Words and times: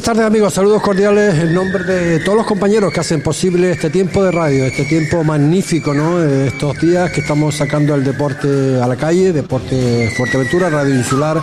Buenas 0.00 0.16
tardes 0.16 0.26
amigos, 0.26 0.54
saludos 0.54 0.80
cordiales 0.80 1.38
en 1.40 1.52
nombre 1.52 1.84
de 1.84 2.20
todos 2.20 2.38
los 2.38 2.46
compañeros 2.46 2.90
que 2.90 3.00
hacen 3.00 3.22
posible 3.22 3.70
este 3.70 3.90
tiempo 3.90 4.24
de 4.24 4.30
radio, 4.30 4.64
este 4.64 4.86
tiempo 4.86 5.22
magnífico, 5.22 5.92
¿no? 5.92 6.22
Estos 6.22 6.80
días 6.80 7.10
que 7.10 7.20
estamos 7.20 7.56
sacando 7.56 7.94
el 7.94 8.02
deporte 8.02 8.80
a 8.80 8.86
la 8.86 8.96
calle, 8.96 9.30
deporte 9.30 10.10
Fuerteventura, 10.16 10.70
Radio 10.70 10.94
Insular, 10.94 11.42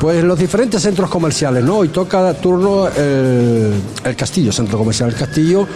pues 0.00 0.24
los 0.24 0.38
diferentes 0.38 0.80
centros 0.80 1.10
comerciales, 1.10 1.62
¿no? 1.62 1.76
Hoy 1.76 1.88
toca 1.88 2.32
turno 2.32 2.88
el, 2.88 4.16
Castillo, 4.16 4.52
Centro 4.52 4.78
Comercial 4.78 5.10
El 5.10 5.14
Castillo, 5.14 5.68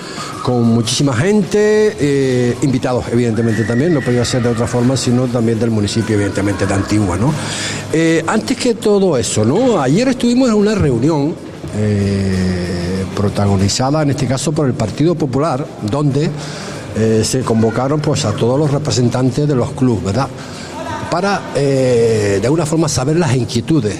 con 0.42 0.62
muchísima 0.62 1.14
gente, 1.14 1.94
eh, 2.00 2.56
invitados 2.62 3.04
evidentemente 3.12 3.64
también, 3.64 3.92
no 3.92 4.00
podía 4.00 4.24
ser 4.24 4.42
de 4.42 4.48
otra 4.48 4.66
forma, 4.66 4.96
sino 4.96 5.26
también 5.26 5.60
del 5.60 5.70
municipio 5.70 6.14
evidentemente 6.14 6.64
de 6.66 6.72
Antigua, 6.72 7.18
¿no? 7.18 7.30
Eh, 7.92 8.24
antes 8.26 8.56
que 8.56 8.72
todo 8.72 9.18
eso, 9.18 9.44
¿no? 9.44 9.78
Ayer 9.82 10.08
estuvimos 10.08 10.48
en 10.48 10.54
una 10.54 10.74
reunión 10.74 11.51
eh, 11.76 13.04
protagonizada 13.14 14.02
en 14.02 14.10
este 14.10 14.26
caso 14.26 14.52
por 14.52 14.66
el 14.66 14.74
Partido 14.74 15.14
Popular, 15.14 15.64
donde 15.82 16.30
eh, 16.96 17.22
se 17.24 17.40
convocaron 17.40 18.00
pues 18.00 18.24
a 18.24 18.32
todos 18.32 18.58
los 18.58 18.70
representantes 18.70 19.48
de 19.48 19.54
los 19.54 19.72
clubes, 19.72 20.04
¿verdad? 20.04 20.28
Para 21.10 21.52
eh, 21.54 22.38
de 22.40 22.46
alguna 22.46 22.66
forma 22.66 22.88
saber 22.88 23.16
las 23.16 23.34
inquietudes 23.34 23.96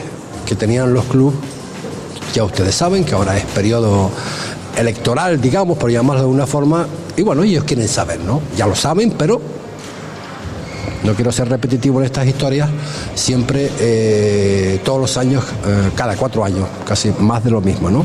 que 0.47 0.55
tenían 0.55 0.93
los 0.93 1.05
clubes. 1.05 1.39
Ya 2.35 2.45
ustedes 2.45 2.75
saben 2.75 3.05
que 3.05 3.15
ahora 3.15 3.37
es 3.37 3.45
periodo 3.45 4.11
electoral, 4.77 5.41
digamos, 5.41 5.77
por 5.77 5.91
llamarlo 5.91 6.23
de 6.23 6.27
alguna 6.27 6.47
forma, 6.47 6.87
y 7.17 7.23
bueno, 7.23 7.43
ellos 7.43 7.65
quieren 7.65 7.89
saber, 7.89 8.21
¿no? 8.21 8.41
Ya 8.57 8.67
lo 8.67 8.75
saben, 8.75 9.15
pero 9.19 9.41
no 11.05 11.15
quiero 11.15 11.33
ser 11.33 11.49
repetitivo 11.49 12.01
en 12.01 12.07
estas 12.07 12.27
historias, 12.27 12.69
siempre, 13.15 13.71
eh, 13.81 14.81
todos 14.85 15.01
los 15.01 15.17
años, 15.17 15.45
eh, 15.67 15.91
cada 15.97 16.17
cuatro 16.17 16.45
años, 16.45 16.69
casi 16.87 17.13
más 17.19 17.43
de 17.43 17.51
lo 17.51 17.61
mismo, 17.61 17.91
¿no? 17.91 18.05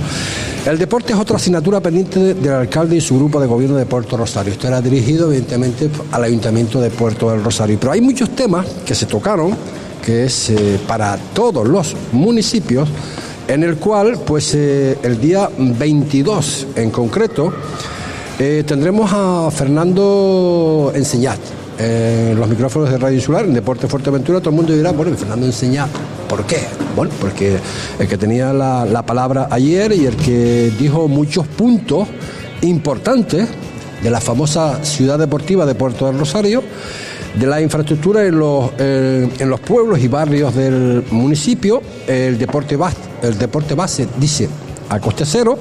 El 0.65 0.77
deporte 0.77 1.13
es 1.13 1.19
otra 1.19 1.37
asignatura 1.37 1.79
pendiente 1.79 2.33
del 2.33 2.53
alcalde 2.53 2.97
y 2.97 3.01
su 3.01 3.15
grupo 3.15 3.39
de 3.39 3.47
gobierno 3.47 3.77
de 3.77 3.85
Puerto 3.85 4.17
Rosario. 4.17 4.51
Esto 4.51 4.67
era 4.67 4.81
dirigido, 4.81 5.27
evidentemente, 5.27 5.89
al 6.11 6.23
Ayuntamiento 6.23 6.81
de 6.81 6.89
Puerto 6.89 7.31
del 7.31 7.43
Rosario. 7.43 7.77
Pero 7.79 7.93
hay 7.93 8.01
muchos 8.01 8.31
temas 8.31 8.65
que 8.85 8.93
se 8.93 9.05
tocaron, 9.05 9.55
que 10.03 10.25
es 10.25 10.49
eh, 10.49 10.79
para 10.87 11.17
todos 11.33 11.67
los 11.67 11.95
municipios, 12.11 12.89
en 13.47 13.63
el 13.63 13.77
cual, 13.77 14.19
pues, 14.25 14.53
el 14.55 15.21
día 15.21 15.49
22 15.57 16.67
en 16.75 16.91
concreto, 16.91 17.53
tendremos 18.37 19.09
a 19.13 19.49
Fernando 19.51 20.91
Enseñat 20.93 21.39
en 21.79 22.39
los 22.39 22.49
micrófonos 22.49 22.89
de 22.89 22.97
Radio 22.97 23.15
Insular, 23.15 23.45
en 23.45 23.53
Deporte 23.53 23.87
Fuerteventura, 23.87 24.39
todo 24.39 24.49
el 24.49 24.55
mundo 24.55 24.73
dirá, 24.73 24.91
bueno, 24.91 25.15
Fernando 25.15 25.45
enseña, 25.45 25.87
¿por 26.27 26.43
qué? 26.45 26.61
Bueno, 26.95 27.11
porque 27.19 27.57
el 27.99 28.07
que 28.07 28.17
tenía 28.17 28.51
la, 28.53 29.03
palabra 29.05 29.47
ayer 29.51 29.91
y 29.91 30.05
el 30.05 30.15
que 30.15 30.71
dijo 30.79 31.07
muchos 31.07 31.47
puntos 31.47 32.07
importantes 32.61 33.47
de 34.01 34.09
la 34.09 34.19
famosa 34.19 34.83
ciudad 34.83 35.19
deportiva 35.19 35.65
de 35.65 35.75
Puerto 35.75 36.07
del 36.07 36.17
Rosario, 36.17 36.63
de 37.35 37.45
la 37.45 37.61
infraestructura 37.61 38.25
en 38.25 38.39
los, 38.39 38.71
eh, 38.79 39.29
en 39.37 39.49
los 39.49 39.59
pueblos 39.59 39.99
y 39.99 40.07
barrios 40.07 40.55
del 40.55 41.03
municipio, 41.11 41.81
el 42.07 42.37
deporte, 42.37 42.75
base, 42.75 42.97
el 43.21 43.37
deporte 43.37 43.75
base 43.75 44.07
dice 44.17 44.49
a 44.89 44.99
coste 44.99 45.25
cero, 45.25 45.57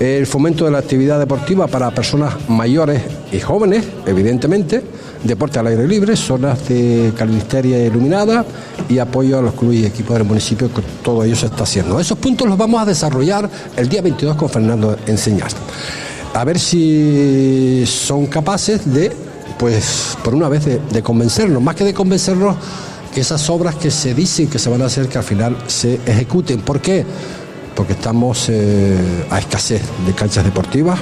el 0.00 0.26
fomento 0.26 0.64
de 0.64 0.70
la 0.70 0.78
actividad 0.78 1.18
deportiva 1.18 1.66
para 1.66 1.90
personas 1.90 2.34
mayores 2.48 3.02
y 3.32 3.40
jóvenes, 3.40 3.84
evidentemente, 4.06 4.82
deporte 5.24 5.58
al 5.58 5.66
aire 5.66 5.86
libre, 5.86 6.16
zonas 6.16 6.68
de 6.68 7.12
calinisteria 7.16 7.84
iluminada 7.84 8.44
y 8.88 8.98
apoyo 8.98 9.38
a 9.38 9.42
los 9.42 9.54
clubes 9.54 9.78
y 9.78 9.86
equipos 9.86 10.16
del 10.16 10.26
municipio, 10.26 10.72
que 10.72 10.82
todo 11.02 11.24
ello 11.24 11.36
se 11.36 11.46
está 11.46 11.64
haciendo. 11.64 11.98
Esos 11.98 12.18
puntos 12.18 12.48
los 12.48 12.56
vamos 12.56 12.80
a 12.80 12.84
desarrollar 12.84 13.48
el 13.76 13.88
día 13.88 14.02
22 14.02 14.36
con 14.36 14.48
Fernando 14.48 14.96
Enseñar. 15.06 15.50
A 16.34 16.44
ver 16.44 16.58
si 16.58 17.84
son 17.86 18.26
capaces 18.26 18.92
de, 18.92 19.12
pues, 19.58 20.16
por 20.22 20.34
una 20.34 20.48
vez, 20.48 20.64
de, 20.64 21.02
convencernos, 21.02 21.62
más 21.62 21.74
que 21.74 21.84
de 21.84 21.94
convencernos, 21.94 22.56
que 23.12 23.20
esas 23.22 23.48
obras 23.50 23.74
que 23.74 23.90
se 23.90 24.14
dicen 24.14 24.48
que 24.48 24.58
se 24.58 24.68
van 24.68 24.82
a 24.82 24.86
hacer, 24.86 25.08
que 25.08 25.18
al 25.18 25.24
final 25.24 25.56
se 25.66 25.94
ejecuten. 26.06 26.60
¿Por 26.60 26.80
qué? 26.80 27.04
Porque 27.74 27.94
estamos 27.94 28.48
eh, 28.48 29.24
a 29.30 29.38
escasez 29.38 29.82
de 30.06 30.12
canchas 30.12 30.44
deportivas 30.44 30.98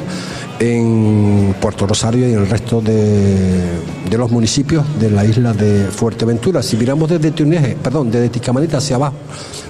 en 0.59 1.55
Puerto 1.61 1.87
Rosario 1.87 2.28
y 2.28 2.33
en 2.33 2.41
el 2.41 2.49
resto 2.49 2.81
de, 2.81 3.81
los 4.17 4.31
municipios 4.31 4.84
de 4.99 5.11
la 5.11 5.25
isla 5.25 5.53
de 5.53 5.87
Fuerteventura. 5.87 6.62
Si 6.62 6.77
miramos 6.77 7.11
desde 7.11 7.31
Tuneje, 7.31 7.77
perdón, 7.83 8.11
desde 8.11 8.28
Ticamanita 8.31 8.78
hacia 8.78 8.97
abajo, 8.97 9.17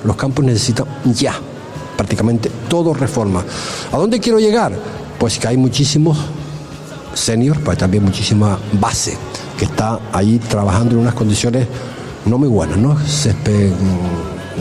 los 0.04 0.16
campos 0.16 0.44
necesitan 0.44 0.86
ya 1.04 1.34
prácticamente 1.96 2.50
todo 2.68 2.94
reforma. 2.94 3.44
¿A 3.90 3.96
dónde 3.96 4.20
quiero 4.20 4.38
llegar? 4.38 4.72
Pues 5.18 5.38
que 5.38 5.48
hay 5.48 5.56
muchísimos 5.56 6.18
seniors, 7.14 7.58
pero 7.64 7.76
también 7.76 8.04
muchísima 8.04 8.58
base 8.80 9.16
que 9.58 9.64
está 9.64 9.98
ahí 10.12 10.38
trabajando 10.38 10.94
en 10.94 11.00
unas 11.00 11.14
condiciones 11.14 11.66
no 12.26 12.38
muy 12.38 12.48
buenas, 12.48 12.76
¿no? 12.76 12.98
Césped 12.98 13.72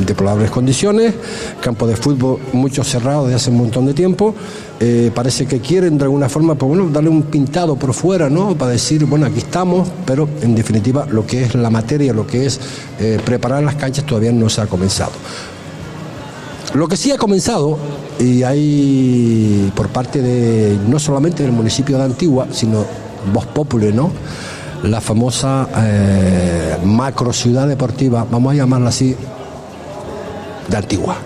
deplorables 0.06 0.52
condiciones, 0.52 1.14
campo 1.62 1.88
de 1.88 1.96
fútbol 1.96 2.40
mucho 2.54 2.84
cerrado 2.84 3.26
desde 3.26 3.36
hace 3.36 3.50
un 3.52 3.58
montón 3.58 3.86
de 3.86 3.94
tiempo. 3.94 4.36
Eh, 4.80 5.10
parece 5.16 5.46
que 5.46 5.62
quieren 5.62 5.98
de 5.98 6.04
alguna 6.04 6.28
forma 6.28 6.56
pues 6.56 6.68
bueno, 6.68 6.90
darle 6.90 7.10
un 7.10 7.24
pintado 7.24 7.76
por 7.78 7.94
fuera, 7.94 8.30
¿no? 8.30 8.58
Para 8.58 8.72
decir, 8.72 9.06
bueno, 9.06 9.26
aquí 9.26 9.40
estamos, 9.40 9.88
pero 10.06 10.28
en 10.42 10.54
definitiva 10.54 11.08
lo 11.10 11.26
que 11.26 11.44
es 11.44 11.56
la 11.56 11.70
materia, 11.70 12.14
lo 12.14 12.28
que 12.28 12.46
es 12.46 12.60
eh, 13.00 13.20
preparar 13.24 13.64
las 13.64 13.76
canchas 13.76 14.06
todavía 14.06 14.32
no 14.32 14.50
se 14.50 14.62
ha 14.62 14.68
comenzado. 14.68 15.14
Lo 16.74 16.90
que 16.90 16.98
sí 16.98 17.12
ha 17.12 17.18
comenzado, 17.18 17.78
y 18.20 18.44
hay 18.44 19.72
por 19.76 19.88
parte 19.90 20.22
de 20.22 20.78
no 20.90 21.00
solamente 21.00 21.44
del 21.44 21.54
municipio 21.54 21.98
de 21.98 22.04
Antigua, 22.04 22.48
sino 22.52 22.86
Voz 23.34 23.46
Populi, 23.46 23.94
¿no? 23.94 24.12
La 24.84 25.02
famosa 25.02 25.68
eh, 25.78 26.78
macro 26.84 27.32
ciudad 27.34 27.68
deportiva, 27.68 28.26
vamos 28.30 28.54
a 28.54 28.56
llamarla 28.58 28.90
así, 28.90 29.16
de 30.68 30.78
Antigua. 30.78 31.18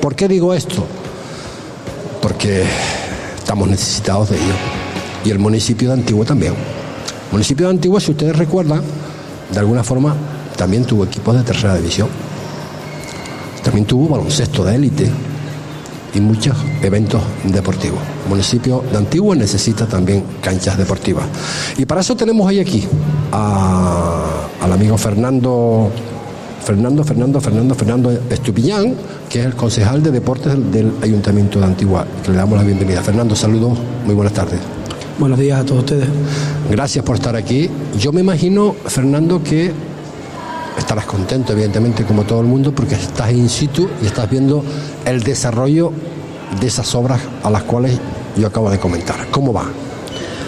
¿Por 0.00 0.14
qué 0.14 0.28
digo 0.28 0.54
esto? 0.54 0.86
Porque 2.20 2.64
estamos 3.38 3.68
necesitados 3.68 4.30
de 4.30 4.36
ello. 4.36 4.54
Y 5.24 5.30
el 5.30 5.38
municipio 5.38 5.88
de 5.88 5.94
Antigua 5.94 6.24
también. 6.24 6.52
El 6.52 7.32
municipio 7.32 7.66
de 7.66 7.72
Antigua, 7.72 8.00
si 8.00 8.10
ustedes 8.10 8.36
recuerdan, 8.36 8.82
de 9.52 9.58
alguna 9.58 9.82
forma 9.82 10.14
también 10.56 10.84
tuvo 10.84 11.04
equipos 11.04 11.36
de 11.36 11.42
tercera 11.42 11.76
división. 11.76 12.08
También 13.62 13.86
tuvo 13.86 14.08
baloncesto 14.08 14.64
de 14.64 14.74
élite 14.74 15.10
y 16.14 16.20
muchos 16.20 16.56
eventos 16.82 17.22
deportivos. 17.44 18.00
El 18.24 18.30
municipio 18.30 18.84
de 18.90 18.98
Antigua 18.98 19.34
necesita 19.34 19.86
también 19.86 20.24
canchas 20.40 20.76
deportivas. 20.78 21.24
Y 21.76 21.86
para 21.86 22.02
eso 22.02 22.14
tenemos 22.14 22.46
hoy 22.46 22.60
aquí 22.60 22.86
al 23.32 24.72
amigo 24.72 24.96
Fernando 24.96 25.90
Fernando, 26.64 27.04
Fernando, 27.04 27.40
Fernando, 27.40 27.74
Fernando 27.74 28.10
Estupiñán, 28.30 28.94
que 29.28 29.40
es 29.40 29.46
el 29.46 29.54
concejal 29.54 30.02
de 30.02 30.10
deportes 30.10 30.54
del, 30.72 30.92
Ayuntamiento 31.02 31.60
de 31.60 31.66
Antigua, 31.66 32.06
que 32.24 32.30
le 32.30 32.38
damos 32.38 32.56
la 32.56 32.64
bienvenida. 32.64 33.02
Fernando, 33.02 33.36
saludos, 33.36 33.78
muy 34.06 34.14
buenas 34.14 34.32
tardes. 34.32 34.60
Buenos 35.18 35.38
días 35.38 35.60
a 35.60 35.64
todos 35.64 35.80
ustedes. 35.80 36.08
Gracias 36.70 37.04
por 37.04 37.16
estar 37.16 37.36
aquí. 37.36 37.68
Yo 37.98 38.12
me 38.12 38.22
imagino, 38.22 38.74
Fernando, 38.86 39.42
que 39.42 39.72
estarás 40.78 41.04
contento, 41.04 41.52
evidentemente, 41.52 42.04
como 42.04 42.24
todo 42.24 42.40
el 42.40 42.46
mundo, 42.46 42.74
porque 42.74 42.94
estás 42.94 43.30
in 43.32 43.50
situ 43.50 43.86
y 44.02 44.06
estás 44.06 44.30
viendo 44.30 44.64
el 45.04 45.22
desarrollo 45.22 45.92
de 46.58 46.66
esas 46.66 46.94
obras 46.94 47.20
a 47.42 47.50
las 47.50 47.64
cuales 47.64 47.98
yo 48.38 48.46
acabo 48.46 48.70
de 48.70 48.78
comentar. 48.78 49.28
¿Cómo 49.30 49.52
va? 49.52 49.66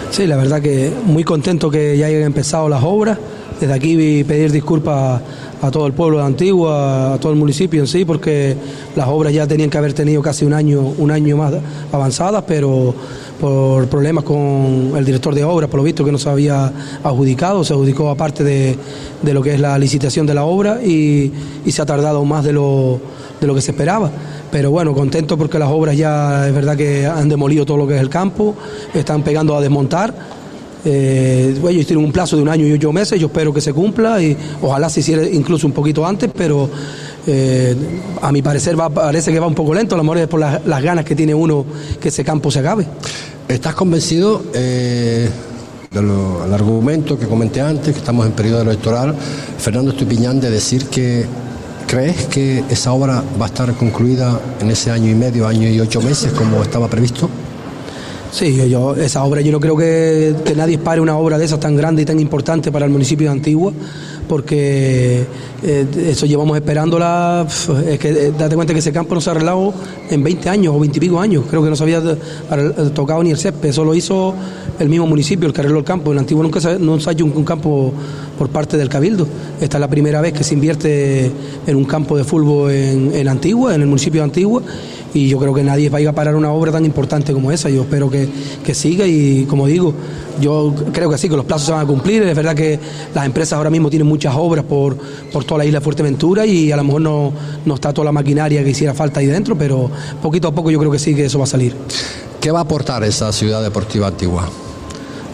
Sí, 0.09 0.25
la 0.25 0.35
verdad 0.35 0.61
que 0.61 0.91
muy 1.05 1.23
contento 1.23 1.69
que 1.69 1.95
ya 1.95 2.07
hayan 2.07 2.23
empezado 2.23 2.67
las 2.69 2.81
obras. 2.83 3.19
Desde 3.59 3.73
aquí 3.73 4.23
pedir 4.23 4.51
disculpas 4.51 5.21
a 5.61 5.71
todo 5.71 5.87
el 5.87 5.93
pueblo 5.93 6.19
de 6.19 6.25
Antigua, 6.25 7.13
a 7.13 7.19
todo 7.19 7.31
el 7.31 7.37
municipio 7.37 7.81
en 7.81 7.87
sí, 7.87 8.05
porque 8.05 8.55
las 8.95 9.07
obras 9.07 9.33
ya 9.33 9.47
tenían 9.47 9.69
que 9.69 9.77
haber 9.77 9.93
tenido 9.93 10.21
casi 10.21 10.45
un 10.45 10.53
año, 10.53 10.81
un 10.81 11.11
año 11.11 11.37
más 11.37 11.53
avanzadas, 11.91 12.43
pero 12.47 12.93
por 13.39 13.87
problemas 13.87 14.23
con 14.23 14.93
el 14.95 15.05
director 15.05 15.33
de 15.33 15.43
obras, 15.43 15.69
por 15.69 15.79
lo 15.79 15.83
visto 15.83 16.03
que 16.03 16.11
no 16.11 16.17
se 16.17 16.29
había 16.29 16.71
adjudicado, 17.03 17.63
se 17.63 17.73
adjudicó 17.73 18.09
aparte 18.09 18.43
de, 18.43 18.77
lo 19.23 19.41
que 19.41 19.53
es 19.53 19.59
la 19.59 19.77
licitación 19.77 20.25
de 20.25 20.33
la 20.33 20.45
obra 20.45 20.83
y, 20.83 21.31
se 21.67 21.81
ha 21.81 21.85
tardado 21.85 22.23
más 22.25 22.43
de 22.43 22.53
lo, 22.53 22.99
de 23.39 23.45
lo 23.47 23.53
que 23.53 23.61
se 23.61 23.71
esperaba. 23.71 24.09
Pero 24.51 24.71
bueno, 24.71 24.93
contento 24.93 25.37
porque 25.37 25.59
las 25.59 25.69
obras 25.69 25.97
ya 25.97 26.47
es 26.47 26.53
verdad 26.53 26.77
que 26.77 27.05
han 27.05 27.29
demolido 27.29 27.65
todo 27.65 27.77
lo 27.77 27.87
que 27.87 27.95
es 27.95 28.01
el 28.01 28.09
campo, 28.09 28.55
están 28.93 29.21
pegando 29.21 29.55
a 29.55 29.61
desmontar 29.61 30.36
Eh, 30.89 31.53
ellos 31.69 31.85
tienen 31.85 32.05
un 32.05 32.13
plazo 32.13 32.37
de 32.37 32.41
un 32.41 32.47
año 32.47 32.65
y 32.65 32.71
ocho 32.71 32.93
meses, 32.93 33.19
yo 33.19 33.27
espero 33.27 33.53
que 33.53 33.59
se 33.59 33.73
cumpla 33.73 34.21
y 34.21 34.37
ojalá 34.61 34.89
se 34.89 35.01
hiciera 35.01 35.21
incluso 35.27 35.67
un 35.67 35.73
poquito 35.73 36.07
antes, 36.07 36.29
pero 36.33 36.69
eh, 37.27 37.75
a 38.21 38.31
mi 38.31 38.41
parecer 38.41 38.79
va, 38.79 38.89
parece 38.89 39.33
que 39.33 39.39
va 39.39 39.47
un 39.47 39.53
poco 39.53 39.73
lento, 39.73 39.95
a 39.95 39.97
lo 39.97 40.05
mejor 40.05 40.19
es 40.19 40.27
por 40.29 40.39
las, 40.39 40.81
ganas 40.81 41.03
que 41.03 41.13
tiene 41.13 41.35
uno 41.35 41.65
que 41.99 42.07
ese 42.07 42.23
campo 42.23 42.49
se 42.49 42.59
acabe. 42.59 42.87
¿Estás 43.49 43.75
convencido 43.75 44.41
eh, 44.53 45.29
del 45.91 46.53
argumento 46.53 47.19
que 47.19 47.27
comenté 47.27 47.59
antes, 47.59 47.91
que 47.91 47.99
estamos 47.99 48.25
en 48.25 48.31
periodo 48.31 48.61
electoral, 48.61 49.13
Fernando 49.57 49.91
Estupiñán, 49.91 50.39
de 50.39 50.49
decir 50.49 50.85
que 50.85 51.25
crees 51.85 52.27
que 52.27 52.63
esa 52.69 52.93
obra 52.93 53.21
va 53.41 53.47
a 53.47 53.49
estar 53.49 53.73
concluida 53.73 54.39
en 54.61 54.71
ese 54.71 54.91
año 54.91 55.11
y 55.11 55.15
medio, 55.15 55.47
año 55.47 55.67
y 55.67 55.81
ocho 55.81 56.01
meses, 56.01 56.31
como 56.31 56.63
estaba 56.63 56.87
previsto? 56.87 57.29
Sí, 58.37 58.69
yo, 58.69 58.95
esa 58.95 59.23
obra, 59.23 59.41
yo 59.41 59.51
no 59.51 59.59
creo 59.59 59.75
que, 59.75 60.35
que 60.45 60.53
nadie 60.53 60.77
pare 60.77 61.01
una 61.01 61.17
obra 61.17 61.39
de 61.39 61.45
esa 61.45 61.59
tan 61.59 61.75
grande 61.75 62.03
y 62.03 62.05
tan 62.05 62.19
importante 62.19 62.71
para 62.71 62.85
el 62.85 62.91
municipio 62.91 63.25
de 63.25 63.31
Antigua 63.31 63.73
porque 64.27 65.25
eh, 65.63 65.85
eso 66.09 66.25
llevamos 66.25 66.57
esperándola, 66.57 67.47
es 67.87 67.99
que 67.99 68.09
eh, 68.09 68.33
date 68.37 68.55
cuenta 68.55 68.73
que 68.73 68.79
ese 68.79 68.91
campo 68.91 69.15
no 69.15 69.21
se 69.21 69.29
ha 69.29 69.31
arreglado 69.31 69.73
en 70.09 70.23
20 70.23 70.49
años 70.49 70.75
o 70.75 70.79
20 70.79 70.97
y 70.97 70.99
pico 70.99 71.19
años, 71.19 71.45
creo 71.49 71.63
que 71.63 71.69
no 71.69 71.75
se 71.75 71.83
había 71.83 71.99
eh, 71.99 72.89
tocado 72.93 73.23
ni 73.23 73.31
el 73.31 73.37
césped, 73.37 73.69
eso 73.69 73.83
lo 73.83 73.95
hizo 73.95 74.33
el 74.79 74.89
mismo 74.89 75.07
municipio, 75.07 75.47
el 75.47 75.53
que 75.53 75.61
arregló 75.61 75.79
el 75.79 75.85
campo, 75.85 76.11
en 76.11 76.17
el 76.17 76.19
antiguo 76.19 76.43
nunca 76.43 76.59
se, 76.59 76.77
no 76.77 76.99
se 76.99 77.09
ha 77.09 77.13
hecho 77.13 77.25
un, 77.25 77.43
campo 77.43 77.93
por 78.37 78.49
parte 78.49 78.77
del 78.77 78.89
Cabildo, 78.89 79.27
esta 79.61 79.77
es 79.77 79.81
la 79.81 79.87
primera 79.87 80.21
vez 80.21 80.33
que 80.33 80.43
se 80.43 80.53
invierte 80.53 81.31
en 81.65 81.75
un 81.75 81.85
campo 81.85 82.17
de 82.17 82.23
fútbol 82.23 82.71
en, 82.71 83.13
en 83.15 83.27
Antigua, 83.27 83.73
en 83.73 83.81
el 83.81 83.87
municipio 83.87 84.21
de 84.21 84.25
Antigua, 84.25 84.61
y 85.13 85.29
yo 85.29 85.39
creo 85.39 85.53
que 85.53 85.63
nadie 85.63 85.89
va 85.89 85.97
a 85.97 86.01
ir 86.01 86.07
a 86.07 86.13
parar 86.13 86.35
una 86.35 86.51
obra 86.51 86.71
tan 86.71 86.85
importante 86.85 87.33
como 87.33 87.51
esa. 87.51 87.69
Yo 87.69 87.83
espero 87.83 88.09
que, 88.09 88.27
que 88.63 88.73
siga 88.73 89.05
y, 89.05 89.45
como 89.45 89.67
digo, 89.67 89.93
yo 90.39 90.73
creo 90.91 91.09
que 91.09 91.17
sí, 91.17 91.29
que 91.29 91.35
los 91.35 91.45
plazos 91.45 91.67
se 91.67 91.71
van 91.71 91.81
a 91.81 91.85
cumplir. 91.85 92.23
Es 92.23 92.35
verdad 92.35 92.55
que 92.55 92.79
las 93.13 93.25
empresas 93.25 93.53
ahora 93.53 93.69
mismo 93.69 93.89
tienen 93.89 94.07
muchas 94.07 94.35
obras 94.35 94.65
por, 94.65 94.97
por 95.31 95.43
toda 95.43 95.59
la 95.59 95.65
isla 95.65 95.79
de 95.79 95.83
Fuerteventura 95.83 96.45
y 96.45 96.71
a 96.71 96.77
lo 96.77 96.83
mejor 96.83 97.01
no, 97.01 97.33
no 97.65 97.75
está 97.75 97.93
toda 97.93 98.05
la 98.05 98.11
maquinaria 98.11 98.63
que 98.63 98.69
hiciera 98.69 98.93
falta 98.93 99.19
ahí 99.19 99.27
dentro, 99.27 99.57
pero 99.57 99.89
poquito 100.21 100.47
a 100.47 100.51
poco 100.51 100.71
yo 100.71 100.79
creo 100.79 100.91
que 100.91 100.99
sí 100.99 101.15
que 101.15 101.25
eso 101.25 101.39
va 101.39 101.45
a 101.45 101.47
salir. 101.47 101.75
¿Qué 102.39 102.51
va 102.51 102.59
a 102.59 102.63
aportar 102.63 103.03
esa 103.03 103.31
ciudad 103.31 103.63
deportiva 103.63 104.07
antigua? 104.07 104.47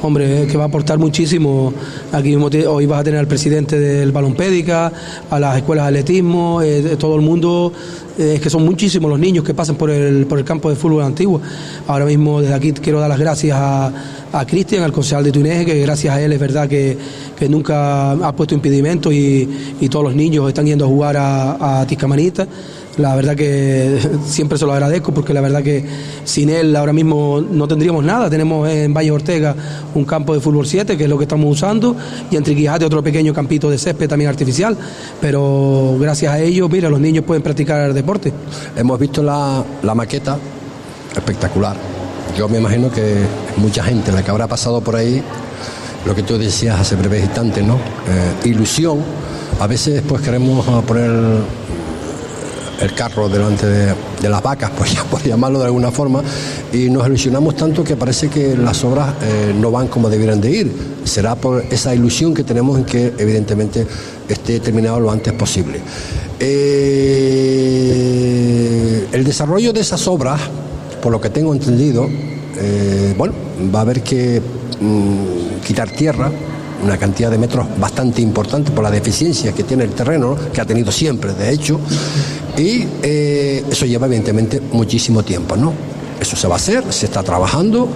Hombre, 0.03 0.47
que 0.47 0.57
va 0.57 0.65
a 0.65 0.67
aportar 0.67 0.99
muchísimo. 0.99 1.73
Aquí 2.11 2.35
hoy 2.35 2.85
vas 2.85 2.99
a 2.99 3.03
tener 3.03 3.19
al 3.19 3.27
presidente 3.27 3.79
del 3.79 4.11
Balompédica, 4.11 4.91
a 5.29 5.39
las 5.39 5.57
escuelas 5.57 5.85
de 5.85 5.89
atletismo, 5.89 6.61
eh, 6.61 6.95
todo 6.99 7.15
el 7.15 7.21
mundo. 7.21 7.71
Eh, 8.17 8.33
es 8.35 8.41
que 8.41 8.49
son 8.49 8.63
muchísimos 8.63 9.09
los 9.09 9.19
niños 9.19 9.43
que 9.43 9.53
pasan 9.53 9.75
por 9.75 9.89
el, 9.89 10.27
por 10.27 10.37
el 10.37 10.45
campo 10.45 10.69
de 10.69 10.75
fútbol 10.75 11.03
antiguo. 11.03 11.41
Ahora 11.87 12.05
mismo 12.05 12.41
desde 12.41 12.53
aquí 12.53 12.71
quiero 12.73 12.99
dar 12.99 13.09
las 13.09 13.19
gracias 13.19 13.57
a, 13.59 13.91
a 14.31 14.45
Cristian, 14.45 14.83
al 14.83 14.91
concejal 14.91 15.23
de 15.23 15.31
Tuneje, 15.31 15.65
que 15.65 15.79
gracias 15.79 16.13
a 16.13 16.21
él 16.21 16.33
es 16.33 16.39
verdad 16.39 16.67
que, 16.67 16.97
que 17.37 17.49
nunca 17.49 18.11
ha 18.11 18.35
puesto 18.35 18.53
impedimento 18.53 19.11
y, 19.11 19.49
y, 19.79 19.89
todos 19.89 20.05
los 20.05 20.15
niños 20.15 20.47
están 20.47 20.65
yendo 20.65 20.85
a 20.85 20.87
jugar 20.87 21.17
a, 21.17 21.81
a 21.81 21.87
Tiscamanita. 21.87 22.47
La 22.97 23.15
verdad 23.15 23.35
que 23.35 23.99
siempre 24.25 24.57
se 24.57 24.65
lo 24.65 24.73
agradezco 24.73 25.13
porque 25.13 25.33
la 25.33 25.41
verdad 25.41 25.63
que 25.63 25.83
sin 26.23 26.49
él 26.49 26.75
ahora 26.75 26.93
mismo 26.93 27.41
no 27.41 27.67
tendríamos 27.67 28.03
nada. 28.03 28.29
Tenemos 28.29 28.69
en 28.69 28.93
Valle 28.93 29.11
Ortega 29.11 29.55
un 29.95 30.05
campo 30.05 30.33
de 30.33 30.39
fútbol 30.39 30.65
7, 30.65 30.97
que 30.97 31.03
es 31.03 31.09
lo 31.09 31.17
que 31.17 31.23
estamos 31.23 31.51
usando, 31.51 31.95
y 32.29 32.35
en 32.35 32.43
Triquijate 32.43 32.85
otro 32.85 33.03
pequeño 33.03 33.33
campito 33.33 33.69
de 33.69 33.77
césped 33.77 34.07
también 34.07 34.29
artificial. 34.29 34.77
Pero 35.19 35.97
gracias 35.99 36.33
a 36.33 36.39
ellos, 36.39 36.69
mira, 36.69 36.89
los 36.89 36.99
niños 36.99 37.25
pueden 37.25 37.41
practicar 37.41 37.93
deporte. 37.93 38.31
Hemos 38.75 38.99
visto 38.99 39.23
la, 39.23 39.63
la 39.81 39.95
maqueta, 39.95 40.37
espectacular. 41.15 41.75
Yo 42.37 42.47
me 42.47 42.57
imagino 42.57 42.91
que 42.91 43.17
mucha 43.57 43.83
gente 43.83 44.11
la 44.11 44.23
que 44.23 44.31
habrá 44.31 44.47
pasado 44.47 44.81
por 44.81 44.95
ahí, 44.95 45.21
lo 46.05 46.15
que 46.15 46.23
tú 46.23 46.37
decías 46.37 46.79
hace 46.79 46.95
breves 46.95 47.23
instantes, 47.23 47.63
¿no? 47.63 47.75
Eh, 47.75 48.49
ilusión. 48.49 48.99
A 49.59 49.67
veces 49.67 50.01
pues 50.07 50.21
queremos 50.21 50.65
poner 50.83 51.11
el 52.83 52.93
carro 52.93 53.29
delante 53.29 53.65
de, 53.65 53.95
las 54.29 54.43
vacas, 54.43 54.71
ya 54.93 55.03
por 55.05 55.23
llamarlo 55.23 55.59
de 55.59 55.65
alguna 55.65 55.91
forma, 55.91 56.21
y 56.71 56.89
nos 56.89 57.07
ilusionamos 57.07 57.55
tanto 57.55 57.83
que 57.83 57.95
parece 57.95 58.29
que 58.29 58.57
las 58.57 58.83
obras 58.83 59.13
eh, 59.21 59.53
no 59.57 59.71
van 59.71 59.87
como 59.87 60.09
debieran 60.09 60.41
de 60.41 60.51
ir. 60.51 60.71
Será 61.05 61.35
por 61.35 61.63
esa 61.71 61.95
ilusión 61.95 62.33
que 62.33 62.43
tenemos 62.43 62.77
en 62.77 62.83
que 62.85 63.13
evidentemente 63.17 63.87
esté 64.27 64.59
terminado 64.59 64.99
lo 64.99 65.11
antes 65.11 65.31
posible. 65.33 65.79
Eh, 66.39 66.73
el 69.11 69.23
desarrollo 69.23 69.71
de 69.71 69.79
esas 69.79 70.07
obras, 70.07 70.41
por 71.01 71.11
lo 71.11 71.21
que 71.21 71.29
tengo 71.29 71.53
entendido, 71.53 72.09
eh, 72.57 73.13
bueno, 73.17 73.33
va 73.73 73.79
a 73.79 73.81
haber 73.83 74.01
que 74.01 74.41
mmm, 74.81 75.61
quitar 75.65 75.89
tierra, 75.89 76.29
una 76.83 76.97
cantidad 76.97 77.31
de 77.31 77.37
metros 77.37 77.65
bastante 77.79 78.21
importante 78.21 78.71
por 78.71 78.83
la 78.83 78.91
deficiencia 78.91 79.53
que 79.53 79.63
tiene 79.63 79.85
el 79.85 79.91
terreno, 79.91 80.35
que 80.51 80.59
ha 80.59 80.65
tenido 80.65 80.91
siempre, 80.91 81.33
de 81.33 81.51
hecho, 81.51 81.79
y 82.57 82.85
eh, 83.01 83.63
eso 83.69 83.85
lleva 83.85 84.05
evidentemente 84.07 84.61
muchísimo 84.71 85.23
tiempo, 85.23 85.55
¿no? 85.55 85.73
Eso 86.19 86.35
se 86.35 86.47
va 86.47 86.55
a 86.55 86.57
hacer, 86.57 86.83
se 86.93 87.05
está 87.05 87.23
trabajando, 87.23 87.87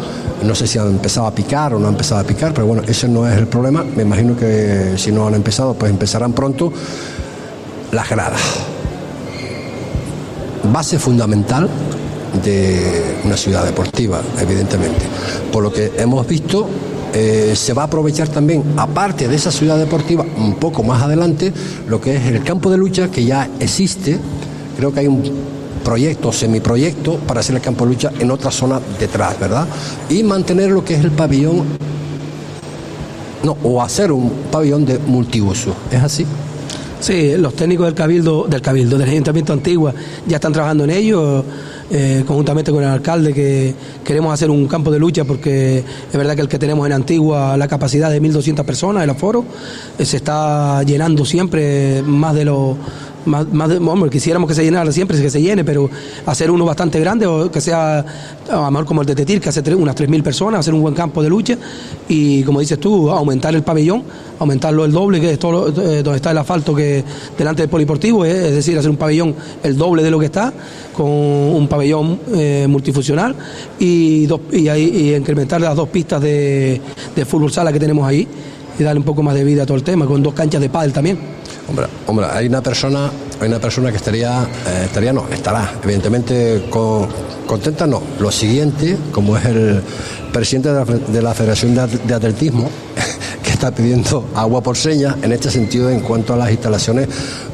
no 0.44 0.56
sé 0.56 0.68
si 0.68 0.77
han 0.77 0.88
empezado 0.88 1.27
a 1.27 1.31
picar 1.36 1.74
o 1.74 1.80
no 1.80 1.88
han 1.88 1.94
empezado 1.94 2.21
a 2.21 2.24
picar, 2.24 2.54
pero 2.54 2.68
bueno, 2.68 2.83
ese 2.88 3.07
no 3.07 3.27
es 3.27 3.38
el 3.38 3.48
problema, 3.48 3.83
me 3.83 4.04
imagino 4.04 4.36
que 4.36 4.95
si 4.98 5.12
no 5.12 5.27
han 5.27 5.36
empezado, 5.36 5.74
pues 5.75 5.92
empezarán 5.92 6.33
pronto 6.33 6.74
las 7.92 8.09
gradas. 8.09 8.42
Base 10.71 11.00
fundamental 11.00 11.69
de 12.44 13.19
una 13.24 13.38
ciudad 13.38 13.63
deportiva, 13.63 14.21
evidentemente. 14.39 15.06
Por 15.51 15.63
lo 15.63 15.71
que 15.71 15.94
hemos 15.98 16.27
visto, 16.27 16.68
eh, 17.13 17.54
se 17.56 17.74
va 17.74 17.83
a 17.83 17.86
aprovechar 17.86 18.27
también, 18.27 18.63
aparte 18.75 19.27
de 19.27 19.36
esa 19.36 19.51
ciudad 19.51 19.77
deportiva, 19.77 20.25
un 20.38 20.56
poco 20.56 20.83
más 20.83 21.01
adelante, 21.01 21.54
lo 21.88 22.01
que 22.01 22.15
es 22.15 22.25
el 22.25 22.44
campo 22.44 22.69
de 22.69 22.77
lucha 22.77 23.09
que 23.09 23.24
ya 23.25 23.50
existe. 23.59 24.19
Creo 24.78 24.94
que 24.94 25.00
hay 25.02 25.08
un 25.08 25.24
proyecto, 25.84 26.32
semiproyecto, 26.32 27.16
para 27.16 27.40
hacer 27.40 27.56
el 27.56 27.62
campo 27.62 27.86
de 27.86 27.92
lucha 27.92 28.12
en 28.20 28.30
otra 28.32 28.52
zona 28.52 28.80
detrás, 29.00 29.40
¿verdad? 29.40 29.68
Y 30.10 30.24
mantener 30.24 30.70
lo 30.70 30.84
que 30.86 30.96
es 30.96 31.04
el 31.04 31.12
pabellón, 31.12 31.64
no, 33.44 33.58
o 33.64 33.82
hacer 33.82 34.12
un 34.12 34.30
pabellón 34.52 34.86
de 34.86 35.00
multiuso. 35.00 35.74
¿Es 35.92 36.02
así? 36.02 36.26
Sí, 37.00 37.38
los 37.38 37.54
técnicos 37.54 37.86
del 37.86 37.94
Cabildo, 37.94 38.48
del 38.50 38.62
Cabildo, 38.62 38.98
del 38.98 39.10
Ayuntamiento 39.10 39.54
Antigua, 39.54 39.94
ya 40.26 40.38
están 40.38 40.52
trabajando 40.52 40.84
en 40.84 40.90
ello 40.90 41.44
eh, 41.90 42.24
conjuntamente 42.28 42.72
con 42.72 42.84
el 42.84 42.90
alcalde, 42.90 43.34
que 43.34 43.74
queremos 44.04 44.34
hacer 44.34 44.50
un 44.50 44.68
campo 44.68 44.92
de 44.92 45.00
lucha 45.00 45.24
porque 45.24 45.78
es 45.78 46.18
verdad 46.18 46.36
que 46.36 46.42
el 46.42 46.50
que 46.50 46.60
tenemos 46.60 46.86
en 46.86 46.94
Antigua, 46.94 47.56
la 47.56 47.68
capacidad 47.68 48.10
de 48.10 48.22
1.200 48.22 48.66
personas, 48.66 49.04
el 49.04 49.10
aforo, 49.10 49.46
eh, 49.98 50.04
se 50.04 50.18
está 50.18 50.84
llenando 50.84 51.24
siempre 51.24 52.02
más 52.02 52.36
de 52.36 52.46
lo 52.46 52.76
más, 53.28 53.72
hombre, 53.72 54.10
quisiéramos 54.10 54.48
que 54.48 54.56
se 54.56 54.64
llenara 54.64 54.92
siempre, 54.92 55.19
que 55.22 55.30
se 55.30 55.42
llene, 55.42 55.64
pero 55.64 55.90
hacer 56.26 56.50
uno 56.50 56.66
bastante 56.66 57.00
grande 57.00 57.26
o 57.26 57.52
que 57.52 57.62
sea 57.62 58.00
a 58.50 58.56
lo 58.56 58.72
mejor 58.72 58.86
como 58.86 59.02
el 59.02 59.07
de 59.07 59.16
Tetir, 59.16 59.42
que 59.42 59.50
hace 59.50 59.62
tres, 59.62 59.78
unas 59.78 59.96
3.000 59.96 60.24
personas, 60.24 60.62
hacer 60.62 60.74
un 60.74 60.81
buen 60.81 60.94
campo 60.94 61.22
de 61.22 61.30
lucha 61.30 61.57
y 62.07 62.44
como 62.44 62.60
dices 62.60 62.80
tú, 62.80 63.10
aumentar 63.10 63.54
el 63.54 63.64
pabellón, 63.64 64.04
aumentarlo 64.40 64.86
el 64.86 64.92
doble, 64.92 65.19
que 65.19 65.31
es 65.31 65.40
todo 65.40 65.69
eh, 65.69 66.02
donde 66.04 66.16
está 66.16 66.31
el 66.31 66.38
asfalto 66.38 66.74
que 66.74 67.04
delante 67.38 67.64
del 67.64 67.69
poliportivo, 67.69 68.26
es 68.26 68.54
decir, 68.54 68.78
hacer 68.78 68.90
un 68.90 68.98
pabellón 68.98 69.36
el 69.64 69.78
doble 69.78 70.04
de 70.04 70.12
lo 70.12 70.19
que 70.19 70.26
está, 70.26 70.54
con 70.96 71.07
un 71.07 71.68
pabellón 71.68 72.19
eh, 72.34 72.66
multifuncional 72.69 73.36
y, 73.80 74.26
dos, 74.26 74.42
y, 74.52 74.69
y, 74.69 75.16
incrementar 75.16 75.62
las 75.62 75.76
dos 75.76 75.90
pistas 75.90 76.22
de, 76.22 76.81
de 77.16 77.26
fútbol 77.26 77.52
sala 77.52 77.72
que 77.74 77.80
tenemos 77.80 78.07
ahí 78.07 78.28
y 78.80 78.84
darle 78.84 79.00
un 79.00 79.06
poco 79.06 79.24
más 79.24 79.36
de 79.36 79.44
vida 79.44 79.64
a 79.64 79.66
todo 79.66 79.78
el 79.78 79.84
tema, 79.84 80.06
con 80.06 80.22
dos 80.24 80.34
canchas 80.34 80.62
de 80.62 80.69
pádel 80.69 80.94
también. 80.94 81.18
Hombre, 81.68 81.86
hombre, 82.06 82.26
hay 82.31 82.47
una 82.47 82.62
persona, 82.62 83.12
hay 83.42 83.47
una 83.47 83.59
persona 83.59 83.92
que 83.92 83.97
estaría, 83.97 84.44
eh, 84.44 84.83
estaría 84.86 85.12
no, 85.12 85.28
estará, 85.30 85.74
evidentemente 85.83 86.66
con, 86.69 87.07
contenta 87.45 87.86
no. 87.86 88.02
Lo 88.19 88.31
siguiente, 88.31 88.97
como 89.12 89.38
es 89.38 89.45
el 89.45 89.81
presidente 90.31 90.69
de 90.69 90.76
la, 90.76 90.86
de 90.86 91.21
la 91.21 91.33
Federación 91.33 91.76
de, 91.76 91.88
de, 91.88 92.14
Atletismo, 92.14 92.69
que 93.44 93.50
está 93.50 93.71
pidiendo 93.71 94.30
agua 94.33 94.62
por 94.62 94.78
señas 94.78 95.16
en 95.21 95.33
este 95.33 95.52
sentido 95.52 95.90
en 95.90 96.00
cuanto 96.00 96.33
a 96.33 96.38
las 96.38 96.52
instalaciones, 96.52 97.09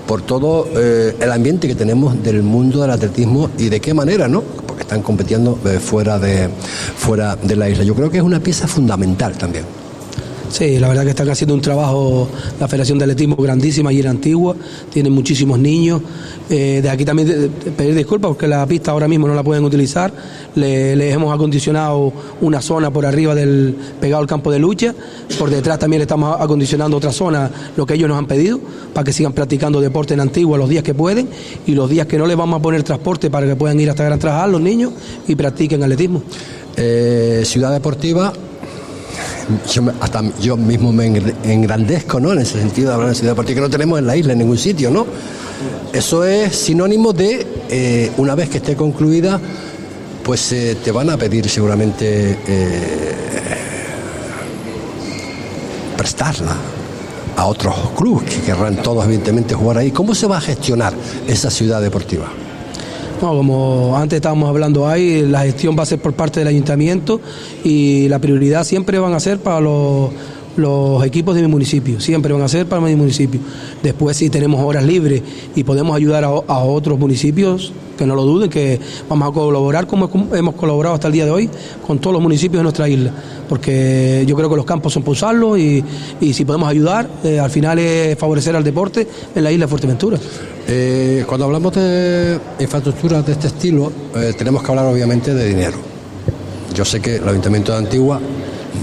por 0.08 0.22
todo 0.22 0.68
eh, 0.76 1.16
el 1.20 1.32
ambiente 1.32 1.68
que 1.68 1.76
tenemos 1.76 2.22
del 2.22 2.44
mundo 2.44 2.82
del 2.82 2.92
atletismo 2.92 3.50
y 3.58 3.70
de 3.70 3.80
qué 3.80 3.96
manera, 3.96 4.28
¿no? 4.28 4.42
Porque 4.42 4.84
están 4.84 5.02
compitiendo 5.02 5.58
eh, 5.66 5.80
fuera, 5.80 6.20
de, 6.20 6.50
fuera 6.98 7.36
de 7.36 7.56
la 7.56 7.68
isla. 7.68 7.84
Yo 7.84 7.96
creo 7.96 8.12
que 8.12 8.18
es 8.18 8.24
una 8.24 8.40
pieza 8.40 8.68
fundamental 8.68 9.34
también. 9.38 9.66
Sí, 10.54 10.78
la 10.78 10.88
verdad 10.88 11.04
que 11.04 11.10
están 11.10 11.28
haciendo 11.30 11.56
un 11.56 11.62
trabajo 11.62 12.30
la 12.60 12.68
Federación 12.68 13.00
de 13.00 13.06
Atletismo 13.06 13.36
grandísima 13.38 13.90
allí 13.90 14.02
en 14.02 14.08
Antigua, 14.08 14.56
tienen 14.92 15.12
muchísimos 15.12 15.58
niños. 15.58 16.00
Eh, 16.48 16.80
de 16.80 16.90
aquí 16.92 17.04
también 17.04 17.50
pedir 17.76 17.96
disculpas 17.96 18.30
porque 18.30 18.48
la 18.48 18.64
pista 18.68 18.92
ahora 18.92 19.08
mismo 19.08 19.28
no 19.28 19.34
la 19.34 19.42
pueden 19.42 19.64
utilizar. 19.64 20.14
Le, 20.54 20.96
les 20.96 21.12
hemos 21.12 21.34
acondicionado 21.34 22.14
una 22.42 22.62
zona 22.62 22.92
por 22.92 23.04
arriba 23.04 23.34
del 23.34 23.76
pegado 24.00 24.22
al 24.22 24.28
campo 24.28 24.52
de 24.52 24.60
lucha. 24.60 24.94
Por 25.40 25.50
detrás 25.50 25.80
también 25.80 26.02
le 26.02 26.04
estamos 26.04 26.40
acondicionando 26.40 26.98
otra 26.98 27.12
zona, 27.12 27.50
lo 27.76 27.88
que 27.88 27.96
ellos 27.96 28.08
nos 28.08 28.20
han 28.20 28.28
pedido, 28.28 28.60
para 28.94 29.06
que 29.06 29.12
sigan 29.12 29.34
practicando 29.34 29.82
deporte 29.82 30.14
en 30.14 30.20
Antigua 30.20 30.56
los 30.60 30.70
días 30.70 30.84
que 30.84 30.94
pueden 30.94 31.30
y 31.66 31.72
los 31.72 31.90
días 31.90 32.06
que 32.06 32.20
no 32.20 32.28
les 32.28 32.38
vamos 32.38 32.60
a 32.60 32.62
poner 32.62 32.84
transporte 32.84 33.32
para 33.32 33.48
que 33.48 33.56
puedan 33.56 33.80
ir 33.80 33.90
hasta 33.90 34.04
Gran 34.04 34.20
Trajal 34.20 34.52
los 34.52 34.62
niños 34.62 34.94
y 35.28 35.34
practiquen 35.34 35.82
atletismo. 35.82 36.22
Eh, 36.78 37.42
ciudad 37.44 37.72
Deportiva 37.72 38.32
yo 39.72 39.84
hasta 40.00 40.24
yo 40.40 40.58
mismo 40.58 40.92
me 40.92 41.06
engrandezco, 41.44 42.20
¿no? 42.20 42.34
En 42.34 42.40
ese 42.40 42.60
sentido 42.60 42.90
de 42.90 42.94
hablar 42.96 43.10
de 43.10 43.16
ciudad 43.16 43.32
deportiva, 43.32 43.56
que 43.56 43.62
no 43.62 43.70
tenemos 43.70 44.00
en 44.00 44.08
la 44.08 44.16
isla 44.16 44.34
en 44.34 44.40
ningún 44.40 44.58
sitio, 44.58 44.90
¿no? 44.90 45.06
Eso 45.92 46.24
es 46.26 46.56
sinónimo 46.56 47.14
de, 47.14 47.46
eh, 47.70 48.12
una 48.18 48.36
vez 48.36 48.50
que 48.50 48.58
esté 48.58 48.76
concluida, 48.76 49.40
pues 50.24 50.52
eh, 50.52 50.78
te 50.84 50.92
van 50.92 51.10
a 51.10 51.18
pedir 51.18 51.50
seguramente 51.50 52.38
prestarla 55.98 56.56
a 57.38 57.46
otros 57.46 57.76
clubes 57.96 58.30
que 58.30 58.42
querrán 58.42 58.78
todos 58.78 59.06
evidentemente 59.06 59.54
jugar 59.56 59.78
ahí. 59.78 59.92
¿Cómo 59.92 60.16
se 60.16 60.28
va 60.28 60.38
a 60.38 60.42
gestionar 60.42 60.94
esa 61.28 61.50
ciudad 61.50 61.82
deportiva? 61.82 62.32
Como 63.30 63.98
antes 63.98 64.18
estábamos 64.18 64.50
hablando 64.50 64.88
ahí, 64.88 65.26
la 65.26 65.44
gestión 65.44 65.76
va 65.78 65.84
a 65.84 65.86
ser 65.86 66.00
por 66.00 66.14
parte 66.14 66.40
del 66.40 66.48
ayuntamiento 66.48 67.22
y 67.64 68.08
la 68.10 68.20
prioridad 68.20 68.64
siempre 68.64 69.00
van 69.00 69.14
a 69.14 69.20
ser 69.20 69.40
para 69.40 69.62
los 69.62 70.12
los 70.56 71.04
equipos 71.04 71.36
de 71.36 71.42
mi 71.42 71.48
municipio, 71.48 72.00
siempre 72.00 72.34
van 72.34 72.42
a 72.42 72.48
ser 72.48 72.68
para 72.68 72.82
mi 72.82 72.96
municipio. 72.96 73.40
Después 73.82 74.18
si 74.18 74.30
tenemos 74.30 74.62
horas 74.62 74.84
libres 74.84 75.22
y 75.56 75.64
podemos 75.64 75.96
ayudar 75.96 76.24
a, 76.24 76.30
otros 76.30 77.00
municipios, 77.00 77.74
que 77.98 78.06
no 78.06 78.16
lo 78.16 78.24
duden, 78.24 78.50
que 78.50 78.80
vamos 79.10 79.30
a 79.30 79.32
colaborar 79.32 79.88
como 79.88 80.10
hemos 80.34 80.56
colaborado 80.56 80.96
hasta 80.96 81.08
el 81.08 81.14
día 81.14 81.26
de 81.26 81.32
hoy 81.32 81.50
con 81.86 82.00
todos 82.00 82.14
los 82.14 82.22
municipios 82.22 82.60
de 82.60 82.64
nuestra 82.64 82.90
isla, 82.90 83.12
porque 83.50 84.24
yo 84.28 84.36
creo 84.36 84.50
que 84.50 84.56
los 84.56 84.66
campos 84.66 84.94
son 84.94 85.04
para 85.04 85.12
usarlos 85.12 85.60
y, 85.60 85.84
si 86.34 86.46
podemos 86.46 86.70
ayudar, 86.70 87.10
eh, 87.24 87.40
al 87.40 87.50
final 87.50 87.80
es 87.80 88.18
favorecer 88.18 88.56
al 88.56 88.64
deporte 88.64 89.08
en 89.36 89.44
la 89.44 89.52
isla 89.52 89.66
de 89.66 89.70
Fuerteventura. 89.70 90.18
Eh, 90.68 91.26
cuando 91.28 91.46
hablamos 91.46 91.74
de 91.74 92.40
infraestructuras 92.60 93.26
de 93.26 93.34
este 93.34 93.48
estilo, 93.48 93.92
eh, 94.16 94.34
tenemos 94.38 94.64
que 94.64 94.72
hablar 94.72 94.86
obviamente 94.86 95.34
de 95.34 95.48
dinero. 95.48 95.78
Yo 96.74 96.86
sé 96.86 97.02
que 97.02 97.18
el 97.18 97.28
Ayuntamiento 97.28 97.72
de 97.72 97.78
Antigua 97.80 98.20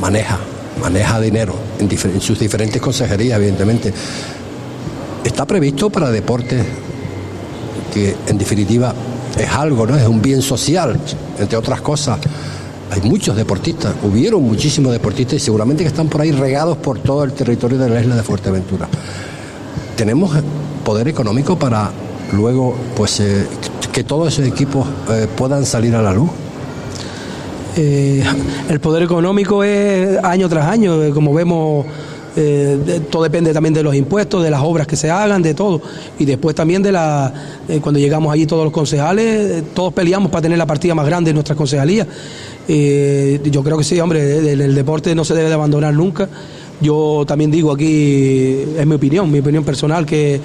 maneja 0.00 0.38
maneja 0.80 1.20
dinero 1.20 1.54
en, 1.78 2.20
sus 2.20 2.38
diferentes 2.38 2.80
consejerías, 2.80 3.38
evidentemente. 3.38 3.92
Está 5.22 5.46
previsto 5.46 5.90
para 5.90 6.10
deportes 6.10 6.64
que 7.92 8.16
en 8.26 8.38
definitiva 8.38 8.94
es 9.38 9.50
algo, 9.50 9.86
¿no? 9.86 9.96
Es 9.96 10.06
un 10.06 10.22
bien 10.22 10.42
social, 10.42 10.98
entre 11.38 11.56
otras 11.56 11.80
cosas. 11.82 12.18
Hay 12.90 13.02
muchos 13.02 13.36
deportistas, 13.36 13.94
hubieron 14.02 14.42
muchísimos 14.42 14.92
deportistas 14.92 15.36
y 15.36 15.40
seguramente 15.40 15.84
que 15.84 15.88
están 15.88 16.08
por 16.08 16.22
ahí 16.22 16.32
regados 16.32 16.76
por 16.78 16.98
todo 16.98 17.22
el 17.22 17.32
territorio 17.32 17.78
de 17.78 17.88
la 17.88 18.00
isla 18.00 18.16
de 18.16 18.22
Fuerteventura. 18.22 18.88
Tenemos 19.96 20.32
poder 20.84 21.08
económico 21.08 21.58
para 21.58 21.90
luego 22.32 22.74
pues 22.96 23.20
eh, 23.20 23.46
que 23.92 24.04
todos 24.04 24.32
esos 24.32 24.46
equipos 24.46 24.86
eh, 25.10 25.26
puedan 25.36 25.64
salir 25.64 25.94
a 25.94 26.02
la 26.02 26.12
luz. 26.12 26.30
Eh, 27.76 28.22
el 28.68 28.80
poder 28.80 29.02
económico 29.02 29.62
es 29.62 30.22
año 30.22 30.48
tras 30.48 30.66
año, 30.66 31.12
como 31.14 31.32
vemos, 31.32 31.86
todo 33.10 33.24
depende 33.24 33.52
también 33.52 33.74
de 33.74 33.82
los 33.82 33.94
impuestos, 33.94 34.42
de 34.42 34.50
las 34.50 34.62
obras 34.62 34.86
que 34.86 34.96
se 34.96 35.10
hagan, 35.10 35.42
de 35.42 35.54
todo. 35.54 35.82
Y 36.18 36.24
después 36.24 36.54
también 36.54 36.82
de 36.82 36.92
la, 36.92 37.32
cuando 37.80 37.98
llegamos 37.98 38.32
allí 38.32 38.46
todos 38.46 38.64
los 38.64 38.72
concejales, 38.72 39.64
todos 39.74 39.92
peleamos 39.92 40.30
para 40.30 40.42
tener 40.42 40.56
la 40.56 40.66
partida 40.66 40.94
más 40.94 41.06
grande 41.06 41.30
en 41.30 41.34
nuestras 41.34 41.56
concejalías. 41.56 42.06
yo 42.66 43.62
creo 43.64 43.78
que 43.78 43.84
sí, 43.84 44.00
hombre, 44.00 44.52
el, 44.52 44.74
deporte 44.74 45.14
no 45.14 45.24
se 45.24 45.34
debe 45.34 45.48
de 45.48 45.54
abandonar 45.54 45.92
nunca. 45.92 46.28
Yo 46.80 47.24
también 47.26 47.50
digo 47.50 47.72
aquí, 47.72 48.64
es 48.76 48.86
mi 48.86 48.94
opinión, 48.94 49.30
mi 49.30 49.40
opinión 49.40 49.64
personal, 49.64 50.06
que, 50.06 50.40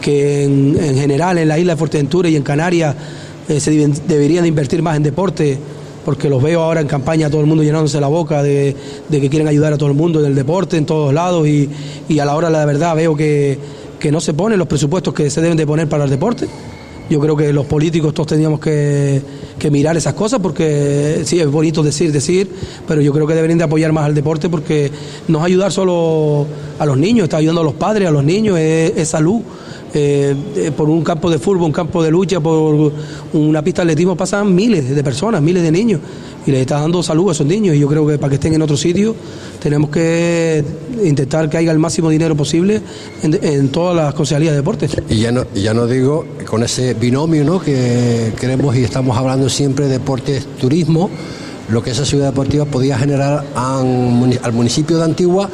que 0.00 0.44
en, 0.44 0.76
general 0.96 1.38
en 1.38 1.48
la 1.48 1.58
isla 1.58 1.72
de 1.72 1.76
Fuerteventura 1.76 2.28
y 2.28 2.36
en 2.36 2.42
Canarias 2.42 2.94
se 3.58 3.70
deberían 4.06 4.42
de 4.42 4.48
invertir 4.48 4.82
más 4.82 4.96
en 4.96 5.02
deporte 5.02 5.58
porque 6.04 6.28
los 6.28 6.42
veo 6.42 6.62
ahora 6.62 6.80
en 6.80 6.86
campaña, 6.86 7.30
todo 7.30 7.40
el 7.40 7.46
mundo 7.46 7.62
llenándose 7.62 8.00
la 8.00 8.08
boca 8.08 8.42
de, 8.42 8.74
que 9.10 9.30
quieren 9.30 9.48
ayudar 9.48 9.72
a 9.72 9.78
todo 9.78 9.88
el 9.88 9.94
mundo 9.94 10.20
en 10.20 10.26
el 10.26 10.34
deporte, 10.34 10.76
en 10.76 10.86
todos 10.86 11.12
lados, 11.14 11.46
y, 11.46 11.70
a 12.18 12.24
la 12.24 12.34
hora 12.34 12.48
de 12.48 12.52
la 12.52 12.64
verdad 12.66 12.96
veo 12.96 13.16
que, 13.16 13.58
no 14.10 14.20
se 14.20 14.34
ponen 14.34 14.58
los 14.58 14.66
presupuestos 14.66 15.14
que 15.14 15.30
se 15.30 15.40
deben 15.40 15.56
de 15.56 15.66
poner 15.66 15.88
para 15.88 16.04
el 16.04 16.10
deporte. 16.10 16.48
Yo 17.08 17.20
creo 17.20 17.36
que 17.36 17.52
los 17.52 17.66
políticos 17.66 18.12
todos 18.14 18.28
teníamos 18.28 18.58
que, 18.58 19.22
mirar 19.70 19.96
esas 19.96 20.14
cosas 20.14 20.40
porque 20.40 21.22
sí, 21.24 21.40
es 21.40 21.50
bonito 21.50 21.82
decir, 21.82 22.12
decir, 22.12 22.50
pero 22.86 23.00
yo 23.00 23.12
creo 23.12 23.26
que 23.26 23.34
deberían 23.34 23.58
de 23.58 23.64
apoyar 23.64 23.92
más 23.92 24.04
al 24.04 24.14
deporte 24.14 24.48
porque 24.48 24.90
no 25.28 25.38
es 25.38 25.44
ayudar 25.44 25.72
solo 25.72 26.46
a 26.78 26.86
los 26.86 26.96
niños, 26.96 27.24
está 27.24 27.36
ayudando 27.38 27.60
a 27.60 27.64
los 27.64 27.74
padres, 27.74 28.08
a 28.08 28.10
los 28.10 28.24
niños, 28.24 28.58
es 28.58 29.08
salud. 29.08 29.42
Eh, 29.94 30.72
por 30.74 30.88
un 30.88 31.04
campo 31.04 31.30
de 31.30 31.38
fútbol, 31.38 31.64
un 31.64 31.72
campo 31.72 32.02
de 32.02 32.10
lucha, 32.10 32.40
por 32.40 32.92
una 33.34 33.62
pista 33.62 33.82
de 33.82 33.92
atletismo 33.92 34.16
pasan 34.16 34.54
miles 34.54 34.88
de 34.94 35.04
personas, 35.04 35.42
miles 35.42 35.62
de 35.62 35.70
niños 35.70 36.00
y 36.46 36.50
les 36.50 36.62
está 36.62 36.80
dando 36.80 37.02
salud 37.02 37.28
a 37.28 37.32
esos 37.32 37.46
niños 37.46 37.76
y 37.76 37.78
yo 37.78 37.88
creo 37.88 38.06
que 38.06 38.18
para 38.18 38.30
que 38.30 38.34
estén 38.36 38.54
en 38.54 38.62
otro 38.62 38.76
sitio 38.76 39.14
tenemos 39.62 39.90
que 39.90 40.64
intentar 41.04 41.48
que 41.48 41.58
haya 41.58 41.70
el 41.72 41.78
máximo 41.78 42.10
dinero 42.10 42.34
posible 42.36 42.80
en, 43.22 43.68
todas 43.68 43.94
las 43.94 44.14
concejalías 44.14 44.52
de 44.52 44.56
deportes. 44.56 44.96
Y 45.08 45.20
ya 45.20 45.30
no, 45.30 45.44
ya 45.54 45.72
no 45.74 45.86
digo 45.86 46.24
con 46.46 46.62
ese 46.62 46.94
binomio 46.94 47.44
¿no? 47.44 47.60
que 47.60 48.32
queremos 48.40 48.74
y 48.76 48.84
estamos 48.84 49.16
hablando 49.16 49.48
siempre 49.48 49.86
de 49.86 49.92
deportes, 49.92 50.46
turismo, 50.58 51.10
lo 51.68 51.82
que 51.82 51.90
esa 51.90 52.04
ciudad 52.04 52.26
deportiva 52.26 52.64
podía 52.64 52.98
generar 52.98 53.44
al 53.54 54.52
municipio 54.52 54.98
de 54.98 55.04
Antigua 55.04 55.48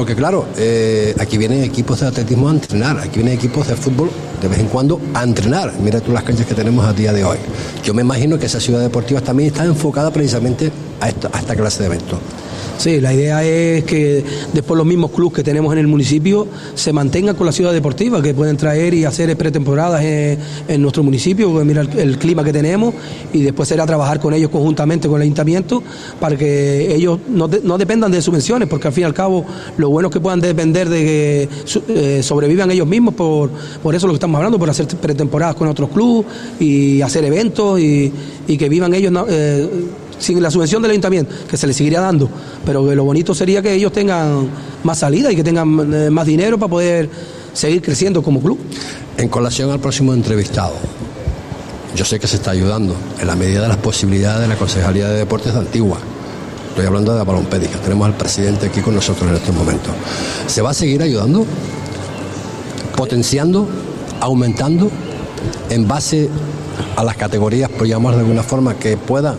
porque 0.00 0.16
claro, 0.16 0.46
eh, 0.56 1.14
aquí 1.20 1.36
vienen 1.36 1.62
equipos 1.62 2.00
de 2.00 2.06
atletismo 2.06 2.48
a 2.48 2.52
entrenar, 2.52 2.98
aquí 3.00 3.16
vienen 3.16 3.34
equipos 3.34 3.68
de 3.68 3.76
fútbol 3.76 4.10
de 4.40 4.48
vez 4.48 4.58
en 4.58 4.68
cuando 4.68 4.98
a 5.12 5.22
entrenar. 5.22 5.74
Mira 5.78 6.00
tú 6.00 6.10
las 6.10 6.22
canchas 6.22 6.46
que 6.46 6.54
tenemos 6.54 6.86
a 6.86 6.94
día 6.94 7.12
de 7.12 7.22
hoy. 7.22 7.36
Yo 7.84 7.92
me 7.92 8.00
imagino 8.00 8.38
que 8.38 8.46
esa 8.46 8.60
ciudad 8.60 8.80
deportiva 8.80 9.20
también 9.20 9.50
está 9.50 9.66
enfocada 9.66 10.10
precisamente 10.10 10.72
a 11.02 11.10
esta 11.10 11.54
clase 11.54 11.80
de 11.80 11.86
eventos. 11.88 12.18
Sí, 12.80 12.98
la 12.98 13.12
idea 13.12 13.44
es 13.44 13.84
que 13.84 14.24
después 14.54 14.78
los 14.78 14.86
mismos 14.86 15.10
clubes 15.10 15.34
que 15.34 15.42
tenemos 15.42 15.70
en 15.74 15.80
el 15.80 15.86
municipio 15.86 16.48
se 16.74 16.94
mantengan 16.94 17.36
con 17.36 17.44
la 17.44 17.52
ciudad 17.52 17.74
deportiva, 17.74 18.22
que 18.22 18.32
pueden 18.32 18.56
traer 18.56 18.94
y 18.94 19.04
hacer 19.04 19.36
pretemporadas 19.36 20.02
en, 20.02 20.80
nuestro 20.80 21.02
municipio, 21.02 21.50
mira 21.62 21.82
el, 21.82 22.16
clima 22.16 22.42
que 22.42 22.54
tenemos, 22.54 22.94
y 23.34 23.42
después 23.42 23.68
será 23.68 23.84
trabajar 23.84 24.18
con 24.18 24.32
ellos 24.32 24.48
conjuntamente 24.48 25.08
con 25.08 25.16
el 25.16 25.24
ayuntamiento 25.24 25.82
para 26.18 26.38
que 26.38 26.94
ellos 26.94 27.18
no, 27.28 27.48
dependan 27.48 28.12
de 28.12 28.22
subvenciones, 28.22 28.66
porque 28.66 28.88
al 28.88 28.94
fin 28.94 29.02
y 29.02 29.04
al 29.04 29.12
cabo 29.12 29.44
lo 29.76 29.90
bueno 29.90 30.08
es 30.08 30.14
que 30.14 30.20
puedan 30.20 30.40
depender 30.40 30.88
de 30.88 31.04
que 31.04 31.48
eh, 31.88 32.22
sobrevivan 32.22 32.70
ellos 32.70 32.86
mismos, 32.86 33.12
por, 33.12 33.50
por 33.82 33.94
eso 33.94 34.06
lo 34.06 34.14
que 34.14 34.16
estamos 34.16 34.38
hablando, 34.38 34.58
por 34.58 34.70
hacer 34.70 34.86
pretemporadas 34.86 35.54
con 35.54 35.68
otros 35.68 35.90
clubes 35.90 36.24
y 36.58 37.02
hacer 37.02 37.26
eventos 37.26 37.78
y, 37.78 38.10
que 38.56 38.68
vivan 38.70 38.94
ellos. 38.94 39.12
Eh, 39.28 39.68
sin 40.20 40.40
la 40.42 40.50
subvención 40.50 40.82
del 40.82 40.92
ayuntamiento, 40.92 41.34
que 41.48 41.56
se 41.56 41.66
les 41.66 41.76
seguiría 41.76 42.00
dando, 42.00 42.28
pero 42.64 42.94
lo 42.94 43.04
bonito 43.04 43.34
sería 43.34 43.62
que 43.62 43.74
ellos 43.74 43.90
tengan 43.92 44.48
más 44.84 44.98
salida 44.98 45.32
y 45.32 45.36
que 45.36 45.42
tengan 45.42 45.92
eh, 45.92 46.10
más 46.10 46.26
dinero 46.26 46.58
para 46.58 46.70
poder 46.70 47.10
seguir 47.52 47.82
creciendo 47.82 48.22
como 48.22 48.40
club. 48.40 48.58
En 49.16 49.28
colación 49.28 49.70
al 49.70 49.80
próximo 49.80 50.14
entrevistado, 50.14 50.74
yo 51.96 52.04
sé 52.04 52.20
que 52.20 52.26
se 52.26 52.36
está 52.36 52.52
ayudando 52.52 52.94
en 53.18 53.26
la 53.26 53.34
medida 53.34 53.62
de 53.62 53.68
las 53.68 53.78
posibilidades 53.78 54.42
de 54.42 54.48
la 54.48 54.56
Concejalía 54.56 55.08
de 55.08 55.18
Deportes 55.18 55.52
de 55.52 55.58
Antigua. 55.58 55.98
Estoy 56.68 56.86
hablando 56.86 57.12
de 57.12 57.18
la 57.18 57.24
balompédica. 57.24 57.78
Tenemos 57.80 58.06
al 58.06 58.16
presidente 58.16 58.66
aquí 58.66 58.80
con 58.80 58.94
nosotros 58.94 59.28
en 59.28 59.36
estos 59.36 59.54
momentos. 59.54 59.92
¿Se 60.46 60.62
va 60.62 60.70
a 60.70 60.74
seguir 60.74 61.02
ayudando? 61.02 61.44
¿Potenciando? 62.96 63.68
¿Aumentando? 64.20 64.90
En 65.68 65.88
base 65.88 66.28
a 66.96 67.02
las 67.02 67.16
categorías, 67.16 67.68
por 67.70 67.86
llamarlo 67.86 68.18
de 68.18 68.24
alguna 68.24 68.42
forma, 68.42 68.74
que 68.74 68.96
puedan 68.96 69.34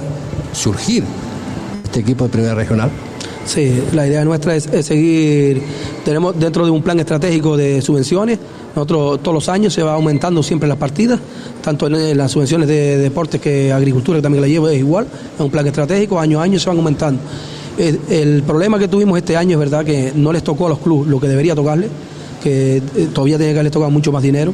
surgir 0.54 1.04
este 1.84 2.00
equipo 2.00 2.26
de 2.26 2.30
primera 2.30 2.56
regional? 2.56 2.90
Sí, 3.46 3.84
la 3.94 4.08
idea 4.08 4.24
nuestra 4.24 4.56
es, 4.56 4.70
seguir, 4.86 5.62
tenemos 6.06 6.40
dentro 6.40 6.64
de 6.64 6.72
un 6.72 6.82
plan 6.82 7.00
estratégico 7.00 7.58
de 7.58 7.82
subvenciones, 7.82 8.40
nosotros 8.76 9.22
todos 9.22 9.34
los 9.34 9.50
años 9.50 9.74
se 9.74 9.84
va 9.84 9.94
aumentando 9.94 10.44
siempre 10.44 10.70
las 10.70 10.78
partidas, 10.78 11.20
tanto 11.62 11.88
en, 11.88 12.18
las 12.18 12.32
subvenciones 12.32 12.68
de 12.68 12.98
deportes 12.98 13.42
que 13.42 13.74
agricultura, 13.74 14.20
que 14.20 14.22
también 14.22 14.42
la 14.42 14.48
llevo, 14.48 14.70
es 14.70 14.80
igual, 14.80 15.08
es 15.36 15.42
un 15.42 15.50
plan 15.50 15.66
estratégico, 15.68 16.20
año 16.20 16.40
a 16.40 16.44
año 16.44 16.60
se 16.60 16.70
van 16.70 16.78
aumentando. 16.78 17.22
El, 17.78 18.44
problema 18.44 18.78
que 18.78 18.88
tuvimos 18.88 19.18
este 19.18 19.36
año 19.36 19.54
es 19.54 19.60
verdad 19.60 19.84
que 19.84 20.12
no 20.16 20.32
les 20.32 20.44
tocó 20.44 20.68
a 20.68 20.70
los 20.70 20.80
clubes 20.80 21.10
lo 21.10 21.20
que 21.20 21.28
debería 21.28 21.56
tocarles, 21.56 21.90
que 22.44 22.78
eh, 22.78 22.82
todavía 23.14 23.38
tiene 23.38 23.54
que 23.54 23.60
haberles 23.60 23.74
tocado 23.74 23.92
mucho 23.92 24.12
más 24.12 24.22
dinero, 24.22 24.54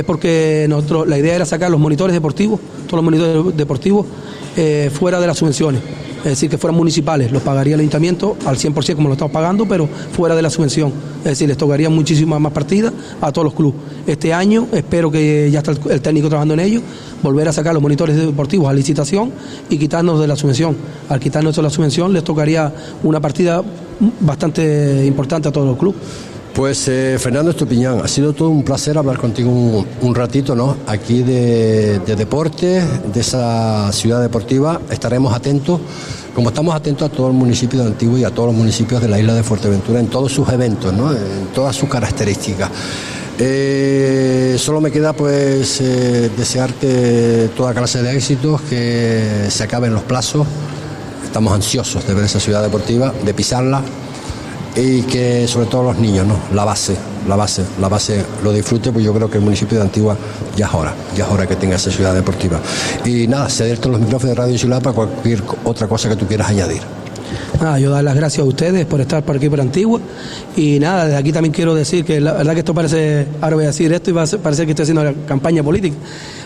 es 0.00 0.06
porque 0.06 0.66
nosotros, 0.68 1.06
la 1.06 1.18
idea 1.18 1.34
era 1.34 1.46
sacar 1.46 1.70
los 1.70 1.80
monitores 1.80 2.14
deportivos, 2.14 2.60
todos 2.86 3.02
los 3.02 3.04
monitores 3.04 3.56
deportivos 3.56 4.06
eh, 4.56 4.90
fuera 4.92 5.20
de 5.20 5.26
las 5.26 5.38
subvenciones. 5.38 5.82
Es 6.18 6.32
decir, 6.32 6.50
que 6.50 6.58
fueran 6.58 6.76
municipales, 6.76 7.30
los 7.30 7.42
pagaría 7.42 7.74
el 7.74 7.80
ayuntamiento 7.80 8.36
al 8.46 8.56
100% 8.56 8.96
como 8.96 9.08
lo 9.08 9.12
estamos 9.14 9.30
pagando, 9.32 9.64
pero 9.66 9.88
fuera 10.12 10.34
de 10.34 10.42
la 10.42 10.50
subvención. 10.50 10.92
Es 11.18 11.24
decir, 11.24 11.46
les 11.46 11.56
tocaría 11.56 11.88
muchísimas 11.88 12.40
más 12.40 12.52
partidas 12.52 12.92
a 13.20 13.30
todos 13.30 13.44
los 13.44 13.54
clubes. 13.54 13.76
Este 14.08 14.34
año 14.34 14.66
espero 14.72 15.08
que 15.08 15.48
ya 15.52 15.60
está 15.60 15.72
el 15.88 16.00
técnico 16.00 16.28
trabajando 16.28 16.54
en 16.54 16.60
ello, 16.60 16.80
volver 17.22 17.46
a 17.46 17.52
sacar 17.52 17.74
los 17.74 17.82
monitores 17.82 18.16
deportivos 18.16 18.68
a 18.68 18.72
licitación 18.72 19.30
y 19.70 19.78
quitarnos 19.78 20.18
de 20.18 20.26
la 20.26 20.34
subvención. 20.34 20.76
Al 21.08 21.20
quitarnos 21.20 21.54
de 21.54 21.62
la 21.62 21.70
subvención 21.70 22.12
les 22.12 22.24
tocaría 22.24 22.72
una 23.04 23.20
partida 23.20 23.62
bastante 24.20 25.06
importante 25.06 25.48
a 25.48 25.52
todos 25.52 25.68
los 25.68 25.78
clubes. 25.78 26.00
Pues 26.56 26.88
eh, 26.88 27.18
Fernando 27.20 27.50
Estupiñán, 27.50 28.00
ha 28.02 28.08
sido 28.08 28.32
todo 28.32 28.48
un 28.48 28.62
placer 28.62 28.96
hablar 28.96 29.18
contigo 29.18 29.50
un, 30.00 30.14
ratito, 30.14 30.56
¿no? 30.56 30.74
Aquí 30.86 31.22
de, 31.22 31.98
de, 31.98 32.16
deporte, 32.16 32.82
de 33.12 33.20
esa 33.20 33.92
ciudad 33.92 34.22
deportiva. 34.22 34.80
Estaremos 34.90 35.34
atentos 35.34 35.78
como 36.34 36.48
estamos 36.48 36.74
atentos 36.74 37.10
a 37.10 37.12
todo 37.12 37.26
el 37.26 37.34
municipio 37.34 37.80
de 37.80 37.88
Antigua 37.88 38.18
y 38.20 38.24
a 38.24 38.30
todos 38.30 38.46
los 38.46 38.56
municipios 38.56 39.02
de 39.02 39.08
la 39.08 39.18
isla 39.18 39.34
de 39.34 39.42
Fuerteventura 39.42 40.00
en 40.00 40.06
todos 40.06 40.32
sus 40.32 40.48
eventos, 40.48 40.94
¿no? 40.94 41.12
en 41.12 41.48
todas 41.54 41.76
sus 41.76 41.90
características. 41.90 42.70
Eh, 43.38 44.56
solo 44.58 44.80
me 44.80 44.90
queda 44.90 45.12
pues 45.12 45.82
eh, 45.82 46.30
desearte 46.38 47.48
toda 47.54 47.74
clase 47.74 48.02
de 48.02 48.16
éxitos, 48.16 48.62
que 48.62 49.48
se 49.50 49.62
acaben 49.62 49.92
los 49.92 50.04
plazos. 50.04 50.46
Estamos 51.22 51.52
ansiosos 51.52 52.06
de 52.06 52.14
ver 52.14 52.24
esa 52.24 52.40
ciudad 52.40 52.62
deportiva, 52.62 53.12
de 53.26 53.34
pisarla 53.34 53.82
y 54.76 55.02
que 55.02 55.48
sobre 55.48 55.66
todo 55.66 55.84
los 55.84 55.98
niños, 55.98 56.26
¿no? 56.26 56.36
La 56.54 56.64
base, 56.64 56.96
la 57.26 57.36
base, 57.36 57.62
la 57.80 57.88
base 57.88 58.24
lo 58.44 58.52
disfrute, 58.52 58.92
pues 58.92 59.04
yo 59.04 59.12
creo 59.14 59.30
que 59.30 59.38
el 59.38 59.44
municipio 59.44 59.78
de 59.78 59.84
Antigua 59.84 60.16
ya 60.54 60.66
es 60.66 60.74
hora, 60.74 60.94
ya 61.16 61.24
es 61.24 61.30
hora 61.30 61.46
que 61.46 61.56
tenga 61.56 61.76
esa 61.76 61.90
ciudad 61.90 62.14
deportiva. 62.14 62.60
Y 63.04 63.26
nada, 63.26 63.48
cederte 63.48 63.88
los 63.88 64.00
micrófonos 64.00 64.34
de 64.34 64.34
Radio 64.34 64.52
Insular 64.52 64.82
para 64.82 64.94
cualquier 64.94 65.42
otra 65.64 65.88
cosa 65.88 66.08
que 66.08 66.16
tú 66.16 66.26
quieras 66.26 66.50
añadir. 66.50 66.82
Nada, 67.60 67.78
yo 67.78 67.90
dar 67.90 68.04
las 68.04 68.14
gracias 68.14 68.44
a 68.44 68.48
ustedes 68.48 68.84
por 68.86 69.00
estar 69.00 69.22
por 69.22 69.36
aquí 69.36 69.48
por 69.48 69.60
Antigua 69.60 70.00
y 70.56 70.78
nada, 70.78 71.06
desde 71.06 71.16
aquí 71.16 71.32
también 71.32 71.52
quiero 71.52 71.74
decir 71.74 72.04
que 72.04 72.20
la 72.20 72.34
verdad 72.34 72.52
que 72.52 72.60
esto 72.60 72.74
parece, 72.74 73.26
ahora 73.40 73.56
voy 73.56 73.64
a 73.64 73.68
decir 73.68 73.92
esto 73.92 74.10
y 74.10 74.12
va 74.12 74.24
a 74.24 74.26
parecer 74.26 74.66
que 74.66 74.72
estoy 74.72 74.84
haciendo 74.84 75.02
la 75.02 75.12
campaña 75.26 75.62
política, 75.62 75.96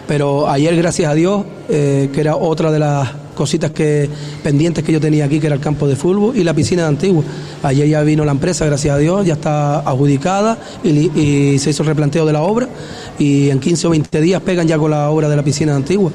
pero 0.07 0.49
ayer 0.49 0.75
gracias 0.77 1.11
a 1.11 1.15
Dios, 1.15 1.45
eh, 1.69 2.11
que 2.13 2.21
era 2.21 2.37
otra 2.37 2.71
de 2.71 2.79
las 2.79 3.09
cositas 3.41 3.71
que 3.71 4.07
pendientes 4.43 4.85
que 4.85 4.93
yo 4.93 5.01
tenía 5.01 5.25
aquí, 5.25 5.41
que 5.41 5.47
era 5.47 5.57
el 5.57 5.63
campo 5.63 5.89
de 5.89 5.97
fútbol 5.97 6.37
y 6.37 6.45
la 6.45 6.53
piscina 6.53 6.83
de 6.83 6.89
Antigua. 6.89 7.25
Ayer 7.63 7.89
ya 7.89 8.03
vino 8.03 8.23
la 8.23 8.33
empresa, 8.33 8.67
gracias 8.67 8.95
a 8.95 8.99
Dios, 8.99 9.25
ya 9.25 9.33
está 9.33 9.79
adjudicada 9.79 10.59
y, 10.85 11.11
y 11.19 11.59
se 11.59 11.71
hizo 11.71 11.83
el 11.83 11.89
replanteo 11.89 12.27
de 12.27 12.35
la 12.35 12.43
obra 12.43 12.69
y 13.19 13.49
en 13.49 13.59
15 13.59 13.87
o 13.87 13.91
20 13.91 14.21
días 14.21 14.43
pegan 14.43 14.69
ya 14.69 14.77
con 14.77 14.91
la 14.91 15.09
obra 15.09 15.31
de 15.31 15.37
la 15.37 15.43
piscina 15.43 15.73
de 15.73 15.79
Antigua 15.79 16.13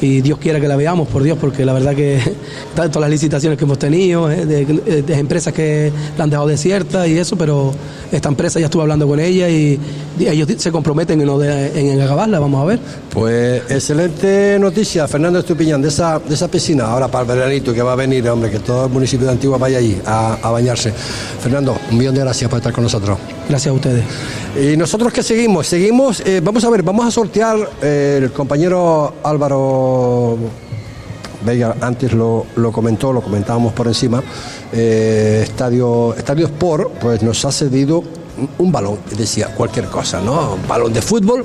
y 0.00 0.20
Dios 0.20 0.38
quiera 0.38 0.60
que 0.60 0.68
la 0.68 0.76
veamos, 0.76 1.08
por 1.08 1.22
Dios, 1.22 1.36
porque 1.40 1.64
la 1.64 1.72
verdad 1.72 1.94
que 1.94 2.18
tanto 2.74 3.00
las 3.00 3.10
licitaciones 3.10 3.58
que 3.58 3.64
hemos 3.64 3.78
tenido, 3.78 4.30
eh, 4.30 4.46
de, 4.46 5.14
empresas 5.14 5.52
que 5.52 5.92
la 6.16 6.24
han 6.24 6.30
dejado 6.30 6.48
desierta 6.48 7.06
y 7.06 7.18
eso, 7.18 7.36
pero 7.36 7.72
esta 8.10 8.28
empresa 8.28 8.58
ya 8.58 8.66
estuve 8.66 8.82
hablando 8.82 9.06
con 9.06 9.20
ella 9.20 9.48
y, 9.48 9.78
ellos 10.18 10.48
se 10.58 10.70
comprometen 10.70 11.20
en, 11.20 11.28
en, 11.30 12.00
acabarla, 12.00 12.38
vamos 12.38 12.62
a 12.62 12.66
ver. 12.66 12.78
Pues 13.10 13.62
excelente 13.70 14.58
noticia, 14.60 15.08
Fernando 15.08 15.38
Estupiñán, 15.38 15.80
de 15.80 15.88
esa, 15.88 16.18
de 16.18 16.34
esa 16.34 16.48
piscina, 16.48 16.84
ahora 16.84 17.08
para 17.08 17.22
el 17.22 17.38
veranito 17.38 17.72
que 17.72 17.82
va 17.82 17.92
a 17.92 17.96
venir, 17.96 18.28
hombre, 18.28 18.50
que 18.50 18.58
todo 18.58 18.86
el 18.86 18.92
municipio 18.92 19.26
de 19.26 19.32
Antigua 19.32 19.56
vaya 19.56 19.78
allí 19.78 19.98
a, 20.04 20.34
a 20.42 20.50
bañarse. 20.50 20.92
Fernando, 21.40 21.76
un 21.90 21.98
millón 21.98 22.14
de 22.14 22.20
gracias 22.20 22.50
por 22.50 22.58
estar 22.58 22.72
con 22.72 22.84
nosotros. 22.84 23.18
Gracias 23.48 23.72
a 23.72 23.74
ustedes. 23.74 24.04
Y 24.56 24.76
nosotros 24.76 25.12
que 25.12 25.22
seguimos, 25.22 25.66
seguimos, 25.66 26.20
eh, 26.20 26.40
vamos 26.42 26.64
a 26.64 26.70
ver, 26.70 26.82
vamos 26.82 27.06
a 27.06 27.10
sortear 27.10 27.56
eh, 27.82 28.20
el 28.22 28.32
compañero 28.32 29.14
Álvaro 29.22 29.89
Vega, 31.44 31.74
antes 31.80 32.12
lo, 32.12 32.44
comentó, 32.72 33.12
lo 33.12 33.22
comentábamos 33.22 33.72
por 33.72 33.86
encima, 33.86 34.22
eh, 34.72 35.40
Estadio, 35.42 36.14
Estadio 36.14 36.46
Sport, 36.46 36.98
pues 37.00 37.22
nos 37.22 37.42
ha 37.46 37.52
cedido 37.52 38.04
un 38.58 38.72
balón, 38.72 38.98
decía 39.16 39.48
cualquier 39.54 39.86
cosa, 39.86 40.20
¿no? 40.20 40.54
Un 40.54 40.68
balón 40.68 40.92
de 40.92 41.02
fútbol, 41.02 41.44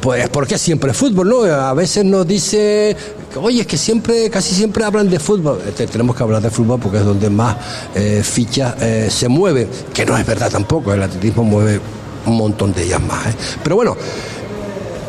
pues 0.00 0.28
porque 0.28 0.58
siempre 0.58 0.92
fútbol, 0.92 1.28
¿no? 1.28 1.42
A 1.42 1.74
veces 1.74 2.04
nos 2.04 2.26
dice, 2.26 2.96
oye, 3.36 3.62
es 3.62 3.66
que 3.66 3.76
siempre, 3.76 4.30
casi 4.30 4.54
siempre 4.54 4.84
hablan 4.84 5.08
de 5.08 5.18
fútbol. 5.18 5.60
Este, 5.66 5.86
tenemos 5.86 6.16
que 6.16 6.22
hablar 6.22 6.42
de 6.42 6.50
fútbol 6.50 6.80
porque 6.80 6.98
es 6.98 7.04
donde 7.04 7.30
más 7.30 7.56
eh, 7.94 8.22
fichas 8.22 8.74
eh, 8.80 9.08
se 9.10 9.28
mueve, 9.28 9.68
que 9.92 10.04
no 10.04 10.16
es 10.16 10.26
verdad 10.26 10.50
tampoco, 10.50 10.92
el 10.92 11.02
atletismo 11.02 11.42
mueve 11.44 11.80
un 12.26 12.36
montón 12.36 12.72
de 12.72 12.84
ellas 12.84 13.00
más. 13.00 13.26
¿eh? 13.26 13.34
Pero 13.62 13.76
bueno, 13.76 13.96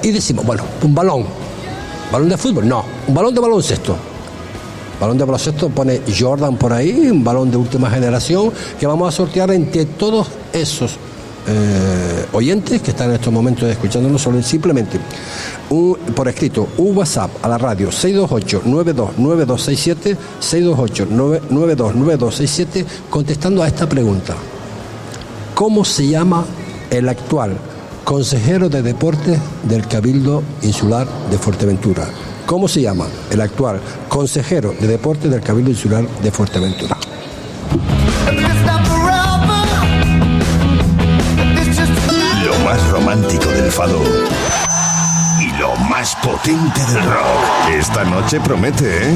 y 0.01 0.11
decimos, 0.11 0.45
bueno, 0.45 0.63
un 0.81 0.95
balón, 0.95 1.25
balón 2.11 2.29
de 2.29 2.37
fútbol, 2.37 2.67
no, 2.67 2.83
un 3.07 3.13
balón 3.13 3.33
de 3.33 3.41
baloncesto. 3.41 3.95
Balón 4.99 5.17
de 5.17 5.23
baloncesto 5.23 5.69
pone 5.69 6.01
Jordan 6.17 6.57
por 6.57 6.73
ahí, 6.73 7.07
un 7.09 7.23
balón 7.23 7.49
de 7.49 7.55
última 7.57 7.89
generación 7.89 8.51
que 8.79 8.85
vamos 8.85 9.07
a 9.07 9.11
sortear 9.15 9.49
entre 9.51 9.85
todos 9.85 10.27
esos 10.51 10.97
eh, 11.47 12.25
oyentes 12.33 12.81
que 12.81 12.91
están 12.91 13.07
en 13.09 13.15
estos 13.15 13.31
momentos 13.31 13.69
escuchándonos 13.69 14.21
solo 14.21 14.43
simplemente 14.43 14.99
por 16.15 16.27
escrito 16.27 16.67
un 16.77 16.97
WhatsApp 16.97 17.31
a 17.41 17.47
la 17.47 17.57
radio 17.57 17.89
628-929267 17.89 20.17
628-929267 20.41 22.85
contestando 23.09 23.63
a 23.63 23.67
esta 23.67 23.87
pregunta. 23.87 24.35
¿cómo 25.59 25.83
se 25.83 26.07
llama 26.07 26.45
el 26.89 27.09
actual 27.09 27.57
consejero 28.03 28.69
de 28.69 28.81
deportes 28.81 29.39
del 29.63 29.87
Cabildo 29.87 30.43
Insular 30.61 31.07
de 31.29 31.37
Fuerteventura? 31.37 32.07
¿Cómo 32.45 32.67
se 32.67 32.81
llama 32.81 33.07
el 33.31 33.41
actual 33.41 33.79
consejero 34.07 34.73
de 34.79 34.87
deportes 34.87 35.29
del 35.29 35.41
Cabildo 35.41 35.71
Insular 35.71 36.07
de 36.07 36.31
Fuerteventura? 36.31 36.97
más 42.65 42.89
romántico 42.89 43.49
del 43.49 43.71
fado 43.71 43.99
lo 44.03 44.38
más 45.99 46.15
potente 46.15 46.79
del 46.93 47.03
rock. 47.03 47.73
Esta 47.77 48.05
noche 48.05 48.39
promete, 48.39 49.09
¿eh? 49.09 49.13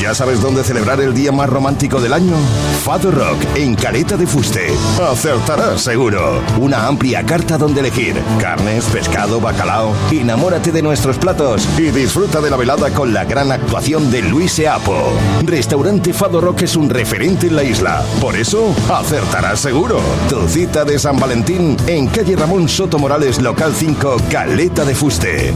¿Ya 0.00 0.14
sabes 0.14 0.40
dónde 0.40 0.64
celebrar 0.64 0.98
el 1.02 1.12
día 1.12 1.32
más 1.32 1.50
romántico 1.50 2.00
del 2.00 2.14
año? 2.14 2.34
Fado 2.82 3.10
Rock, 3.10 3.42
en 3.54 3.74
Caleta 3.74 4.16
de 4.16 4.26
Fuste. 4.26 4.68
Acertarás 5.02 5.82
seguro. 5.82 6.40
Una 6.58 6.86
amplia 6.86 7.26
carta 7.26 7.58
donde 7.58 7.80
elegir. 7.80 8.16
Carnes, 8.40 8.84
pescado, 8.86 9.38
bacalao. 9.38 9.94
Enamórate 10.10 10.72
de 10.72 10.80
nuestros 10.80 11.18
platos 11.18 11.68
y 11.76 11.90
disfruta 11.90 12.40
de 12.40 12.48
la 12.48 12.56
velada 12.56 12.88
con 12.90 13.12
la 13.12 13.24
gran 13.24 13.52
actuación 13.52 14.10
de 14.10 14.22
Luis 14.22 14.58
Eapo. 14.58 15.12
Restaurante 15.42 16.14
Fado 16.14 16.40
Rock 16.40 16.62
es 16.62 16.74
un 16.74 16.88
referente 16.88 17.48
en 17.48 17.56
la 17.56 17.64
isla. 17.64 18.02
Por 18.22 18.34
eso, 18.34 18.74
acertarás 18.90 19.60
seguro. 19.60 20.00
Tu 20.30 20.48
cita 20.48 20.86
de 20.86 20.98
San 20.98 21.18
Valentín 21.18 21.76
en 21.86 22.06
calle 22.06 22.34
Ramón 22.34 22.66
Soto 22.66 22.98
Morales, 22.98 23.42
local 23.42 23.74
5, 23.76 24.16
Caleta 24.30 24.86
de 24.86 24.94
Fuste. 24.94 25.52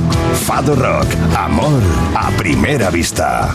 Rock, 0.66 1.06
amor 1.36 1.80
a 2.16 2.30
primera 2.32 2.90
vista. 2.90 3.54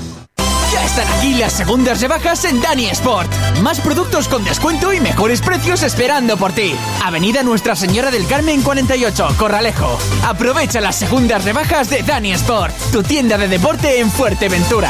Ya 0.72 0.86
están 0.86 1.06
aquí 1.18 1.34
las 1.34 1.52
segundas 1.52 2.00
rebajas 2.00 2.46
en 2.46 2.62
Dani 2.62 2.86
Sport. 2.86 3.30
Más 3.62 3.82
productos 3.82 4.30
con 4.30 4.44
descuento 4.46 4.94
y 4.94 5.02
mejores 5.02 5.42
precios 5.42 5.84
esperando 5.84 6.38
por 6.38 6.54
ti. 6.54 6.74
Avenida 7.04 7.44
Nuestra 7.44 7.76
Señora 7.76 8.10
del 8.10 8.26
Carmen 8.26 8.62
48, 8.62 9.36
Corralejo. 9.38 10.00
Aprovecha 10.26 10.80
las 10.80 10.96
segundas 10.96 11.44
rebajas 11.44 11.89
de 11.89 12.04
Dani 12.04 12.32
Sport, 12.34 12.74
tu 12.94 13.04
tienda 13.04 13.38
de 13.38 13.50
deporte 13.50 14.00
en 14.00 14.10
Fuerteventura. 14.10 14.89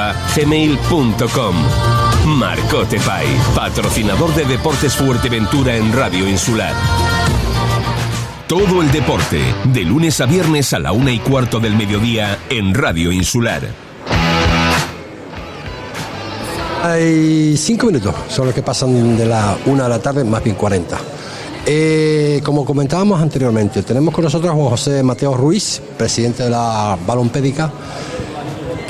gmail.com. 0.35 1.55
Marcote 2.25 2.99
Pay, 2.99 3.27
patrocinador 3.55 4.33
de 4.35 4.45
Deportes 4.45 4.95
Fuerteventura 4.95 5.75
en 5.75 5.91
Radio 5.93 6.27
Insular. 6.27 6.73
Todo 8.47 8.81
el 8.81 8.91
deporte, 8.91 9.41
de 9.73 9.81
lunes 9.81 10.19
a 10.21 10.25
viernes 10.25 10.73
a 10.73 10.79
la 10.79 10.91
una 10.91 11.11
y 11.11 11.19
cuarto 11.19 11.59
del 11.59 11.75
mediodía 11.75 12.37
en 12.49 12.73
Radio 12.73 13.11
Insular. 13.11 13.61
Hay 16.83 17.55
cinco 17.57 17.87
minutos, 17.87 18.15
son 18.27 18.47
los 18.47 18.55
que 18.55 18.61
pasan 18.61 19.17
de 19.17 19.25
la 19.25 19.57
una 19.65 19.83
de 19.83 19.89
la 19.89 19.99
tarde, 19.99 20.23
más 20.23 20.43
bien 20.43 20.55
cuarenta. 20.55 20.97
Eh, 21.65 22.41
como 22.43 22.65
comentábamos 22.65 23.21
anteriormente, 23.21 23.83
tenemos 23.83 24.13
con 24.13 24.23
nosotros 24.23 24.51
a 24.51 24.55
José 24.55 25.03
Mateo 25.03 25.35
Ruiz, 25.35 25.81
presidente 25.97 26.43
de 26.43 26.49
la 26.49 26.97
Balompédica 27.05 27.71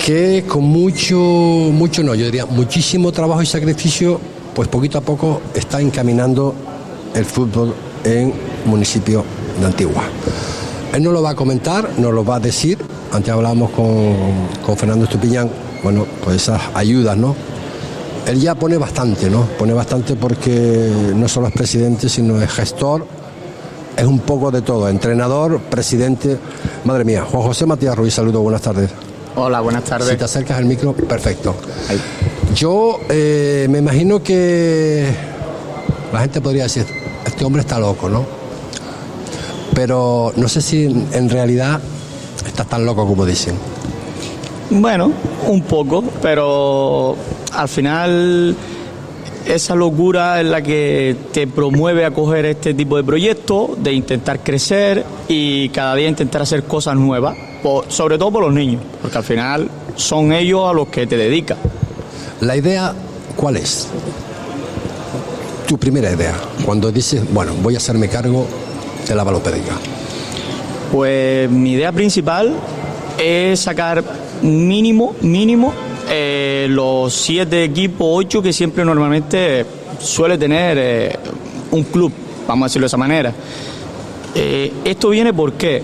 que 0.05 0.43
con 0.47 0.63
mucho, 0.63 1.15
mucho 1.15 2.01
no, 2.03 2.15
yo 2.15 2.25
diría 2.25 2.45
muchísimo 2.45 3.11
trabajo 3.11 3.41
y 3.41 3.45
sacrificio, 3.45 4.19
pues 4.55 4.67
poquito 4.67 4.97
a 4.97 5.01
poco 5.01 5.41
está 5.53 5.79
encaminando 5.79 6.55
el 7.13 7.25
fútbol 7.25 7.73
en 8.03 8.33
municipio 8.65 9.23
de 9.59 9.65
Antigua. 9.65 10.03
Él 10.93 11.03
no 11.03 11.11
lo 11.11 11.21
va 11.21 11.31
a 11.31 11.35
comentar, 11.35 11.89
no 11.97 12.11
lo 12.11 12.25
va 12.25 12.37
a 12.37 12.39
decir. 12.39 12.79
Antes 13.11 13.31
hablábamos 13.31 13.71
con, 13.71 14.15
con 14.65 14.75
Fernando 14.75 15.05
Estupiñán, 15.05 15.49
bueno, 15.83 16.05
pues 16.23 16.37
esas 16.37 16.61
ayudas, 16.73 17.15
¿no? 17.15 17.35
Él 18.25 18.39
ya 18.39 18.55
pone 18.55 18.77
bastante, 18.77 19.29
¿no? 19.29 19.45
Pone 19.57 19.73
bastante 19.73 20.15
porque 20.15 20.91
no 21.15 21.27
solo 21.27 21.47
es 21.47 21.53
presidente, 21.53 22.09
sino 22.09 22.41
es 22.41 22.49
gestor, 22.51 23.05
es 23.95 24.05
un 24.05 24.19
poco 24.19 24.51
de 24.51 24.61
todo, 24.61 24.89
entrenador, 24.89 25.59
presidente. 25.59 26.37
Madre 26.85 27.03
mía, 27.03 27.23
Juan 27.29 27.43
José 27.43 27.65
Matías 27.65 27.95
Ruiz, 27.95 28.13
saludo, 28.15 28.41
buenas 28.41 28.61
tardes. 28.61 28.89
Hola, 29.35 29.61
buenas 29.61 29.85
tardes. 29.85 30.09
Si 30.09 30.17
te 30.17 30.25
acercas 30.25 30.57
al 30.57 30.65
micro, 30.65 30.93
perfecto. 30.93 31.55
Yo 32.53 32.99
eh, 33.09 33.65
me 33.69 33.79
imagino 33.79 34.21
que 34.21 35.07
la 36.11 36.19
gente 36.19 36.41
podría 36.41 36.63
decir, 36.63 36.85
este 37.25 37.45
hombre 37.45 37.61
está 37.61 37.79
loco, 37.79 38.09
¿no? 38.09 38.25
Pero 39.73 40.33
no 40.35 40.49
sé 40.49 40.61
si 40.61 40.85
en 40.85 41.29
realidad 41.29 41.79
estás 42.45 42.67
tan 42.67 42.85
loco 42.85 43.07
como 43.07 43.25
dicen. 43.25 43.55
Bueno, 44.69 45.11
un 45.47 45.61
poco, 45.63 46.03
pero 46.21 47.15
al 47.53 47.69
final 47.69 48.55
esa 49.45 49.75
locura 49.75 50.41
es 50.41 50.47
la 50.47 50.61
que 50.61 51.15
te 51.31 51.47
promueve 51.47 52.05
a 52.05 52.11
coger 52.11 52.45
este 52.45 52.73
tipo 52.73 52.97
de 52.97 53.03
proyectos, 53.03 53.81
de 53.81 53.93
intentar 53.93 54.41
crecer 54.41 55.05
y 55.29 55.69
cada 55.69 55.95
día 55.95 56.09
intentar 56.09 56.41
hacer 56.41 56.63
cosas 56.63 56.95
nuevas, 56.95 57.35
sobre 57.87 58.17
todo 58.17 58.31
por 58.31 58.43
los 58.43 58.53
niños, 58.53 58.81
porque 59.01 59.17
al 59.17 59.23
final 59.23 59.69
son 59.95 60.33
ellos 60.33 60.69
a 60.69 60.73
los 60.73 60.87
que 60.87 61.07
te 61.07 61.17
dedicas. 61.17 61.57
La 62.41 62.55
idea, 62.55 62.93
¿cuál 63.35 63.57
es? 63.57 63.87
Tu 65.67 65.77
primera 65.77 66.11
idea, 66.11 66.35
cuando 66.65 66.91
dices, 66.91 67.21
bueno, 67.31 67.53
voy 67.61 67.75
a 67.75 67.77
hacerme 67.77 68.09
cargo 68.09 68.45
de 69.07 69.15
la 69.15 69.23
balopédica. 69.23 69.73
Pues 70.91 71.49
mi 71.49 71.73
idea 71.73 71.91
principal 71.91 72.53
es 73.17 73.59
sacar 73.61 74.03
mínimo, 74.41 75.15
mínimo 75.21 75.73
eh, 76.09 76.67
los 76.69 77.13
siete 77.13 77.63
equipos, 77.63 78.07
ocho 78.09 78.41
que 78.41 78.51
siempre 78.51 78.83
normalmente 78.83 79.65
suele 79.99 80.37
tener 80.37 80.77
eh, 80.77 81.15
un 81.71 81.83
club, 81.83 82.11
vamos 82.47 82.65
a 82.65 82.67
decirlo 82.67 82.85
de 82.85 82.87
esa 82.87 82.97
manera. 82.97 83.33
Eh, 84.35 84.73
esto 84.83 85.09
viene 85.09 85.33
porque 85.33 85.81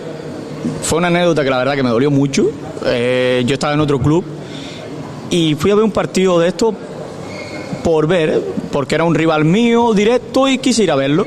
fue 0.82 0.98
una 1.00 1.08
anécdota 1.08 1.44
que 1.44 1.50
la 1.50 1.58
verdad 1.58 1.76
que 1.76 1.84
me 1.84 1.90
dolió 1.90 2.12
mucho. 2.12 2.50
yo 2.84 3.54
estaba 3.54 3.74
en 3.74 3.80
otro 3.80 4.00
club 4.00 4.24
y 5.30 5.56
fui 5.56 5.72
a 5.72 5.76
ver 5.76 5.84
un 5.84 5.92
partido 5.92 6.40
de 6.40 6.48
esto 6.48 6.74
por 7.84 8.08
ver, 8.08 8.42
porque 8.72 8.96
era 8.96 9.04
un 9.04 9.16
rival 9.16 9.46
mío 9.46 9.94
directo 9.94 10.48
y 10.48 10.58
quise 10.58 10.84
ir 10.84 10.92
a 10.92 10.96
verlo. 10.96 11.26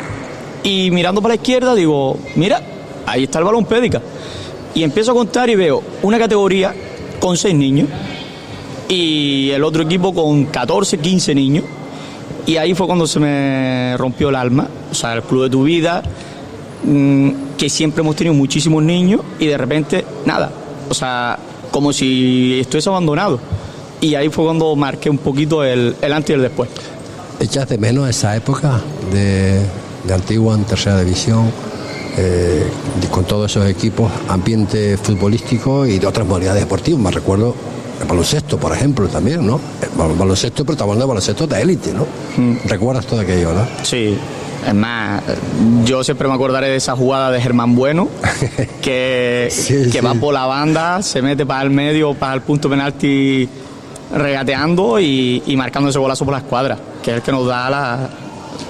Y 0.62 0.90
mirando 0.90 1.22
para 1.22 1.32
la 1.32 1.36
izquierda 1.36 1.74
digo, 1.74 2.18
mira, 2.36 2.62
ahí 3.06 3.24
está 3.24 3.38
el 3.38 3.44
balón 3.44 3.64
pédica. 3.64 4.00
Y 4.74 4.82
empiezo 4.82 5.12
a 5.12 5.14
contar 5.14 5.50
y 5.50 5.56
veo 5.56 5.82
una 6.02 6.18
categoría 6.18 6.74
con 7.18 7.36
seis 7.36 7.54
niños 7.54 7.88
y 8.88 9.50
el 9.50 9.62
otro 9.64 9.84
equipo 9.84 10.12
con 10.12 10.46
14, 10.46 10.98
15 10.98 11.34
niños. 11.34 11.64
Y 12.46 12.56
ahí 12.56 12.74
fue 12.74 12.86
cuando 12.86 13.06
se 13.06 13.20
me 13.20 13.96
rompió 13.96 14.30
el 14.30 14.36
alma. 14.36 14.68
O 14.90 14.94
sea, 14.94 15.14
el 15.14 15.22
club 15.22 15.44
de 15.44 15.50
tu 15.50 15.62
vida, 15.62 16.02
mm, 16.84 17.56
que 17.56 17.68
siempre 17.68 18.02
hemos 18.02 18.16
tenido 18.16 18.34
muchísimos 18.34 18.82
niños 18.82 19.20
y 19.38 19.46
de 19.46 19.56
repente, 19.56 20.04
nada. 20.26 20.50
O 20.88 20.94
sea, 20.94 21.38
como 21.70 21.92
si 21.92 22.58
estuviese 22.60 22.88
abandonado. 22.88 23.38
Y 24.00 24.14
ahí 24.14 24.28
fue 24.28 24.44
cuando 24.44 24.74
marqué 24.76 25.10
un 25.10 25.18
poquito 25.18 25.62
el, 25.62 25.94
antes 26.02 26.30
y 26.30 26.32
el 26.32 26.42
después. 26.42 26.70
¿Echas 27.38 27.68
de 27.68 27.78
menos 27.78 28.08
esa 28.08 28.36
época 28.36 28.80
de, 29.12 29.60
de 30.04 30.14
Antigua 30.14 30.54
en 30.54 30.64
tercera 30.64 31.00
división? 31.00 31.50
Eh, 32.16 32.66
con 33.10 33.24
todos 33.24 33.50
esos 33.50 33.68
equipos, 33.68 34.10
ambiente 34.28 34.96
futbolístico 34.96 35.86
y 35.86 35.98
de 35.98 36.06
otras 36.06 36.26
modalidades 36.26 36.62
deportivas. 36.62 37.00
Me 37.00 37.10
recuerdo 37.10 37.54
el 38.00 38.06
baloncesto, 38.06 38.58
por 38.58 38.72
ejemplo, 38.72 39.08
también, 39.08 39.46
¿no? 39.46 39.60
El 39.82 40.16
baloncesto, 40.16 40.64
pero 40.64 40.72
estamos 40.72 40.92
hablando 40.92 41.04
de 41.04 41.08
baloncesto 41.08 41.46
de 41.46 41.62
élite, 41.62 41.92
¿no? 41.92 42.06
Mm. 42.36 42.66
¿Recuerdas 42.66 43.06
todo 43.06 43.20
aquello, 43.20 43.52
no? 43.52 43.66
Sí. 43.82 44.16
Es 44.66 44.74
más, 44.74 45.22
yo 45.84 46.04
siempre 46.04 46.28
me 46.28 46.34
acordaré 46.34 46.68
de 46.68 46.76
esa 46.76 46.94
jugada 46.94 47.30
de 47.30 47.40
Germán 47.40 47.74
Bueno, 47.74 48.08
que, 48.82 49.50
que 49.90 50.00
va 50.00 50.14
por 50.14 50.34
la 50.34 50.46
banda, 50.46 51.02
se 51.02 51.22
mete 51.22 51.46
para 51.46 51.62
el 51.62 51.70
medio, 51.70 52.14
para 52.14 52.34
el 52.34 52.42
punto 52.42 52.68
penalti 52.68 53.48
regateando 54.14 55.00
y, 55.00 55.42
marcando 55.56 55.88
ese 55.88 55.98
golazo 55.98 56.24
por 56.24 56.32
la 56.32 56.38
escuadra, 56.38 56.76
que 57.02 57.10
es 57.10 57.16
el 57.18 57.22
que 57.22 57.32
nos 57.32 57.46
da 57.46 58.10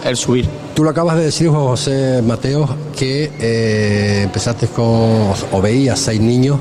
el 0.04 0.16
subir. 0.16 0.46
Tú 0.74 0.84
lo 0.84 0.90
acabas 0.90 1.16
de 1.16 1.24
decir, 1.24 1.48
José 1.48 2.22
Mateo, 2.22 2.68
que 2.96 3.30
eh, 3.40 4.22
empezaste 4.24 4.68
con, 4.68 4.86
o 5.52 5.60
veías 5.60 5.98
seis 5.98 6.20
niños 6.20 6.58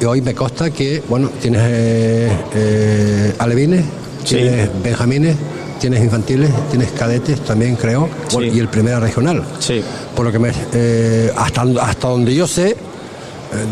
y 0.00 0.04
hoy 0.04 0.20
me 0.20 0.34
consta 0.34 0.70
que, 0.70 1.02
bueno, 1.08 1.30
tienes 1.40 1.62
eh, 1.64 2.32
eh, 2.54 3.34
alevines, 3.38 3.84
tienes 4.24 4.68
benjamines, 4.82 5.36
tienes 5.82 6.02
infantiles, 6.04 6.48
tienes 6.70 6.92
cadetes 6.92 7.40
también, 7.40 7.74
creo, 7.74 8.08
y 8.40 8.58
el 8.60 8.68
primera 8.68 9.00
regional. 9.00 9.42
Sí. 9.58 9.82
Por 10.14 10.26
lo 10.26 10.30
que 10.30 10.38
me, 10.38 10.52
eh, 10.72 11.28
hasta, 11.36 11.62
hasta 11.80 12.08
donde 12.08 12.32
yo 12.34 12.46
sé, 12.46 12.76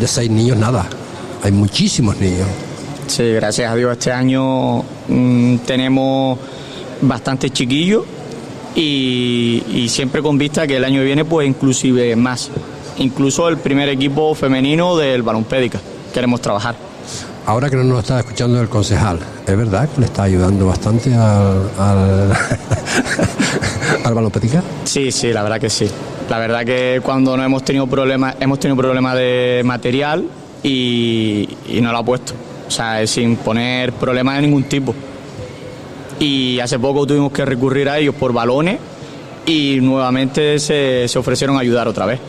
de 0.00 0.06
seis 0.08 0.28
niños 0.28 0.56
nada. 0.56 0.86
Hay 1.44 1.52
muchísimos 1.52 2.16
niños. 2.16 2.48
Sí, 3.06 3.32
gracias 3.32 3.70
a 3.70 3.76
Dios 3.76 3.92
este 3.92 4.10
año 4.10 4.82
mm, 5.08 5.58
tenemos 5.58 6.38
bastantes 7.00 7.52
chiquillos 7.52 8.04
y, 8.74 9.62
y, 9.68 9.88
siempre 9.88 10.20
con 10.20 10.36
vista 10.36 10.66
que 10.66 10.76
el 10.76 10.84
año 10.84 11.00
que 11.00 11.06
viene 11.06 11.24
pues 11.24 11.48
inclusive 11.48 12.16
más. 12.16 12.50
Incluso 12.98 13.48
el 13.48 13.58
primer 13.58 13.88
equipo 13.88 14.34
femenino 14.34 14.96
del 14.96 15.22
Balompédica 15.22 15.80
queremos 16.12 16.40
trabajar. 16.40 16.74
Ahora 17.46 17.70
que 17.70 17.76
no 17.76 17.84
nos 17.84 18.00
está 18.00 18.18
escuchando 18.20 18.60
el 18.60 18.68
concejal, 18.68 19.18
¿es 19.50 19.56
verdad 19.56 19.88
que 19.88 20.00
le 20.00 20.06
está 20.06 20.22
ayudando 20.24 20.66
bastante 20.66 21.12
al, 21.14 21.70
al, 21.78 22.32
al 24.04 24.32
Sí, 24.84 25.10
sí, 25.10 25.32
la 25.32 25.42
verdad 25.42 25.60
que 25.60 25.68
sí. 25.68 25.90
La 26.28 26.38
verdad 26.38 26.64
que 26.64 27.00
cuando 27.02 27.36
no 27.36 27.42
hemos 27.42 27.64
tenido 27.64 27.86
problemas, 27.88 28.36
hemos 28.38 28.60
tenido 28.60 28.76
problemas 28.76 29.16
de 29.16 29.62
material 29.64 30.24
y, 30.62 31.48
no 31.82 31.90
lo 31.90 31.98
ha 31.98 32.04
puesto. 32.04 32.34
O 32.68 32.70
sea, 32.70 33.04
sin 33.06 33.36
poner 33.36 33.92
problemas 33.92 34.36
de 34.36 34.42
ningún 34.42 34.62
tipo. 34.64 34.94
Y 36.20 36.60
hace 36.60 36.78
poco 36.78 37.06
tuvimos 37.06 37.32
que 37.32 37.44
recurrir 37.44 37.88
a 37.88 37.98
ellos 37.98 38.14
por 38.14 38.32
balones 38.32 38.78
y 39.46 39.78
nuevamente 39.80 40.60
se, 40.60 41.08
se 41.08 41.18
ofrecieron 41.18 41.56
a 41.56 41.60
ayudar 41.60 41.88
otra 41.88 42.06
vez. 42.06 42.20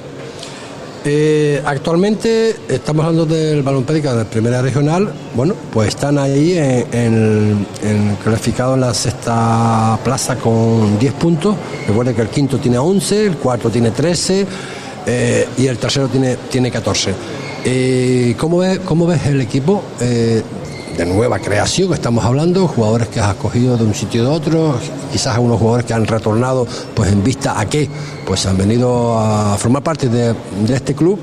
Eh, 1.04 1.60
actualmente 1.66 2.56
estamos 2.70 3.04
hablando 3.04 3.26
del 3.26 3.64
balón 3.64 3.84
pédica 3.84 4.14
de 4.14 4.26
primera 4.26 4.62
regional. 4.62 5.12
Bueno, 5.36 5.56
pues 5.74 5.90
están 5.90 6.20
ahí 6.20 6.58
en, 6.58 7.66
en, 7.82 8.18
clasificado 8.24 8.76
en 8.76 8.82
la 8.82 8.94
sexta 8.94 9.98
plaza 10.04 10.36
con 10.36 11.00
10 11.00 11.14
puntos. 11.14 11.56
Recuerden 11.88 12.16
que 12.16 12.22
el 12.22 12.30
quinto 12.30 12.60
tiene 12.60 12.78
11, 12.78 13.26
el 13.26 13.38
cuarto 13.38 13.70
tiene 13.72 13.90
13 13.90 14.46
eh, 15.08 15.48
y 15.58 15.66
el 15.66 15.80
tercero 15.80 16.08
tiene, 16.08 16.38
tiene 16.52 16.70
14. 16.70 17.16
Eh, 17.66 18.36
¿cómo, 18.38 18.60
ves, 18.60 18.80
¿Cómo 18.80 19.08
ves 19.08 19.26
el 19.26 19.42
equipo? 19.42 19.84
De 20.98 21.06
nueva 21.06 21.40
creación 21.40 21.94
estamos 21.94 22.24
hablando, 22.26 22.68
jugadores 22.68 23.08
que 23.08 23.20
has 23.20 23.30
escogido 23.30 23.78
de 23.78 23.84
un 23.84 23.94
sitio 23.94 24.24
de 24.24 24.30
otro, 24.30 24.78
quizás 25.12 25.36
algunos 25.36 25.60
jugadores 25.60 25.86
que 25.86 25.94
han 25.94 26.06
retornado 26.06 26.68
pues 26.94 27.12
en 27.12 27.24
vista 27.24 27.60
a 27.60 27.66
qué, 27.68 27.90
pues 28.26 28.46
han 28.46 28.58
venido 28.58 29.18
a 29.18 29.58
formar 29.58 29.84
parte 29.84 30.10
de, 30.10 30.36
este 30.74 30.94
club. 30.94 31.20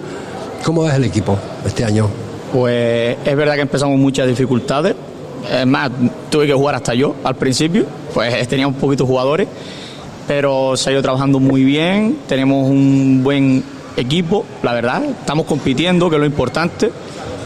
¿Cómo 0.64 0.82
ves 0.82 0.94
el 0.94 1.04
equipo 1.04 1.38
este 1.64 1.84
año? 1.84 2.08
Pues 2.52 3.16
es 3.24 3.36
verdad 3.36 3.54
que 3.54 3.60
empezamos 3.62 3.98
muchas 3.98 4.26
dificultades, 4.26 4.94
es 5.50 5.66
más, 5.66 5.90
tuve 6.30 6.46
que 6.46 6.54
jugar 6.54 6.74
hasta 6.74 6.94
yo 6.94 7.14
al 7.22 7.36
principio, 7.36 7.84
pues 8.14 8.48
tenía 8.48 8.66
un 8.66 8.74
poquito 8.74 9.06
jugadores, 9.06 9.48
pero 10.26 10.76
se 10.76 10.90
ha 10.90 10.92
ido 10.92 11.02
trabajando 11.02 11.38
muy 11.40 11.62
bien, 11.64 12.18
tenemos 12.26 12.68
un 12.68 13.20
buen 13.22 13.62
equipo, 13.96 14.44
la 14.62 14.72
verdad, 14.72 15.04
estamos 15.04 15.46
compitiendo, 15.46 16.08
que 16.08 16.16
es 16.16 16.20
lo 16.20 16.26
importante, 16.26 16.90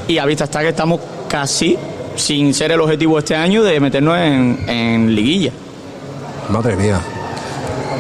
y 0.09 0.19
a 0.19 0.25
vista 0.25 0.45
está 0.45 0.61
que 0.61 0.69
estamos 0.69 1.01
casi 1.29 1.79
sin 2.17 2.55
ser 2.55 2.73
el 2.73 2.81
objetivo 2.81 3.19
este 3.19 3.35
año 3.35 3.63
de 3.63 3.81
meternos 3.81 4.19
en, 4.19 5.15
liguilla. 5.15 5.53
Madre 6.51 6.77
mía. 6.77 7.01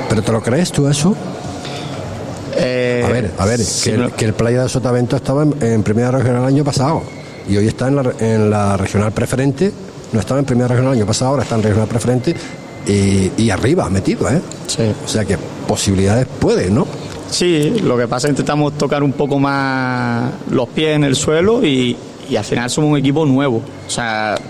¿Pero 0.09 0.22
te 0.22 0.33
lo 0.33 0.42
crees 0.42 0.72
tú 0.72 0.88
eso? 0.88 1.14
Eh, 2.57 3.03
a 3.05 3.09
ver, 3.09 3.31
a 3.38 3.46
ver, 3.46 3.61
que, 4.16 4.25
el, 4.25 4.35
Playa 4.35 4.62
de 4.64 4.68
Sotavento 4.68 5.16
estaba 5.16 5.42
en, 5.42 5.83
primera 5.83 6.11
regional 6.11 6.42
el 6.42 6.48
año 6.48 6.64
pasado 6.64 7.03
y 7.48 7.57
hoy 7.57 7.66
está 7.66 7.88
en 7.88 8.51
la, 8.51 8.77
regional 8.77 9.12
preferente, 9.12 9.72
no 10.12 10.20
estaba 10.20 10.38
en 10.38 10.46
primera 10.46 10.68
regional 10.68 10.92
el 10.92 10.98
año 10.98 11.07
pasado, 11.07 11.31
ahora 11.31 11.44
está 11.44 11.55
en 11.57 11.62
regional 11.62 11.88
preferente 11.88 12.37
y, 12.87 13.48
arriba 13.51 13.88
metido, 13.88 14.29
¿eh? 14.29 14.40
Sí. 14.66 14.92
O 15.05 15.09
sea 15.09 15.25
que 15.25 15.38
posibilidades 15.66 16.27
puede, 16.27 16.70
¿no? 16.70 16.87
Sí, 17.31 17.81
lo 17.83 17.96
que 17.96 18.07
pasa 18.07 18.27
es 18.27 18.35
que 18.35 18.40
intentamos 18.40 18.77
tocar 18.77 19.03
un 19.03 19.12
poco 19.12 19.38
más 19.38 20.31
los 20.51 20.68
pies 20.68 20.96
en 20.96 21.05
el 21.05 21.16
suelo 21.16 21.64
y, 21.64 21.96
y 22.33 22.37
al 22.38 22.45
final 22.45 22.71
somos 22.71 22.90
un 22.90 22.97
equipo 22.97 23.27
nuevo. 23.27 23.61
O 23.87 23.90
sea, 23.90 24.40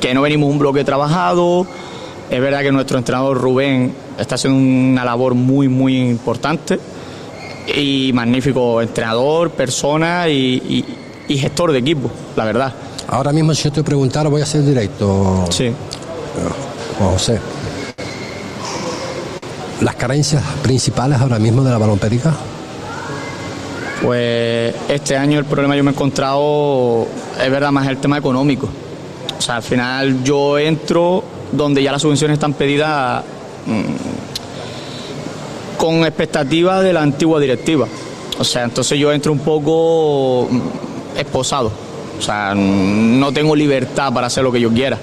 que 0.00 0.12
no 0.12 0.22
venimos 0.22 0.50
un 0.50 0.58
bloque 0.58 0.82
trabajado. 0.82 1.64
Es 2.28 2.40
verdad 2.40 2.62
que 2.62 2.72
nuestro 2.72 2.98
entrenador 2.98 3.40
Rubén 3.40 3.92
está 4.18 4.34
haciendo 4.34 4.58
una 4.58 5.04
labor 5.04 5.34
muy, 5.34 5.68
muy 5.68 5.96
importante 5.96 6.80
y 7.72 8.10
magnífico 8.12 8.82
entrenador, 8.82 9.52
persona 9.52 10.28
y, 10.28 10.84
gestor 11.28 11.70
de 11.70 11.78
equipo, 11.78 12.10
la 12.34 12.44
verdad. 12.44 12.74
Ahora 13.06 13.32
mismo, 13.32 13.54
si 13.54 13.62
yo 13.62 13.70
te 13.70 13.84
preguntara, 13.84 14.28
voy 14.28 14.42
a 14.42 14.46
ser 14.46 14.64
directo. 14.64 15.46
Sí. 15.50 15.70
José. 16.98 17.38
Las 19.82 19.94
carencias 19.94 20.42
principales 20.64 21.20
ahora 21.20 21.38
mismo 21.38 21.62
de 21.62 21.70
la 21.70 21.78
balompédica. 21.78 22.34
Pues 24.02 24.74
este 24.88 25.16
año 25.16 25.38
el 25.38 25.44
problema 25.44 25.76
yo 25.76 25.84
me 25.84 25.90
he 25.90 25.92
encontrado, 25.92 27.06
es 27.42 27.50
verdad, 27.50 27.70
más 27.70 27.86
el 27.86 27.98
tema 27.98 28.16
económico. 28.18 28.68
O 29.38 29.42
sea, 29.42 29.56
al 29.56 29.62
final 29.62 30.24
yo 30.24 30.58
entro 30.58 31.22
donde 31.52 31.82
ya 31.82 31.92
las 31.92 32.02
subvenciones 32.02 32.34
están 32.34 32.54
pedidas 32.54 33.22
mm, 33.66 33.92
con 35.76 36.04
expectativas 36.04 36.82
de 36.82 36.92
la 36.92 37.02
antigua 37.02 37.40
directiva. 37.40 37.86
O 38.38 38.44
sea, 38.44 38.64
entonces 38.64 38.98
yo 38.98 39.12
entro 39.12 39.32
un 39.32 39.40
poco 39.40 40.48
mm, 40.50 41.18
esposado. 41.18 41.70
O 42.18 42.22
sea, 42.22 42.54
no 42.54 43.32
tengo 43.32 43.54
libertad 43.56 44.12
para 44.12 44.26
hacer 44.28 44.44
lo 44.44 44.52
que 44.52 44.60
yo 44.60 44.70
quiera. 44.70 44.98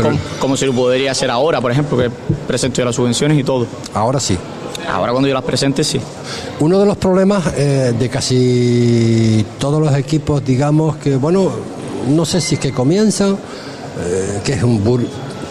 como, 0.00 0.18
como 0.40 0.56
si 0.56 0.66
lo 0.66 0.72
podría 0.72 1.12
hacer 1.12 1.30
ahora, 1.30 1.60
por 1.60 1.70
ejemplo, 1.70 1.98
que 1.98 2.10
presento 2.46 2.80
ya 2.80 2.84
las 2.84 2.96
subvenciones 2.96 3.38
y 3.38 3.44
todo. 3.44 3.66
Ahora 3.94 4.18
sí. 4.20 4.38
Ahora 4.88 5.12
cuando 5.12 5.28
yo 5.28 5.34
las 5.34 5.44
presente, 5.44 5.84
sí. 5.84 6.00
Uno 6.60 6.78
de 6.78 6.86
los 6.86 6.96
problemas 6.96 7.44
eh, 7.56 7.94
de 7.98 8.08
casi 8.08 9.44
todos 9.58 9.80
los 9.80 9.94
equipos, 9.94 10.44
digamos 10.44 10.96
que, 10.96 11.16
bueno, 11.16 11.50
no 12.08 12.24
sé 12.24 12.40
si 12.40 12.54
es 12.54 12.60
que 12.60 12.72
comienzan, 12.72 13.32
eh, 14.00 14.40
que 14.44 14.54
es 14.54 14.62
un 14.62 14.82
bur- 14.84 15.06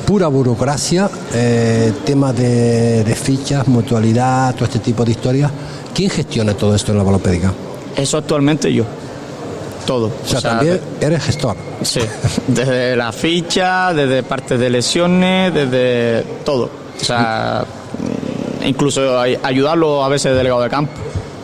pura 0.06 0.28
burocracia, 0.28 1.10
eh, 1.34 1.93
temas 2.06 2.36
de, 2.36 3.04
de 3.04 3.15
fichas, 3.15 3.67
mutualidad, 3.67 4.56
todo 4.56 4.65
este 4.65 4.80
tipo 4.80 5.06
de 5.06 5.12
historias. 5.12 5.52
¿Quién 5.93 6.10
gestiona 6.10 6.54
todo 6.54 6.73
esto 6.76 6.91
en 6.91 6.97
la 6.97 7.04
balopédica? 7.04 7.54
Eso 7.95 8.17
actualmente 8.17 8.73
yo. 8.73 8.86
Todo. 9.86 10.08
O 10.08 10.28
sea, 10.28 10.41
también 10.41 10.82
eres 11.00 11.23
gestor. 11.23 11.56
Sí, 11.82 12.02
desde 12.47 12.95
la 12.95 13.12
ficha, 13.12 13.93
desde 13.93 14.21
partes 14.23 14.60
de 14.60 14.69
lesiones, 14.69 15.54
desde 15.54 16.23
todo. 16.43 16.69
O 17.00 17.04
sea, 17.06 17.63
incluso 18.67 19.19
ay- 19.19 19.38
ayudarlo 19.43 20.03
a 20.03 20.10
veces 20.10 20.36
delegado 20.36 20.62
de 20.62 20.69
campo. 20.69 20.91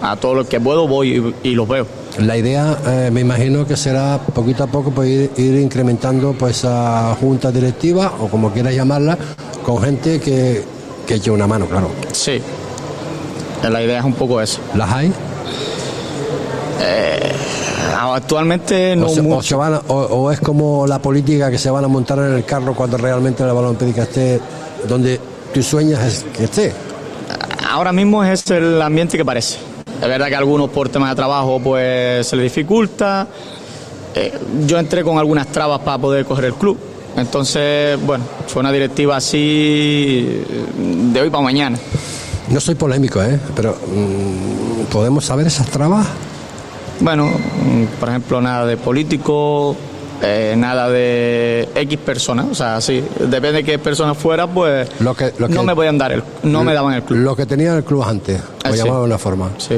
A 0.02 0.18
todo 0.18 0.34
lo 0.36 0.48
que 0.48 0.60
puedo 0.60 0.86
voy 0.88 1.34
y, 1.44 1.50
y 1.52 1.56
los 1.56 1.68
veo. 1.68 1.88
La 2.20 2.36
idea, 2.38 2.78
eh, 2.86 3.10
me 3.12 3.22
imagino 3.22 3.66
que 3.66 3.76
será 3.78 4.20
poquito 4.20 4.66
a 4.66 4.68
poco 4.68 4.92
pues, 4.92 5.10
ir, 5.10 5.32
ir 5.38 5.56
incrementando 5.56 6.34
pues 6.34 6.64
a 6.66 7.16
junta 7.20 7.52
directiva 7.52 8.12
o 8.20 8.28
como 8.28 8.52
quieras 8.52 8.76
llamarla, 8.76 9.18
con 9.66 9.82
gente 9.82 10.20
que, 10.20 10.62
que 11.08 11.16
eche 11.16 11.32
una 11.32 11.48
mano, 11.48 11.66
claro. 11.68 11.88
Sí. 12.12 12.42
La 13.68 13.82
idea 13.82 14.00
es 14.00 14.06
un 14.06 14.14
poco 14.14 14.42
eso. 14.42 14.60
¿Las 14.76 14.92
hay? 14.92 15.12
Actualmente 18.16 18.96
no 18.96 19.08
o, 19.08 19.10
se- 19.10 19.20
o 19.22 19.24
mucho. 19.24 19.42
se 19.42 19.56
van 19.56 19.74
a- 19.76 19.82
o- 19.88 20.06
o 20.24 20.32
es 20.32 20.40
como 20.40 20.86
la 20.86 21.00
política 21.00 21.50
que 21.50 21.58
se 21.58 21.70
van 21.70 21.84
a 21.86 21.88
montar 21.88 22.20
en 22.20 22.34
el 22.34 22.44
carro 22.46 22.76
cuando 22.76 22.98
realmente 22.98 23.44
la 23.46 23.54
balonpédica 23.54 24.04
esté 24.04 24.40
donde 24.88 25.20
tú 25.54 25.64
sueñas 25.64 26.04
es 26.04 26.26
que 26.36 26.44
esté. 26.44 26.74
Ahora 27.74 27.92
mismo 27.92 28.24
es 28.24 28.52
el 28.52 28.80
ambiente 28.84 29.18
que 29.18 29.26
parece. 29.26 29.58
Es 30.00 30.08
verdad 30.08 30.28
que 30.28 30.36
a 30.36 30.38
algunos 30.38 30.70
por 30.70 30.90
temas 30.90 31.10
de 31.10 31.16
trabajo 31.16 31.60
pues 31.60 32.28
se 32.28 32.36
les 32.36 32.44
dificulta. 32.44 33.28
Eh, 34.14 34.32
yo 34.68 34.78
entré 34.78 35.04
con 35.04 35.18
algunas 35.18 35.48
trabas 35.48 35.80
para 35.80 35.98
poder 35.98 36.24
coger 36.24 36.46
el 36.46 36.54
club. 36.54 36.78
Entonces, 37.18 38.00
bueno, 38.06 38.26
fue 38.46 38.60
una 38.60 38.72
directiva 38.72 39.16
así 39.16 39.40
eh, 39.40 40.46
de 41.14 41.20
hoy 41.20 41.32
para 41.32 41.44
mañana. 41.44 41.80
No 42.50 42.60
soy 42.60 42.76
polémico, 42.76 43.24
¿eh? 43.24 43.40
pero 43.56 43.72
mm, 43.72 44.92
¿podemos 44.92 45.26
saber 45.26 45.48
esas 45.48 45.66
trabas? 45.66 46.06
Bueno, 47.00 47.26
mm, 47.26 48.00
por 48.00 48.10
ejemplo, 48.10 48.40
nada 48.40 48.68
de 48.68 48.78
político, 48.78 49.76
eh, 50.24 50.56
nada 50.58 50.90
de 50.90 51.68
X 51.76 51.98
personas. 52.00 52.46
O 52.50 52.56
sea, 52.56 52.80
sí, 52.82 53.04
depende 53.20 53.52
de 53.54 53.64
qué 53.64 53.78
personas 53.78 54.18
fuera, 54.18 54.48
pues 54.48 54.90
Lo 55.02 55.14
que- 55.16 55.34
lo 55.38 55.48
no 55.50 55.64
me 55.64 55.76
podían 55.76 55.98
dar 55.98 56.12
el, 56.14 56.24
no 56.44 56.64
me 56.64 56.74
daban 56.74 56.94
el 56.96 57.04
club. 57.04 57.20
Lo 57.20 57.36
que 57.36 57.46
tenía 57.46 57.76
el 57.76 57.84
club 57.84 58.04
antes, 58.04 58.42
Ah, 58.64 58.70
lo 58.70 58.74
sí. 58.74 58.80
llamaba 58.80 59.00
de 59.02 59.06
una 59.06 59.18
forma. 59.18 59.50
Sí. 59.58 59.76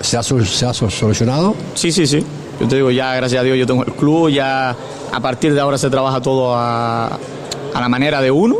¿Se 0.00 0.16
ha, 0.16 0.22
se 0.22 0.66
ha 0.66 0.72
sol- 0.72 0.90
solucionado? 0.90 1.54
Sí, 1.74 1.92
sí, 1.92 2.06
sí. 2.06 2.24
Yo 2.58 2.68
te 2.68 2.76
digo, 2.76 2.90
ya 2.90 3.14
gracias 3.14 3.40
a 3.40 3.44
Dios 3.44 3.56
yo 3.58 3.66
tengo 3.66 3.84
el 3.84 3.92
club, 3.92 4.28
ya 4.30 4.70
a 5.12 5.20
partir 5.20 5.52
de 5.54 5.60
ahora 5.60 5.76
se 5.78 5.88
trabaja 5.90 6.20
todo 6.20 6.54
a, 6.54 7.06
a 7.06 7.80
la 7.80 7.88
manera 7.88 8.20
de 8.20 8.30
uno, 8.30 8.56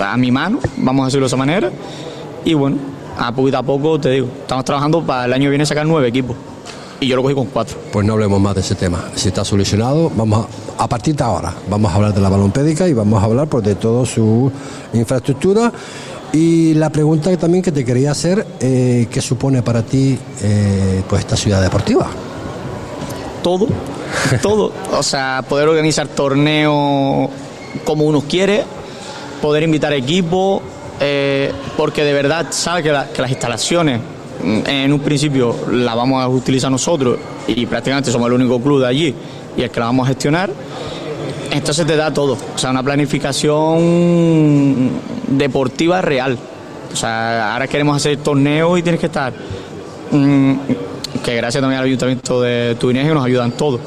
a 0.00 0.16
mi 0.16 0.30
mano, 0.30 0.58
vamos 0.76 1.02
a 1.02 1.06
decirlo 1.06 1.24
de 1.24 1.28
esa 1.28 1.36
manera. 1.36 1.70
Y 2.44 2.54
bueno, 2.54 2.76
a 3.18 3.32
poquito 3.32 3.58
a 3.58 3.62
poco 3.62 3.98
te 4.00 4.10
digo, 4.10 4.28
estamos 4.42 4.64
trabajando 4.64 5.02
para 5.02 5.24
el 5.24 5.32
año 5.32 5.44
que 5.44 5.50
viene 5.50 5.66
sacar 5.66 5.86
nueve 5.86 6.08
equipos. 6.08 6.36
Y 7.00 7.08
yo 7.08 7.16
lo 7.16 7.22
cogí 7.22 7.34
con 7.34 7.46
cuatro. 7.46 7.76
Pues 7.92 8.06
no 8.06 8.14
hablemos 8.14 8.40
más 8.40 8.54
de 8.54 8.62
ese 8.62 8.74
tema. 8.74 9.04
Si 9.14 9.28
está 9.28 9.44
solucionado, 9.44 10.10
vamos 10.16 10.46
a, 10.78 10.84
a 10.84 10.88
partir 10.88 11.14
de 11.14 11.24
ahora 11.24 11.52
vamos 11.68 11.92
a 11.92 11.96
hablar 11.96 12.14
de 12.14 12.20
la 12.20 12.28
balompédica 12.30 12.88
y 12.88 12.94
vamos 12.94 13.22
a 13.22 13.26
hablar 13.26 13.48
pues, 13.48 13.64
de 13.64 13.74
toda 13.74 14.06
su 14.06 14.50
infraestructura. 14.94 15.70
Y 16.32 16.74
la 16.74 16.90
pregunta 16.90 17.30
que 17.30 17.36
también 17.36 17.62
que 17.62 17.70
te 17.72 17.84
quería 17.84 18.10
hacer, 18.12 18.46
eh, 18.60 19.06
¿qué 19.10 19.20
supone 19.20 19.62
para 19.62 19.82
ti 19.82 20.18
eh, 20.42 21.02
pues 21.08 21.20
esta 21.20 21.36
ciudad 21.36 21.62
deportiva? 21.62 22.08
todo, 23.42 23.68
todo. 24.42 24.72
O 24.92 25.02
sea, 25.02 25.44
poder 25.48 25.68
organizar 25.68 26.08
torneos 26.08 27.30
como 27.84 28.04
uno 28.04 28.22
quiere, 28.22 28.64
poder 29.40 29.62
invitar 29.62 29.92
equipos, 29.92 30.62
eh, 30.98 31.52
porque 31.76 32.02
de 32.02 32.12
verdad 32.12 32.46
sabe 32.50 32.82
que, 32.82 32.90
la- 32.90 33.06
que 33.12 33.22
las 33.22 33.30
instalaciones 33.30 34.00
en 34.44 34.92
un 34.92 35.00
principio 35.00 35.54
las 35.70 35.96
vamos 35.96 36.22
a 36.22 36.28
utilizar 36.28 36.70
nosotros 36.70 37.18
y 37.46 37.66
prácticamente 37.66 38.10
somos 38.10 38.28
el 38.28 38.34
único 38.34 38.60
club 38.60 38.80
de 38.80 38.86
allí 38.86 39.14
y 39.56 39.62
el 39.62 39.70
que 39.70 39.80
la 39.80 39.86
vamos 39.86 40.06
a 40.06 40.08
gestionar. 40.08 40.50
Entonces 41.50 41.86
te 41.86 41.96
da 41.96 42.12
todo, 42.12 42.36
o 42.54 42.58
sea, 42.58 42.70
una 42.70 42.82
planificación 42.82 44.90
deportiva 45.28 46.02
real. 46.02 46.38
O 46.92 46.96
sea, 46.96 47.54
ahora 47.54 47.66
queremos 47.66 47.96
hacer 47.96 48.18
torneos 48.18 48.78
y 48.78 48.82
tienes 48.82 49.00
que 49.00 49.06
estar 49.06 49.32
mm, 50.10 50.54
que 51.24 51.34
gracias 51.34 51.60
también 51.60 51.80
al 51.80 51.86
ayuntamiento 51.86 52.40
de 52.40 52.76
Tubineje 52.78 53.12
nos 53.12 53.24
ayudan 53.24 53.52
todos. 53.52 53.80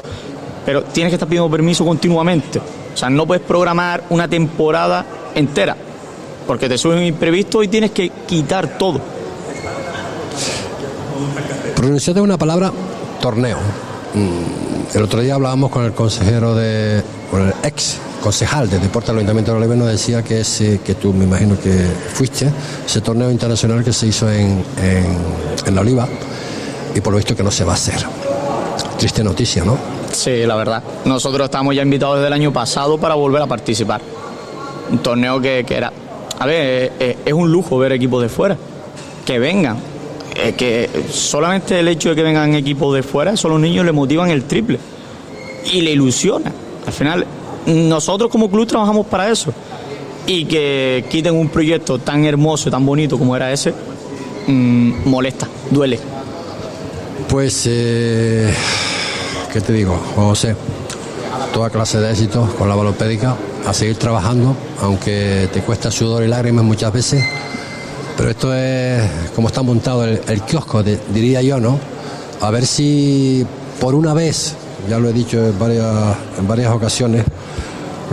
Pero 0.64 0.82
tienes 0.84 1.10
que 1.10 1.14
estar 1.14 1.28
pidiendo 1.28 1.50
permiso 1.50 1.84
continuamente. 1.84 2.58
O 2.58 2.96
sea, 2.96 3.08
no 3.08 3.26
puedes 3.26 3.42
programar 3.42 4.04
una 4.10 4.28
temporada 4.28 5.06
entera, 5.34 5.76
porque 6.46 6.68
te 6.68 6.76
sube 6.76 6.96
un 6.96 7.04
imprevisto 7.04 7.62
y 7.62 7.68
tienes 7.68 7.92
que 7.92 8.10
quitar 8.26 8.78
todo. 8.78 9.00
Pronunciaste 11.76 12.20
una 12.20 12.38
palabra 12.38 12.72
torneo. 13.20 13.58
Mm, 14.14 14.96
El 14.96 15.02
otro 15.02 15.20
día 15.20 15.34
hablábamos 15.34 15.70
con 15.70 15.84
el 15.84 15.92
consejero 15.92 16.54
de, 16.54 17.02
con 17.30 17.42
el 17.42 17.54
ex 17.62 17.98
concejal 18.20 18.68
de 18.68 18.78
deporte 18.78 19.08
del 19.08 19.18
Ayuntamiento 19.18 19.52
de 19.52 19.58
Oliva 19.58 19.74
nos 19.74 19.88
decía 19.88 20.22
que 20.22 20.42
que 20.84 20.94
tú 20.94 21.12
me 21.12 21.24
imagino 21.24 21.58
que 21.58 21.86
fuiste, 22.12 22.50
ese 22.84 23.00
torneo 23.00 23.30
internacional 23.30 23.82
que 23.82 23.92
se 23.92 24.06
hizo 24.08 24.30
en, 24.30 24.62
en, 25.66 25.74
la 25.74 25.80
Oliva 25.80 26.06
y 26.94 27.00
por 27.00 27.12
lo 27.12 27.16
visto 27.16 27.34
que 27.34 27.42
no 27.42 27.50
se 27.50 27.64
va 27.64 27.72
a 27.72 27.74
hacer. 27.76 28.04
Triste 28.98 29.24
noticia, 29.24 29.64
¿no? 29.64 29.78
Sí, 30.12 30.44
la 30.44 30.56
verdad. 30.56 30.82
Nosotros 31.04 31.46
estamos 31.46 31.74
ya 31.74 31.82
invitados 31.82 32.16
desde 32.16 32.26
el 32.26 32.32
año 32.32 32.52
pasado 32.52 32.98
para 32.98 33.14
volver 33.14 33.40
a 33.42 33.46
participar. 33.46 34.00
Un 34.90 34.98
torneo 34.98 35.40
que, 35.40 35.64
que 35.66 35.76
era... 35.76 35.92
A 36.38 36.46
ver, 36.46 36.92
eh, 36.98 37.18
es 37.24 37.32
un 37.32 37.50
lujo 37.50 37.78
ver 37.78 37.92
equipos 37.92 38.22
de 38.22 38.28
fuera. 38.28 38.56
Que 39.24 39.38
vengan. 39.38 39.76
Eh, 40.36 40.54
que 40.56 40.88
solamente 41.10 41.78
el 41.78 41.88
hecho 41.88 42.10
de 42.10 42.14
que 42.16 42.22
vengan 42.22 42.54
equipos 42.54 42.94
de 42.94 43.02
fuera, 43.02 43.32
eso 43.32 43.48
a 43.48 43.50
los 43.50 43.60
niños 43.60 43.84
les 43.84 43.94
motivan 43.94 44.30
el 44.30 44.44
triple. 44.44 44.78
Y 45.72 45.80
le 45.82 45.92
ilusiona. 45.92 46.52
Al 46.86 46.92
final, 46.92 47.26
nosotros 47.66 48.30
como 48.30 48.50
club 48.50 48.66
trabajamos 48.66 49.06
para 49.06 49.30
eso. 49.30 49.52
Y 50.26 50.44
que 50.44 51.04
quiten 51.10 51.34
un 51.34 51.48
proyecto 51.48 51.98
tan 51.98 52.24
hermoso, 52.24 52.70
tan 52.70 52.84
bonito 52.86 53.18
como 53.18 53.34
era 53.34 53.52
ese, 53.52 53.74
mm, 54.46 55.08
molesta, 55.08 55.48
duele. 55.70 55.98
Pues, 57.28 57.64
eh, 57.66 58.52
¿qué 59.52 59.60
te 59.60 59.72
digo, 59.72 59.98
José? 60.16 60.56
Toda 61.52 61.70
clase 61.70 61.98
de 61.98 62.10
éxitos 62.10 62.50
con 62.54 62.68
la 62.68 62.74
balopédica, 62.74 63.36
a 63.66 63.74
seguir 63.74 63.96
trabajando, 63.96 64.56
aunque 64.80 65.48
te 65.52 65.60
cuesta 65.62 65.90
sudor 65.90 66.22
y 66.22 66.28
lágrimas 66.28 66.64
muchas 66.64 66.92
veces. 66.92 67.24
Pero 68.20 68.32
esto 68.32 68.54
es 68.54 69.30
como 69.34 69.48
está 69.48 69.62
montado 69.62 70.04
el, 70.04 70.42
kiosco, 70.42 70.82
diría 70.82 71.40
yo, 71.40 71.58
¿no? 71.58 71.78
A 72.42 72.50
ver 72.50 72.66
si 72.66 73.46
por 73.80 73.94
una 73.94 74.12
vez, 74.12 74.56
ya 74.90 74.98
lo 74.98 75.08
he 75.08 75.12
dicho 75.14 75.38
en 75.42 75.58
varias, 75.58 76.70
ocasiones, 76.70 77.24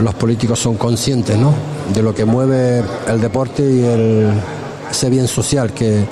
los 0.01 0.13
políticos 0.15 0.59
son 0.59 0.77
conscientes, 0.77 1.37
¿no? 1.37 1.53
De 1.93 2.01
lo 2.01 2.15
que 2.15 2.23
mueve 2.23 2.85
el 3.05 3.19
deporte 3.19 3.63
y 3.63 3.83
ese 4.89 5.09
bien 5.09 5.27
social 5.27 5.73
que, 5.73 6.05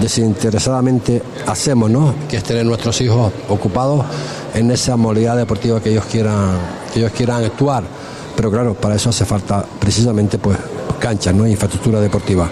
desinteresadamente 0.00 1.22
hacemos, 1.48 1.90
¿no? 1.90 2.14
Que 2.30 2.38
es 2.38 2.44
tener 2.44 2.64
nuestros 2.64 2.98
hijos 3.02 3.30
ocupados 3.50 4.06
en 4.54 4.70
esa 4.70 4.96
modalidad 4.96 5.36
deportiva 5.36 5.82
que 5.82 5.90
ellos 5.90 6.06
quieran, 6.10 6.56
que 6.94 7.00
ellos 7.00 7.12
quieran 7.12 7.44
actuar. 7.44 7.84
Pero 8.34 8.50
claro, 8.50 8.72
para 8.72 8.94
eso 8.94 9.10
hace 9.10 9.26
falta 9.26 9.66
precisamente 9.78 10.38
pues 10.38 10.56
canchas, 11.00 11.34
¿no? 11.34 11.46
Infraestructura 11.48 12.00
deportiva. 12.00 12.48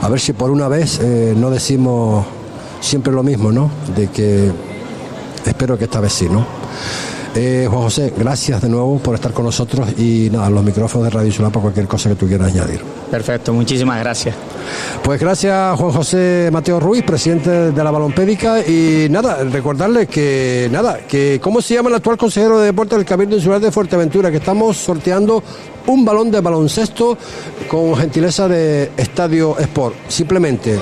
A 0.00 0.08
ver 0.08 0.20
si 0.20 0.32
por 0.32 0.50
una 0.50 0.68
vez 0.68 1.00
eh, 1.00 1.34
no 1.36 1.50
decimos 1.50 2.24
siempre 2.80 3.12
lo 3.12 3.22
mismo, 3.22 3.52
¿no? 3.52 3.70
De 3.94 4.08
que 4.08 4.50
espero 5.44 5.76
que 5.76 5.84
esta 5.84 6.00
vez 6.00 6.12
sí, 6.14 6.28
¿no? 6.30 6.46
Eh, 7.34 7.66
Juan 7.70 7.82
José, 7.82 8.12
gracias 8.16 8.62
de 8.62 8.68
nuevo 8.68 8.98
por 8.98 9.14
estar 9.14 9.32
con 9.32 9.44
nosotros 9.44 9.88
y 9.98 10.28
nada, 10.32 10.50
los 10.50 10.64
micrófonos 10.64 11.04
de 11.04 11.10
Radio 11.10 11.26
Insular 11.26 11.52
para 11.52 11.62
cualquier 11.62 11.86
cosa 11.86 12.08
que 12.08 12.16
tú 12.16 12.26
quieras 12.26 12.52
añadir. 12.52 12.80
Perfecto, 13.10 13.52
muchísimas 13.52 14.00
gracias. 14.00 14.34
Pues 15.02 15.20
gracias 15.20 15.78
Juan 15.78 15.92
José 15.92 16.48
Mateo 16.52 16.80
Ruiz, 16.80 17.04
presidente 17.04 17.72
de 17.72 17.84
la 17.84 17.90
Balompédica 17.90 18.60
y 18.60 19.08
nada, 19.10 19.44
recordarles 19.44 20.08
que 20.08 20.68
nada, 20.72 21.00
que 21.06 21.38
cómo 21.40 21.60
se 21.60 21.74
llama 21.74 21.90
el 21.90 21.96
actual 21.96 22.16
consejero 22.16 22.58
de 22.58 22.66
deporte 22.66 22.96
del 22.96 23.04
Cabildo 23.04 23.36
Insular 23.36 23.60
de 23.60 23.70
Fuerteventura, 23.70 24.30
que 24.30 24.38
estamos 24.38 24.76
sorteando 24.76 25.42
un 25.86 26.04
balón 26.04 26.30
de 26.30 26.40
baloncesto 26.40 27.16
con 27.68 27.94
gentileza 27.96 28.48
de 28.48 28.90
Estadio 28.96 29.56
Sport. 29.58 29.94
Simplemente 30.08 30.78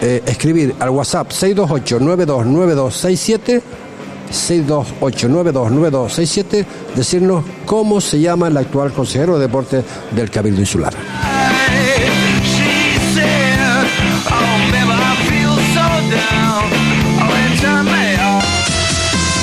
eh, 0.00 0.22
escribir 0.26 0.74
al 0.80 0.90
WhatsApp 0.90 1.30
628-929267, 1.30 3.62
628-929267, 4.30 6.64
decirnos 6.94 7.44
cómo 7.66 8.00
se 8.00 8.20
llama 8.20 8.46
el 8.48 8.56
actual 8.56 8.92
consejero 8.92 9.38
de 9.38 9.46
deporte 9.46 9.84
del 10.14 10.30
Cabildo 10.30 10.60
Insular. 10.60 10.94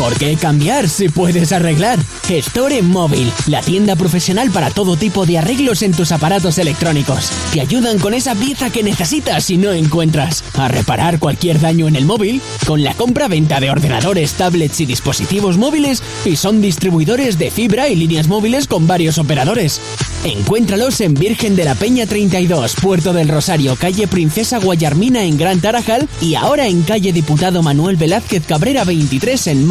¿Por 0.02 0.18
qué 0.18 0.36
cambiar 0.36 0.90
si 0.90 1.10
puedes 1.10 1.52
arreglar? 1.52 2.00
Store 2.28 2.82
Móvil, 2.82 3.32
la 3.46 3.62
tienda 3.62 3.96
profesional 3.96 4.50
para 4.50 4.72
todo 4.72 4.96
tipo 4.96 5.28
de 5.28 5.38
arreglos 5.38 5.84
en 5.84 5.92
tus 5.92 6.12
aparatos 6.12 6.58
electrónicos. 6.58 7.30
Te 7.54 7.62
ayudan 7.62 8.00
con 8.00 8.16
esa 8.16 8.34
pieza 8.34 8.72
que 8.72 8.82
necesitas 8.82 9.50
y 9.52 9.58
no 9.58 9.74
encuentras. 9.74 10.44
A 10.56 10.70
reparar 10.70 11.20
cualquier 11.20 11.60
daño 11.60 11.88
en 11.88 11.96
el 11.96 12.06
móvil 12.06 12.42
con 12.66 12.84
la 12.84 12.96
compra-venta 12.96 13.60
de 13.60 13.70
ordenadores, 13.70 14.34
tablets 14.34 14.82
y 14.82 14.88
dispositivos 14.88 15.58
móviles 15.58 16.02
y 16.26 16.36
son 16.36 16.62
distribuidores 16.62 17.38
de 17.38 17.52
fibra 17.52 17.88
y 17.90 17.96
líneas 17.96 18.28
móviles 18.28 18.66
con 18.66 18.88
varios 18.88 19.20
operadores. 19.20 19.82
Encuéntralos 20.24 21.02
en 21.02 21.16
Virgen 21.16 21.56
de 21.56 21.66
la 21.66 21.76
Peña 21.76 22.06
32, 22.06 22.76
Puerto 22.82 23.12
del 23.12 23.28
Rosario, 23.28 23.76
calle 23.76 24.08
Princesa 24.08 24.60
Guayarmina 24.60 25.24
en 25.24 25.38
Gran 25.38 25.60
Tarajal 25.60 26.08
y 26.22 26.36
ahora 26.36 26.68
en 26.68 26.84
calle 26.84 27.12
Diputado 27.12 27.62
Manuel 27.62 27.98
Velázquez 27.98 28.46
Cabrera 28.46 28.84
23 28.84 29.48
en 29.48 29.68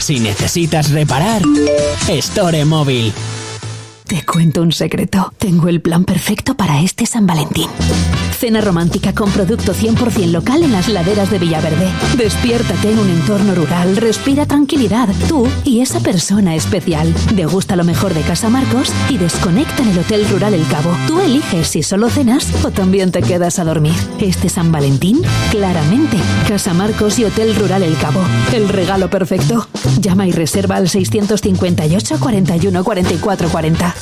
Si 0.00 0.18
necesitas 0.18 0.90
reparar, 0.90 1.42
Store 2.08 2.64
Móvil. 2.64 3.12
Te 4.06 4.24
cuento 4.24 4.62
un 4.62 4.72
secreto. 4.72 5.32
Tengo 5.38 5.68
el 5.68 5.80
plan 5.80 6.04
perfecto 6.04 6.56
para 6.56 6.80
este 6.80 7.06
San 7.06 7.26
Valentín. 7.26 7.68
Cena 8.42 8.60
romántica 8.60 9.14
con 9.14 9.30
producto 9.30 9.72
100% 9.72 10.32
local 10.32 10.64
en 10.64 10.72
las 10.72 10.88
laderas 10.88 11.30
de 11.30 11.38
Villaverde. 11.38 11.88
Despiértate 12.18 12.90
en 12.90 12.98
un 12.98 13.08
entorno 13.08 13.54
rural, 13.54 13.96
respira 13.96 14.46
tranquilidad, 14.46 15.08
tú 15.28 15.46
y 15.62 15.78
esa 15.78 16.00
persona 16.00 16.56
especial. 16.56 17.14
Degusta 17.36 17.76
lo 17.76 17.84
mejor 17.84 18.14
de 18.14 18.22
Casa 18.22 18.50
Marcos 18.50 18.92
y 19.08 19.16
desconecta 19.16 19.84
en 19.84 19.90
el 19.90 19.98
Hotel 20.00 20.28
Rural 20.28 20.54
El 20.54 20.66
Cabo. 20.66 20.90
Tú 21.06 21.20
eliges 21.20 21.68
si 21.68 21.84
solo 21.84 22.10
cenas 22.10 22.52
o 22.64 22.72
también 22.72 23.12
te 23.12 23.22
quedas 23.22 23.60
a 23.60 23.64
dormir. 23.64 23.94
Este 24.18 24.48
San 24.48 24.72
Valentín, 24.72 25.22
claramente, 25.52 26.16
Casa 26.48 26.74
Marcos 26.74 27.20
y 27.20 27.24
Hotel 27.24 27.54
Rural 27.54 27.84
El 27.84 27.96
Cabo. 27.98 28.24
El 28.52 28.68
regalo 28.68 29.08
perfecto. 29.08 29.68
Llama 30.00 30.26
y 30.26 30.32
reserva 30.32 30.74
al 30.74 30.88
658 30.88 32.18
41 32.18 32.82
44 32.82 33.48
40. 33.50 33.94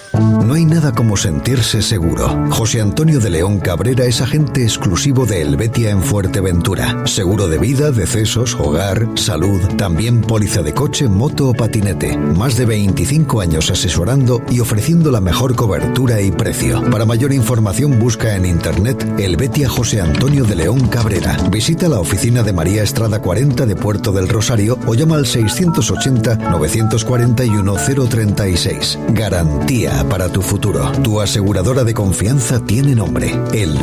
No 0.51 0.55
hay 0.55 0.65
nada 0.65 0.93
como 0.93 1.17
sentirse 1.17 1.83
seguro. 1.83 2.47
José 2.51 2.81
Antonio 2.81 3.21
de 3.21 3.31
León 3.31 3.61
Cabrera 3.61 4.05
es 4.07 4.21
agente 4.31 4.63
exclusivo 4.63 5.27
de 5.27 5.43
Helvetia 5.43 5.91
en 5.91 6.05
Fuerteventura. 6.05 7.05
Seguro 7.05 7.49
de 7.49 7.59
vida, 7.59 7.91
decesos, 7.91 8.55
hogar, 8.55 9.09
salud, 9.17 9.61
también 9.77 10.21
póliza 10.21 10.63
de 10.63 10.73
coche, 10.73 11.09
moto 11.09 11.49
o 11.49 11.53
patinete. 11.53 12.17
Más 12.17 12.57
de 12.57 12.65
25 12.65 13.41
años 13.41 13.73
asesorando 13.73 14.41
y 14.49 14.61
ofreciendo 14.61 15.11
la 15.11 15.21
mejor 15.21 15.57
cobertura 15.57 16.21
y 16.21 16.31
precio. 16.31 16.81
Para 16.93 17.07
mayor 17.07 17.33
información 17.33 17.99
busca 17.99 18.37
en 18.37 18.47
internet 18.47 19.05
Helvetia 19.19 19.69
José 19.69 20.01
Antonio 20.01 20.45
de 20.45 20.55
León 20.55 20.87
Cabrera. 20.87 21.37
Visita 21.51 21.89
la 21.89 21.99
oficina 21.99 22.45
de 22.45 22.53
María 22.53 22.85
Estrada 22.85 23.21
40 23.21 23.67
de 23.67 23.75
Puerto 23.75 24.13
del 24.13 24.29
Rosario 24.29 24.79
o 24.87 24.95
llama 24.95 25.17
al 25.17 25.27
680 25.27 26.37
941 26.37 27.75
036. 28.09 28.97
Garantía 29.09 30.09
para 30.09 30.29
tu 30.29 30.41
futuro. 30.41 30.93
Tu 31.03 31.21
aseguradora 31.21 31.83
de 31.83 31.95
confianza 31.95 32.61
tiene 32.61 32.95
nombre, 32.95 33.37
El 33.53 33.77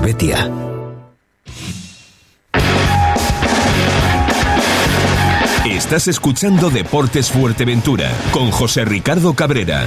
Estás 5.66 6.08
escuchando 6.10 6.70
Deportes 6.70 7.32
Fuerteventura 7.32 8.12
con 8.32 8.52
José 8.52 8.84
Ricardo 8.84 9.34
Cabrera. 9.34 9.86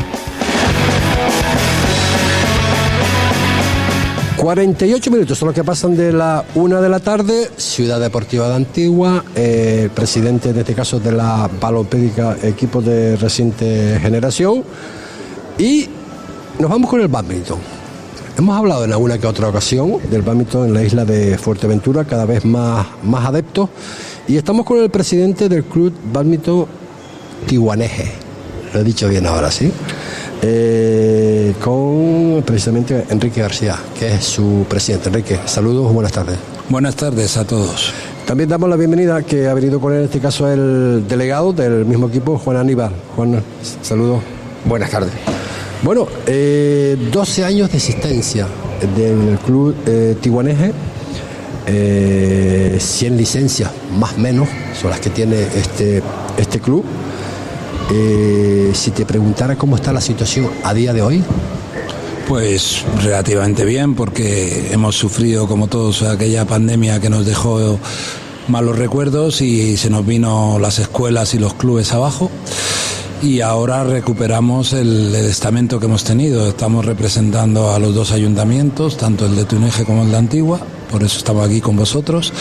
48 4.36 5.10
minutos 5.10 5.36
son 5.36 5.48
los 5.48 5.54
que 5.54 5.62
pasan 5.62 5.94
de 5.94 6.12
la 6.12 6.42
una 6.54 6.80
de 6.80 6.88
la 6.88 7.00
tarde, 7.00 7.50
Ciudad 7.58 8.00
Deportiva 8.00 8.48
de 8.48 8.54
Antigua, 8.54 9.22
eh, 9.34 9.90
presidente 9.94 10.48
en 10.48 10.58
este 10.58 10.74
caso 10.74 10.98
de 10.98 11.12
la 11.12 11.50
Balopédica, 11.60 12.38
equipo 12.42 12.80
de 12.80 13.16
reciente 13.16 13.98
generación. 14.00 14.64
Y 15.58 15.86
nos 16.58 16.70
vamos 16.70 16.88
con 16.88 17.02
el 17.02 17.08
badminton. 17.08 17.79
Hemos 18.40 18.56
hablado 18.56 18.86
en 18.86 18.92
alguna 18.92 19.18
que 19.18 19.26
otra 19.26 19.48
ocasión 19.48 19.98
del 20.10 20.22
badminton 20.22 20.68
en 20.68 20.72
la 20.72 20.82
isla 20.82 21.04
de 21.04 21.36
Fuerteventura, 21.36 22.06
cada 22.06 22.24
vez 22.24 22.42
más, 22.46 22.86
más 23.02 23.26
adeptos. 23.26 23.68
Y 24.26 24.38
estamos 24.38 24.64
con 24.64 24.78
el 24.78 24.88
presidente 24.88 25.46
del 25.46 25.62
club 25.64 25.92
badminton 26.10 26.64
Tijuaneje. 27.46 28.10
Lo 28.72 28.80
he 28.80 28.82
dicho 28.84 29.10
bien 29.10 29.26
ahora, 29.26 29.50
¿sí? 29.50 29.70
Eh, 30.40 31.52
con 31.62 32.42
precisamente 32.46 33.04
Enrique 33.10 33.42
García, 33.42 33.76
que 33.98 34.14
es 34.14 34.24
su 34.24 34.64
presidente. 34.66 35.10
Enrique, 35.10 35.38
saludos, 35.44 35.92
buenas 35.92 36.12
tardes. 36.12 36.38
Buenas 36.70 36.96
tardes 36.96 37.36
a 37.36 37.44
todos. 37.44 37.92
También 38.26 38.48
damos 38.48 38.70
la 38.70 38.76
bienvenida 38.76 39.22
que 39.22 39.48
ha 39.48 39.52
venido 39.52 39.82
con 39.82 39.92
él 39.92 39.98
en 39.98 40.04
este 40.06 40.18
caso 40.18 40.50
el 40.50 41.06
delegado 41.06 41.52
del 41.52 41.84
mismo 41.84 42.08
equipo, 42.08 42.38
Juan 42.38 42.56
Aníbal. 42.56 42.92
Juan, 43.16 43.42
saludos. 43.82 44.22
Buenas 44.64 44.88
tardes. 44.88 45.12
Bueno, 45.82 46.06
eh, 46.26 46.96
12 47.10 47.44
años 47.44 47.70
de 47.70 47.78
existencia 47.78 48.46
del 48.94 49.38
club 49.38 49.74
eh, 49.86 50.14
Tijuaneje, 50.20 50.72
eh, 51.66 52.76
100 52.78 53.16
licencias 53.16 53.70
más 53.98 54.14
o 54.14 54.18
menos 54.18 54.48
son 54.78 54.90
las 54.90 55.00
que 55.00 55.08
tiene 55.08 55.40
este, 55.40 56.02
este 56.36 56.60
club. 56.60 56.84
Eh, 57.92 58.72
si 58.74 58.90
te 58.90 59.06
preguntara 59.06 59.56
cómo 59.56 59.76
está 59.76 59.92
la 59.92 60.02
situación 60.02 60.50
a 60.64 60.74
día 60.74 60.92
de 60.92 61.00
hoy. 61.00 61.24
Pues 62.28 62.84
relativamente 63.02 63.64
bien, 63.64 63.94
porque 63.94 64.68
hemos 64.72 64.96
sufrido, 64.96 65.48
como 65.48 65.66
todos, 65.66 66.02
aquella 66.02 66.44
pandemia 66.44 67.00
que 67.00 67.08
nos 67.08 67.24
dejó 67.24 67.78
malos 68.48 68.78
recuerdos 68.78 69.40
y 69.40 69.76
se 69.76 69.90
nos 69.90 70.06
vino 70.06 70.58
las 70.60 70.78
escuelas 70.78 71.34
y 71.34 71.38
los 71.38 71.54
clubes 71.54 71.92
abajo. 71.92 72.30
Y 73.22 73.42
ahora 73.42 73.84
recuperamos 73.84 74.72
el, 74.72 75.14
el 75.14 75.26
estamento 75.26 75.78
que 75.78 75.86
hemos 75.86 76.04
tenido. 76.04 76.46
Estamos 76.48 76.86
representando 76.86 77.72
a 77.72 77.78
los 77.78 77.94
dos 77.94 78.12
ayuntamientos, 78.12 78.96
tanto 78.96 79.26
el 79.26 79.36
de 79.36 79.44
Tuneje 79.44 79.84
como 79.84 80.02
el 80.02 80.10
de 80.10 80.16
Antigua, 80.16 80.60
por 80.90 81.02
eso 81.02 81.18
estamos 81.18 81.46
aquí 81.46 81.60
con 81.60 81.76
vosotros 81.76 82.32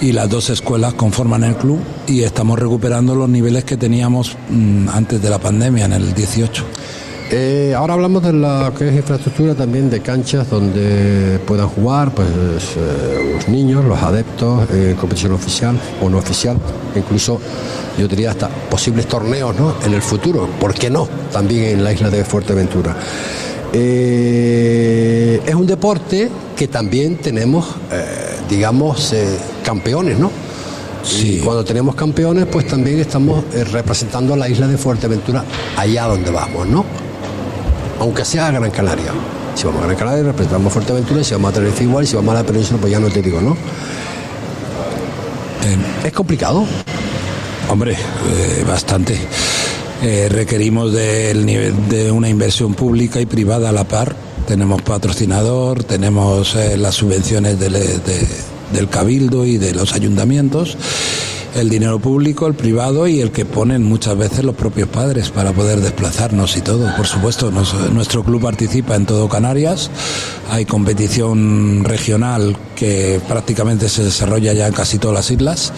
y 0.00 0.12
las 0.12 0.28
dos 0.28 0.50
escuelas 0.50 0.94
conforman 0.94 1.44
el 1.44 1.56
club 1.56 1.80
y 2.06 2.22
estamos 2.22 2.58
recuperando 2.58 3.14
los 3.14 3.28
niveles 3.28 3.64
que 3.64 3.76
teníamos 3.76 4.36
mmm, 4.50 4.88
antes 4.88 5.22
de 5.22 5.30
la 5.30 5.38
pandemia, 5.38 5.86
en 5.86 5.92
el 5.92 6.14
18. 6.14 6.64
Eh, 7.30 7.74
ahora 7.76 7.94
hablamos 7.94 8.22
de 8.22 8.32
la 8.32 8.72
que 8.76 8.88
es 8.88 8.94
infraestructura 8.94 9.54
también 9.54 9.90
de 9.90 10.00
canchas 10.00 10.48
donde 10.48 11.40
puedan 11.44 11.68
jugar 11.68 12.14
pues 12.14 12.28
eh, 12.76 13.32
los 13.34 13.48
niños, 13.48 13.84
los 13.84 14.00
adeptos 14.00 14.70
en 14.70 14.94
competición 14.94 15.32
oficial 15.32 15.76
o 16.00 16.08
no 16.08 16.18
oficial, 16.18 16.56
incluso 16.94 17.40
yo 17.98 18.06
diría 18.06 18.30
hasta 18.30 18.48
posibles 18.48 19.06
torneos 19.06 19.58
¿no? 19.58 19.74
en 19.84 19.94
el 19.94 20.02
futuro, 20.02 20.48
¿por 20.60 20.74
qué 20.74 20.88
no? 20.88 21.08
También 21.32 21.64
en 21.64 21.84
la 21.84 21.92
isla 21.92 22.10
de 22.10 22.24
Fuerteventura. 22.24 22.94
Eh, 23.72 25.42
es 25.44 25.54
un 25.54 25.66
deporte 25.66 26.30
que 26.56 26.68
también 26.68 27.16
tenemos, 27.18 27.66
eh, 27.92 28.06
digamos, 28.48 29.12
eh, 29.12 29.36
campeones, 29.62 30.18
¿no? 30.18 30.30
Sí. 31.02 31.36
Y 31.36 31.38
cuando 31.40 31.64
tenemos 31.64 31.94
campeones, 31.94 32.46
pues 32.46 32.66
también 32.66 32.98
estamos 32.98 33.44
eh, 33.52 33.64
representando 33.64 34.34
a 34.34 34.36
la 34.36 34.48
isla 34.48 34.66
de 34.66 34.76
Fuerteventura 34.76 35.44
allá 35.76 36.06
donde 36.06 36.30
vamos, 36.30 36.66
¿no? 36.66 36.84
Aunque 38.00 38.24
sea 38.24 38.50
Gran 38.50 38.70
Canaria. 38.70 39.12
Si 39.54 39.64
vamos 39.64 39.82
a 39.82 39.86
Gran 39.86 39.96
Canaria, 39.98 40.22
representamos 40.24 40.72
Fuerteventura, 40.72 41.24
si 41.24 41.32
vamos 41.34 41.50
a 41.50 41.54
Tenerife 41.54 41.84
igual, 41.84 42.06
si 42.06 42.16
vamos 42.16 42.34
a 42.34 42.42
la 42.42 42.46
península, 42.46 42.80
pues 42.80 42.92
ya 42.92 43.00
no 43.00 43.08
te 43.08 43.22
digo, 43.22 43.40
¿no? 43.40 43.56
¿Es 46.04 46.12
complicado? 46.12 46.64
Hombre, 47.68 47.92
eh, 47.94 48.64
bastante. 48.66 49.18
Eh, 50.02 50.28
requerimos 50.30 50.92
del 50.92 51.44
nivel 51.44 51.88
de 51.88 52.12
una 52.12 52.28
inversión 52.28 52.74
pública 52.74 53.20
y 53.20 53.26
privada 53.26 53.70
a 53.70 53.72
la 53.72 53.84
par. 53.84 54.14
Tenemos 54.46 54.82
patrocinador, 54.82 55.82
tenemos 55.82 56.54
eh, 56.54 56.76
las 56.76 56.94
subvenciones 56.94 57.58
del, 57.58 57.72
de, 57.72 58.28
del 58.72 58.88
cabildo 58.88 59.44
y 59.44 59.58
de 59.58 59.74
los 59.74 59.94
ayuntamientos. 59.94 60.76
El 61.56 61.70
dinero 61.70 61.98
público, 61.98 62.46
el 62.46 62.54
privado 62.54 63.06
y 63.06 63.20
el 63.20 63.30
que 63.30 63.46
ponen 63.46 63.82
muchas 63.82 64.16
veces 64.16 64.44
los 64.44 64.54
propios 64.54 64.88
padres 64.88 65.30
para 65.30 65.52
poder 65.52 65.80
desplazarnos 65.80 66.56
y 66.56 66.60
todo. 66.60 66.94
Por 66.96 67.06
supuesto, 67.06 67.50
nuestro 67.50 68.22
club 68.22 68.42
participa 68.42 68.94
en 68.94 69.06
todo 69.06 69.28
Canarias, 69.28 69.90
hay 70.50 70.66
competición 70.66 71.82
regional 71.84 72.56
que 72.74 73.20
prácticamente 73.26 73.88
se 73.88 74.04
desarrolla 74.04 74.52
ya 74.52 74.66
en 74.66 74.74
casi 74.74 74.98
todas 74.98 75.14
las 75.14 75.30
islas, 75.30 75.72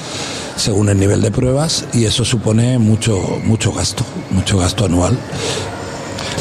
según 0.57 0.89
el 0.89 0.99
nivel 0.99 1.23
de 1.23 1.31
pruebas, 1.31 1.85
y 1.95 2.05
eso 2.05 2.25
supone 2.25 2.79
mucho, 2.79 3.17
mucho 3.45 3.73
gasto, 3.73 4.05
mucho 4.31 4.59
gasto 4.59 4.85
anual. 4.85 5.17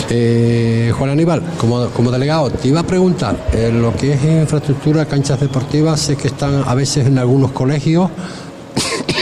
Eh, 0.10 0.94
Juan 0.98 1.10
Aníbal, 1.12 1.44
como, 1.58 1.90
como 1.90 2.12
delegado, 2.12 2.50
te 2.50 2.70
iba 2.70 2.80
a 2.80 2.84
preguntar, 2.84 3.50
en 3.52 3.82
lo 3.82 3.94
que 3.94 4.14
es 4.14 4.24
infraestructura, 4.24 5.06
canchas 5.06 5.40
deportivas, 5.40 6.00
sé 6.00 6.16
que 6.16 6.30
están 6.30 6.64
a 6.66 6.74
veces 6.74 7.06
en 7.08 7.18
algunos 7.20 7.52
colegios 7.52 8.10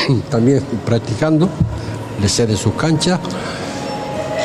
también 0.30 0.62
practicando, 0.86 1.50
les 2.22 2.34
ceden 2.34 2.58
sus 2.58 2.74
canchas. 2.74 3.20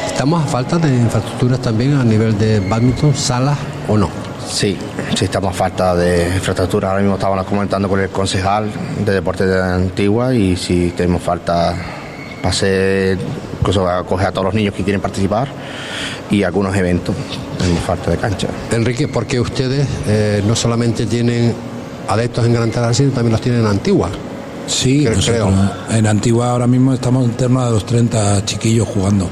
¿Estamos 0.07 0.45
a 0.45 0.47
falta 0.47 0.79
de 0.79 0.95
infraestructuras 0.95 1.61
también 1.61 1.95
a 1.95 2.05
nivel 2.05 2.37
de 2.39 2.61
badminton, 2.61 3.15
salas 3.15 3.57
o 3.89 3.97
no? 3.97 4.11
Sí, 4.47 4.77
sí 5.17 5.25
estamos 5.25 5.55
a 5.55 5.57
falta 5.57 5.95
de 5.95 6.35
infraestructura. 6.35 6.91
Ahora 6.91 7.01
mismo 7.01 7.15
estábamos 7.15 7.47
comentando 7.47 7.89
con 7.89 8.01
el 8.01 8.11
concejal 8.11 8.71
de 9.05 9.13
deportes 9.13 9.49
de 9.49 9.63
Antigua 9.63 10.35
y 10.35 10.57
sí 10.57 10.93
tenemos 10.97 11.23
falta 11.23 11.75
para 12.39 12.51
hacer, 12.51 13.19
incluso 13.61 13.89
a 13.89 14.05
coger 14.05 14.29
a 14.29 14.33
todos 14.33 14.47
los 14.47 14.55
niños 14.55 14.75
que 14.75 14.83
quieren 14.83 15.01
participar 15.01 15.49
y 16.31 16.43
algunos 16.43 16.77
eventos. 16.77 17.15
Tenemos 17.59 17.83
falta 17.85 18.11
de 18.11 18.17
cancha. 18.17 18.49
Enrique, 18.73 19.09
porque 19.09 19.39
ustedes 19.41 19.87
eh, 20.07 20.43
no 20.47 20.57
solamente 20.57 21.07
tienen 21.07 21.55
adeptos 22.09 22.45
en 22.47 22.55
Gran 22.55 22.71
Tarajal, 22.71 22.95
sino 22.95 23.13
también 23.13 23.33
los 23.33 23.41
tienen 23.41 23.61
en 23.61 23.67
Antigua. 23.67 24.11
Sí, 24.71 25.01
Creo- 25.05 25.17
nosotros 25.17 25.53
en 25.91 26.07
Antigua 26.07 26.51
ahora 26.53 26.67
mismo 26.67 26.95
estamos 26.95 27.25
en 27.25 27.33
torno 27.33 27.61
a 27.61 27.71
los 27.71 27.85
30 27.85 28.45
chiquillos 28.45 28.87
jugando. 28.89 29.29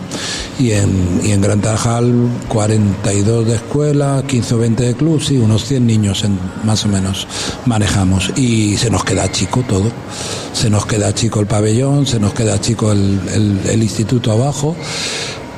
Y 0.59 0.72
en, 0.72 1.20
y 1.24 1.30
en 1.30 1.41
Gran 1.41 1.61
Tarajal 1.61 2.12
42 2.49 3.47
de 3.47 3.55
escuela, 3.55 4.24
15 4.26 4.55
o 4.55 4.59
20 4.59 4.82
de 4.82 4.95
club, 4.95 5.22
sí, 5.22 5.36
unos 5.39 5.64
100 5.64 5.86
niños 5.86 6.24
en- 6.24 6.39
más 6.64 6.84
o 6.84 6.89
menos 6.89 7.26
manejamos. 7.66 8.32
Y 8.36 8.76
se 8.76 8.91
nos 8.91 9.05
queda 9.05 9.30
chico 9.30 9.62
todo. 9.68 9.91
Se 10.53 10.68
nos 10.68 10.84
queda 10.86 11.14
chico 11.14 11.39
el 11.41 11.47
pabellón, 11.47 12.07
se 12.07 12.18
nos 12.18 12.32
queda 12.34 12.61
chico 12.61 12.91
el, 12.91 13.20
el- 13.32 13.61
el 13.70 13.82
instituto 13.82 14.32
abajo 14.32 14.74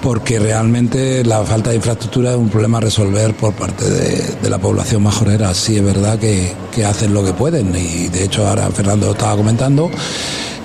porque 0.02 0.38
realmente 0.38 1.24
la 1.24 1.42
falta 1.44 1.70
de 1.70 1.76
infraestructura 1.76 2.30
es 2.30 2.36
un 2.36 2.48
problema 2.48 2.78
a 2.78 2.80
resolver 2.82 3.34
por 3.34 3.54
parte 3.54 3.88
de, 3.88 4.50
la 4.50 4.58
población 4.58 5.02
majorera. 5.02 5.54
Sí 5.54 5.76
es 5.76 5.84
verdad 5.84 6.18
que, 6.18 6.52
que 6.74 6.84
hacen 6.84 7.14
lo 7.14 7.24
que 7.24 7.32
pueden 7.32 7.74
y 7.76 8.08
de 8.08 8.24
hecho 8.24 8.46
ahora 8.46 8.68
Fernando 8.70 9.06
lo 9.06 9.12
estaba 9.12 9.36
comentando. 9.36 9.90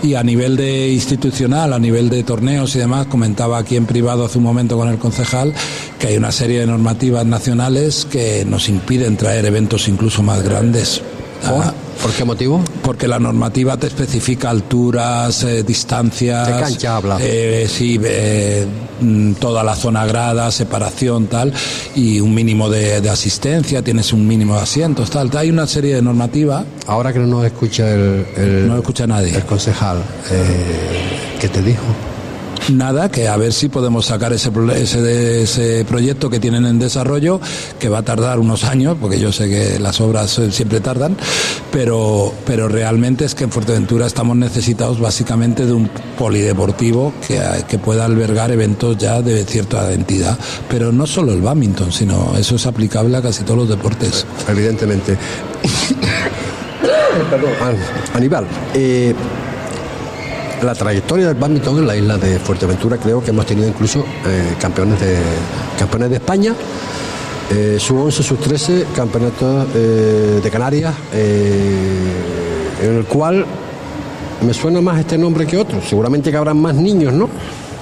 Y 0.04 0.14
a 0.16 0.24
nivel 0.24 0.56
de 0.56 0.90
institucional, 0.92 1.74
a 1.74 1.80
nivel 1.80 2.10
de 2.10 2.24
torneos 2.24 2.76
y 2.76 2.80
demás, 2.80 3.08
comentaba 3.08 3.58
aquí 3.58 3.76
en 3.76 3.86
privado 3.86 4.26
hace 4.26 4.38
un 4.38 4.44
momento 4.44 4.78
con 4.78 4.90
el 4.90 4.98
concejal 4.98 5.54
que 6.00 6.08
hay 6.08 6.18
una 6.18 6.32
serie 6.32 6.60
de 6.60 6.68
normativas 6.68 7.26
nacionales 7.26 8.06
que 8.06 8.46
nos 8.46 8.70
impiden 8.70 9.18
traer 9.18 9.46
eventos 9.46 9.88
incluso 9.88 10.22
más 10.22 10.44
grandes. 10.44 11.02
Ah, 11.44 11.74
¿Por 12.06 12.14
qué 12.14 12.24
motivo? 12.24 12.62
Porque 12.84 13.08
la 13.08 13.18
normativa 13.18 13.78
te 13.78 13.88
especifica 13.88 14.52
alturas, 14.52 15.44
eh, 15.44 15.64
distancias. 15.64 16.48
¿De 16.48 16.54
cancha 16.62 16.98
habla? 16.98 17.18
eh, 17.20 17.68
sí, 17.68 18.00
eh, 18.04 18.64
mm, 19.02 19.34
toda 19.34 19.64
la 19.64 19.76
zona 19.76 20.06
grada, 20.06 20.52
separación, 20.52 21.26
tal, 21.26 21.52
y 21.96 22.20
un 22.20 22.32
mínimo 22.36 22.70
de, 22.70 23.02
de 23.02 23.10
asistencia, 23.10 23.82
tienes 23.82 24.14
un 24.14 24.28
mínimo 24.28 24.54
de 24.56 24.62
asientos, 24.62 25.10
tal. 25.10 25.36
Hay 25.36 25.50
una 25.50 25.66
serie 25.66 25.96
de 25.96 26.04
normativas. 26.04 26.64
Ahora 26.86 27.12
que 27.12 27.18
no 27.18 27.26
nos 27.26 27.44
escucha 27.46 27.90
el, 27.92 28.24
el- 28.38 28.68
No 28.68 28.78
escucha 28.78 29.08
nadie. 29.08 29.36
el 29.36 29.46
concejal, 29.46 29.98
eh, 30.30 31.38
¿qué 31.40 31.50
te 31.50 31.64
dijo? 31.64 31.82
Nada, 32.70 33.10
que 33.10 33.28
a 33.28 33.38
ver 33.38 33.54
si 33.54 33.70
podemos 33.70 34.08
sacar 34.08 34.34
ese, 34.34 34.50
ese, 34.76 35.44
ese 35.44 35.86
proyecto 35.86 36.30
que 36.32 36.40
tienen 36.40 36.66
en 36.66 36.80
desarrollo, 36.80 37.40
que 37.80 37.90
va 37.90 38.00
a 38.00 38.04
tardar 38.04 38.40
unos 38.40 38.64
años, 38.64 38.98
porque 39.00 39.20
yo 39.20 39.32
sé 39.32 39.48
que 39.50 39.80
las 39.80 40.02
obras 40.02 40.40
eh, 40.40 40.52
siempre 40.52 40.80
tardan, 40.80 41.16
pero, 41.72 42.34
pero 42.46 42.68
realmente 42.68 43.24
es 43.26 43.36
que 43.36 43.44
en 43.44 43.52
Fuerteventura 43.52 44.08
estamos 44.08 44.36
necesitados 44.36 45.00
básicamente 45.00 45.66
de 45.66 45.74
un 45.74 45.90
polideportivo 46.18 47.14
que, 47.28 47.40
que 47.68 47.78
pueda 47.78 48.06
albergar 48.06 48.50
eventos 48.52 48.98
ya 48.98 49.22
de 49.22 49.46
cierta 49.46 49.92
entidad. 49.94 50.38
Pero 50.68 50.92
no 50.92 51.06
solo 51.06 51.34
el 51.34 51.42
badminton, 51.42 51.92
sino 51.92 52.34
eso 52.36 52.56
es 52.56 52.66
aplicable 52.66 53.16
a 53.18 53.22
casi 53.22 53.44
todos 53.44 53.60
los 53.60 53.70
deportes. 53.70 54.26
Evidentemente. 54.50 55.18
Perdón, 57.30 57.52
An- 57.62 57.78
Aníbal, 58.16 58.46
eh, 58.74 59.14
la 60.62 60.74
trayectoria 60.74 61.28
del 61.28 61.36
badminton 61.36 61.80
en 61.80 61.88
la 61.88 61.96
isla 61.96 62.18
de 62.18 62.40
Fuerteventura 62.40 62.98
creo 62.98 63.24
que 63.24 63.32
hemos 63.32 63.46
tenido 63.46 63.68
incluso 63.68 64.06
eh, 64.26 64.56
campeones 64.60 65.00
de 65.00 65.18
campeones 65.78 66.10
de 66.10 66.16
España, 66.16 66.54
eh, 67.52 67.78
sub 67.80 68.00
11, 68.00 68.24
sub 68.24 68.40
13, 68.40 68.88
campeonatos 68.96 69.68
eh, 69.76 70.40
de 70.44 70.50
Canarias, 70.50 70.96
eh, 71.14 72.10
en 72.82 72.96
el 72.98 73.06
cual 73.06 73.46
me 74.42 74.54
suena 74.54 74.82
más 74.82 75.00
este 75.00 75.18
nombre 75.18 75.46
que 75.46 75.58
otro. 75.58 75.80
Seguramente 75.82 76.32
que 76.32 76.38
habrán 76.38 76.58
más 76.58 76.74
niños, 76.76 77.14
¿no? 77.14 77.30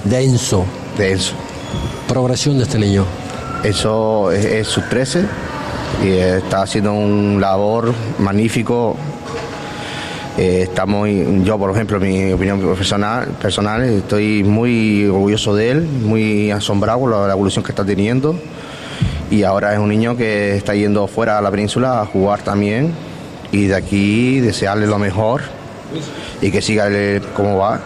De 0.04 0.22
Enzo. 0.22 0.66
De 0.98 1.12
Enzo. 1.12 1.34
Progresión 2.06 2.58
de 2.58 2.64
este 2.64 2.78
niño. 2.78 3.04
Eso 3.62 4.30
es, 4.32 4.44
es 4.44 4.68
sub 4.68 4.84
13 4.90 5.24
y 6.04 6.08
está 6.10 6.62
haciendo 6.62 6.92
un 6.92 7.40
labor 7.40 7.94
magnífico. 8.18 8.96
Eh, 10.36 10.62
estamos, 10.62 11.08
yo 11.44 11.58
por 11.58 11.70
ejemplo, 11.70 12.00
mi 12.00 12.32
opinión 12.32 12.60
personal, 12.60 13.28
personal, 13.40 13.84
estoy 13.84 14.42
muy 14.42 15.06
orgulloso 15.06 15.54
de 15.54 15.70
él, 15.70 15.82
muy 15.82 16.50
asombrado 16.50 17.00
con 17.00 17.10
la, 17.12 17.32
evolución 17.32 17.64
que 17.64 17.70
está 17.70 17.84
teniendo. 17.84 18.34
Y 19.30 19.44
ahora 19.44 19.72
es 19.72 19.78
un 19.78 19.88
niño 19.88 20.16
que 20.16 20.56
está 20.56 20.74
yendo 20.74 21.06
fuera 21.06 21.38
a 21.38 21.40
la 21.40 21.52
península 21.52 22.00
a 22.00 22.06
jugar 22.06 22.42
también. 22.42 22.92
Y 23.52 23.66
de 23.66 23.76
aquí 23.76 24.40
desearle 24.40 24.88
lo 24.88 24.98
mejor 24.98 25.42
y 26.42 26.50
que 26.50 26.60
siga 26.60 26.88
cómo 27.36 27.58
va, 27.58 27.80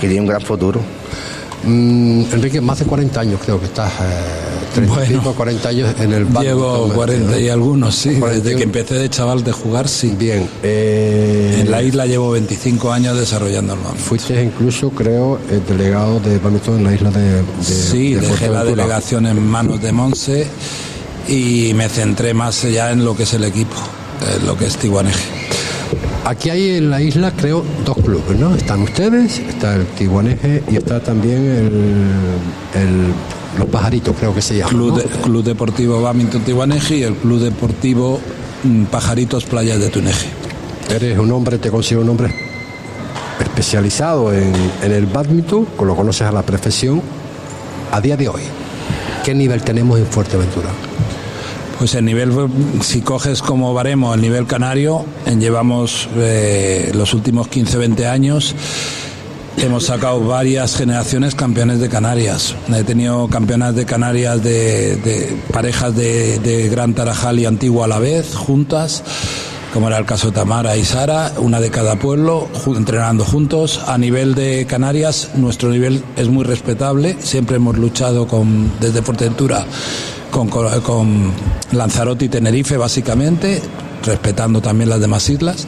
que 0.00 0.06
tiene 0.06 0.20
un 0.20 0.28
gran 0.28 0.42
futuro. 0.42 0.80
Mm, 1.66 2.24
Enrique, 2.32 2.60
más 2.60 2.78
de 2.78 2.84
40 2.84 3.20
años 3.20 3.40
creo 3.44 3.58
que 3.58 3.66
estás, 3.66 3.90
eh, 4.00 4.74
30 4.74 4.92
y 4.92 4.96
Bueno. 4.96 5.18
pico, 5.20 5.34
40 5.34 5.68
años 5.68 5.94
en 5.98 6.12
el 6.12 6.24
badminton. 6.24 6.42
Llevo 6.44 6.88
40 6.94 7.38
y 7.40 7.48
algunos, 7.48 7.94
sí, 7.94 8.14
41. 8.20 8.34
desde 8.44 8.56
que 8.56 8.62
empecé 8.62 8.94
de 8.94 9.08
chaval 9.10 9.42
de 9.42 9.52
jugar, 9.52 9.88
sí. 9.88 10.14
Bien. 10.18 10.48
eh, 10.62 11.58
En 11.62 11.70
la 11.70 11.82
isla 11.82 12.06
llevo 12.06 12.30
25 12.30 12.92
años 12.92 13.18
desarrollando 13.18 13.74
el. 13.74 13.96
Fuiste 13.96 14.42
incluso, 14.42 14.90
creo, 14.90 15.40
el 15.50 15.64
delegado 15.66 16.20
de 16.20 16.38
badminton 16.38 16.76
en 16.78 16.84
la 16.84 16.94
isla 16.94 17.10
de, 17.10 17.42
de 17.42 17.44
Sí, 17.64 18.14
de 18.14 18.20
dejé 18.20 18.48
la 18.48 18.62
delegación 18.64 19.26
en 19.26 19.44
manos 19.44 19.82
de 19.82 19.92
Monse 19.92 20.46
y 21.28 21.72
me 21.74 21.88
centré 21.88 22.32
más 22.32 22.62
ya 22.62 22.92
en 22.92 23.04
lo 23.04 23.16
que 23.16 23.24
es 23.24 23.34
el 23.34 23.42
equipo, 23.44 23.76
en 24.38 24.46
lo 24.46 24.56
que 24.56 24.66
es 24.66 24.76
Tiguaneje. 24.76 25.35
Aquí 26.26 26.50
hay 26.50 26.70
en 26.70 26.90
la 26.90 27.00
isla, 27.00 27.30
creo, 27.36 27.64
dos 27.84 27.96
clubes, 27.98 28.36
¿no? 28.38 28.54
Están 28.56 28.82
ustedes, 28.82 29.38
está 29.38 29.76
el 29.76 29.86
Tiguaneje 29.86 30.62
y 30.68 30.76
está 30.76 31.00
también 31.00 31.38
el, 31.46 32.80
el- 32.80 33.14
los 33.58 33.68
pajaritos, 33.68 34.14
creo 34.18 34.34
que 34.34 34.42
se 34.42 34.56
llama. 34.58 34.70
Club, 34.70 34.88
¿no? 34.90 34.96
de- 34.98 35.04
Club 35.04 35.44
Deportivo 35.44 36.02
Badminton 36.02 36.42
Tiguaneje 36.42 36.96
y 36.96 37.02
el 37.04 37.14
Club 37.14 37.38
Deportivo 37.40 38.20
mm, 38.64 38.84
Pajaritos 38.86 39.44
Playas 39.44 39.78
de 39.78 39.88
Tuneje. 39.88 40.28
Eres 40.90 41.16
un 41.18 41.30
hombre, 41.32 41.58
te 41.58 41.70
considero 41.70 42.02
un 42.02 42.10
hombre 42.10 42.34
especializado 43.40 44.32
en, 44.34 44.52
en 44.82 44.92
el 44.92 45.06
badminton, 45.06 45.64
con 45.76 45.86
lo 45.86 45.94
conoces 45.96 46.22
a 46.26 46.32
la 46.32 46.42
perfección. 46.42 47.00
A 47.92 48.00
día 48.00 48.16
de 48.16 48.28
hoy, 48.28 48.42
¿qué 49.24 49.32
nivel 49.32 49.62
tenemos 49.62 49.98
en 49.98 50.06
Fuerteventura? 50.06 50.68
Pues 51.78 51.94
el 51.94 52.06
nivel, 52.06 52.32
si 52.80 53.02
coges 53.02 53.42
como 53.42 53.74
baremo 53.74 54.14
el 54.14 54.22
nivel 54.22 54.46
canario, 54.46 55.04
en 55.26 55.40
llevamos 55.40 56.08
eh, 56.16 56.90
los 56.94 57.12
últimos 57.12 57.50
15-20 57.50 58.06
años, 58.06 58.54
hemos 59.58 59.84
sacado 59.84 60.20
varias 60.20 60.74
generaciones 60.74 61.34
campeones 61.34 61.78
de 61.78 61.90
Canarias. 61.90 62.54
He 62.74 62.82
tenido 62.82 63.28
campeonas 63.28 63.74
de 63.74 63.84
Canarias 63.84 64.42
de, 64.42 65.36
parejas 65.52 65.94
de, 65.94 66.68
Gran 66.70 66.94
Tarajal 66.94 67.40
y 67.40 67.44
Antigua 67.44 67.84
a 67.84 67.88
la 67.88 67.98
vez, 67.98 68.34
juntas, 68.34 69.02
como 69.74 69.88
era 69.88 69.98
el 69.98 70.06
caso 70.06 70.28
de 70.28 70.32
Tamara 70.32 70.78
y 70.78 70.84
Sara, 70.84 71.32
una 71.36 71.60
de 71.60 71.70
cada 71.70 71.96
pueblo, 71.96 72.48
entrenando 72.74 73.22
juntos. 73.22 73.82
A 73.86 73.98
nivel 73.98 74.34
de 74.34 74.64
Canarias, 74.66 75.32
nuestro 75.34 75.68
nivel 75.68 76.02
es 76.16 76.28
muy 76.30 76.44
respetable, 76.44 77.18
siempre 77.20 77.56
hemos 77.56 77.76
luchado 77.76 78.26
con, 78.26 78.72
desde 78.80 79.02
Fuerteventura 79.02 79.66
con, 80.36 80.48
con- 80.82 81.32
Lanzarote 81.72 82.26
y 82.26 82.28
Tenerife 82.28 82.76
básicamente, 82.76 83.62
respetando 84.04 84.60
también 84.60 84.90
las 84.90 85.00
demás 85.00 85.28
islas. 85.30 85.66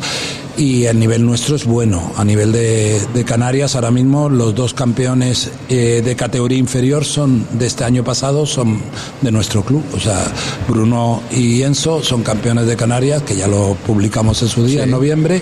y 0.58 0.84
el 0.86 0.98
nivel 0.98 1.24
nuestro 1.24 1.54
es 1.56 1.64
bueno. 1.64 2.12
A 2.16 2.24
nivel 2.24 2.50
de, 2.52 3.00
de 3.14 3.24
Canarias, 3.24 3.74
ahora 3.76 3.90
mismo 3.92 4.28
los 4.28 4.54
dos 4.54 4.74
campeones 4.74 5.50
eh, 5.68 6.02
de 6.04 6.16
categoría 6.16 6.58
inferior 6.58 7.04
son 7.04 7.46
de 7.58 7.66
este 7.66 7.84
año 7.84 8.02
pasado, 8.04 8.44
son 8.44 8.80
de 9.22 9.30
nuestro 9.30 9.62
club. 9.62 9.84
O 9.94 10.00
sea, 10.00 10.20
Bruno 10.68 11.22
y 11.30 11.62
Enzo 11.62 12.02
son 12.02 12.22
campeones 12.22 12.66
de 12.66 12.76
Canarias, 12.76 13.22
que 13.22 13.36
ya 13.36 13.46
lo 13.46 13.76
publicamos 13.86 14.42
en 14.42 14.48
su 14.48 14.64
día, 14.64 14.82
en 14.84 14.90
noviembre. 14.90 15.40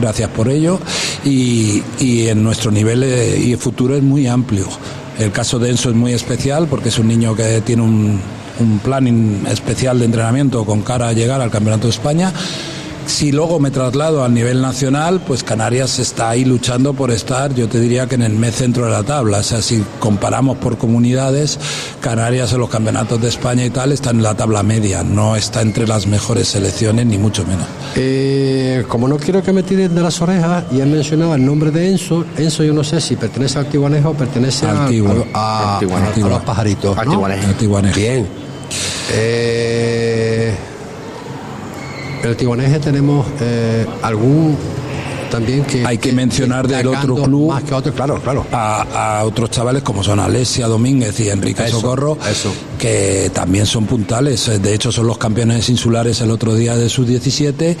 Gracias 0.00 0.28
por 0.30 0.48
ello. 0.48 0.80
Y, 1.24 1.82
y 2.00 2.26
en 2.28 2.42
nuestro 2.42 2.70
nivel 2.72 3.02
eh, 3.04 3.38
y 3.38 3.54
futuro 3.56 3.96
es 3.96 4.02
muy 4.02 4.26
amplio. 4.26 4.66
El 5.18 5.30
caso 5.32 5.58
de 5.58 5.70
Enzo 5.70 5.90
es 5.90 5.96
muy 5.96 6.12
especial 6.12 6.66
porque 6.68 6.88
es 6.90 6.98
un 6.98 7.06
niño 7.08 7.34
que 7.36 7.60
tiene 7.62 7.82
un, 7.82 8.20
un 8.60 8.78
plan 8.78 9.46
especial 9.46 9.98
de 9.98 10.06
entrenamiento 10.06 10.64
con 10.64 10.82
cara 10.82 11.08
a 11.08 11.12
llegar 11.12 11.40
al 11.40 11.50
Campeonato 11.50 11.86
de 11.86 11.90
España 11.90 12.32
si 13.16 13.32
luego 13.32 13.58
me 13.58 13.70
traslado 13.70 14.22
al 14.24 14.34
nivel 14.34 14.60
nacional, 14.60 15.22
pues 15.26 15.42
Canarias 15.42 15.98
está 15.98 16.28
ahí 16.28 16.44
luchando 16.44 16.92
por 16.92 17.10
estar, 17.10 17.54
yo 17.54 17.66
te 17.66 17.80
diría 17.80 18.06
que 18.06 18.14
en 18.16 18.20
el 18.20 18.34
mes 18.34 18.56
centro 18.56 18.84
de 18.84 18.90
la 18.90 19.02
tabla. 19.04 19.38
O 19.38 19.42
sea, 19.42 19.62
si 19.62 19.82
comparamos 20.00 20.58
por 20.58 20.76
comunidades, 20.76 21.58
Canarias 22.02 22.52
en 22.52 22.58
los 22.58 22.68
campeonatos 22.68 23.18
de 23.22 23.28
España 23.28 23.64
y 23.64 23.70
tal 23.70 23.92
está 23.92 24.10
en 24.10 24.22
la 24.22 24.34
tabla 24.34 24.62
media, 24.62 25.02
no 25.02 25.34
está 25.34 25.62
entre 25.62 25.86
las 25.86 26.06
mejores 26.06 26.48
selecciones, 26.48 27.06
ni 27.06 27.16
mucho 27.16 27.42
menos. 27.46 27.66
Eh, 27.94 28.84
como 28.86 29.08
no 29.08 29.16
quiero 29.16 29.42
que 29.42 29.50
me 29.54 29.62
tiren 29.62 29.94
de 29.94 30.02
las 30.02 30.20
orejas, 30.20 30.64
y 30.70 30.80
he 30.82 30.84
mencionado 30.84 31.34
el 31.34 31.42
nombre 31.46 31.70
de 31.70 31.88
Enzo. 31.92 32.22
Enzo, 32.36 32.64
yo 32.64 32.74
no 32.74 32.84
sé 32.84 33.00
si 33.00 33.16
pertenece 33.16 33.58
al 33.58 33.66
Tiguanejo 33.70 34.10
o 34.10 34.14
pertenece 34.14 34.66
a, 34.66 34.86
a- 35.32 35.78
a- 35.78 35.78
a 36.04 36.28
los 36.28 36.42
pajaritos. 36.44 36.94
¿no? 37.06 37.12
Bien. 37.94 38.26
Eh, 39.14 40.54
el 42.28 42.36
Tiguaneje 42.36 42.78
tenemos 42.80 43.26
eh, 43.40 43.86
algún 44.02 44.56
también 45.30 45.64
que. 45.64 45.84
Hay 45.84 45.98
que 45.98 46.12
mencionar 46.12 46.66
del 46.66 46.86
otro 46.86 47.16
club. 47.16 47.50
Más 47.50 47.62
que 47.64 47.74
otro, 47.74 47.92
claro, 47.92 48.20
claro. 48.20 48.46
a, 48.52 49.18
a 49.18 49.24
otros 49.24 49.50
chavales 49.50 49.82
como 49.82 50.02
son 50.02 50.20
Alesia 50.20 50.66
Domínguez 50.66 51.18
y 51.20 51.28
Enrique 51.28 51.64
Eso, 51.64 51.80
Socorro, 51.80 52.16
eso. 52.30 52.52
que 52.78 53.30
también 53.34 53.66
son 53.66 53.86
puntales. 53.86 54.62
De 54.62 54.74
hecho, 54.74 54.92
son 54.92 55.06
los 55.06 55.18
campeones 55.18 55.68
insulares 55.68 56.20
el 56.20 56.30
otro 56.30 56.54
día 56.54 56.76
de 56.76 56.88
sus 56.88 57.06
17 57.06 57.76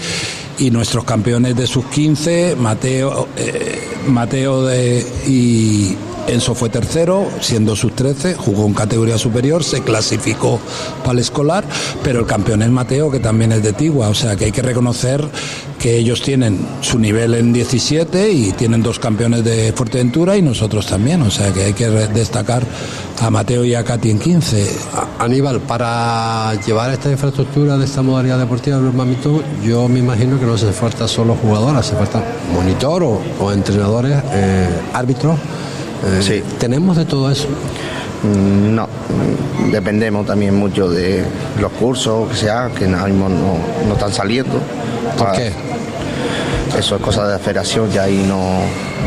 y 0.58 0.70
nuestros 0.70 1.04
campeones 1.04 1.56
de 1.56 1.66
sus 1.66 1.84
15, 1.86 2.56
Mateo, 2.56 3.28
eh, 3.36 3.80
Mateo 4.08 4.64
de, 4.64 5.06
y 5.26 5.96
Enzo 6.28 6.54
fue 6.54 6.68
tercero, 6.68 7.26
siendo 7.40 7.76
sus 7.76 7.94
13, 7.94 8.34
jugó 8.34 8.66
en 8.66 8.74
categoría 8.74 9.16
superior, 9.18 9.62
se 9.62 9.82
clasificó 9.82 10.58
para 11.00 11.12
el 11.12 11.18
escolar, 11.20 11.64
pero 12.02 12.20
el 12.20 12.26
campeón 12.26 12.62
es 12.62 12.70
Mateo, 12.70 13.10
que 13.10 13.20
también 13.20 13.52
es 13.52 13.62
de 13.62 13.72
Tigua, 13.72 14.08
o 14.08 14.14
sea 14.14 14.34
que 14.36 14.46
hay 14.46 14.52
que 14.52 14.62
reconocer 14.62 15.24
que 15.78 15.96
ellos 15.98 16.22
tienen 16.22 16.58
su 16.80 16.98
nivel 16.98 17.34
en 17.34 17.52
17 17.52 18.30
y 18.32 18.52
tienen 18.52 18.82
dos 18.82 18.98
campeones 18.98 19.44
de 19.44 19.72
Fuerteventura 19.72 20.36
y 20.36 20.42
nosotros 20.42 20.86
también, 20.86 21.22
o 21.22 21.30
sea 21.30 21.52
que 21.52 21.64
hay 21.64 21.72
que 21.74 21.88
destacar 21.88 22.62
a 23.20 23.30
Mateo 23.30 23.64
y 23.64 23.74
a 23.74 23.84
Katy 23.84 24.10
en 24.10 24.18
15. 24.18 24.68
A- 24.94 25.24
Aníbal, 25.24 25.60
para 25.60 26.54
llevar 26.66 26.90
esta 26.90 27.10
infraestructura 27.10 27.76
de 27.78 27.84
esta 27.84 28.02
modalidad 28.02 28.38
deportiva 28.38 28.78
del 28.78 28.90
badminton, 28.90 29.42
yo 29.64 29.86
me 29.88 30.00
imagino 30.00 30.40
que 30.40 30.46
no 30.46 30.58
se 30.58 30.72
falta 30.72 31.06
solo 31.06 31.36
jugadores, 31.36 31.78
hace 31.80 31.94
falta 31.94 32.22
monitor 32.52 33.02
o, 33.04 33.20
o 33.40 33.52
entrenadores, 33.52 34.16
eh, 34.32 34.68
árbitros. 34.92 35.38
Eh, 36.06 36.22
Sí. 36.22 36.42
Tenemos 36.58 36.96
de 36.96 37.04
todo 37.04 37.30
eso. 37.30 37.48
Mm, 38.22 38.74
No, 38.74 38.88
dependemos 39.70 40.26
también 40.26 40.54
mucho 40.54 40.88
de 40.88 41.24
los 41.60 41.72
cursos 41.72 42.28
que 42.30 42.36
sea, 42.36 42.70
que 42.76 42.84
ahora 42.86 43.06
mismo 43.06 43.28
no, 43.28 43.58
no 43.86 43.94
están 43.94 44.12
saliendo. 44.12 44.60
¿Por 45.18 45.32
qué? 45.32 45.52
Eso 46.78 46.96
es 46.96 47.02
cosa 47.02 47.26
de 47.26 47.32
la 47.34 47.38
federación, 47.38 47.90
ya 47.90 48.02
ahí 48.04 48.24
no, 48.28 48.60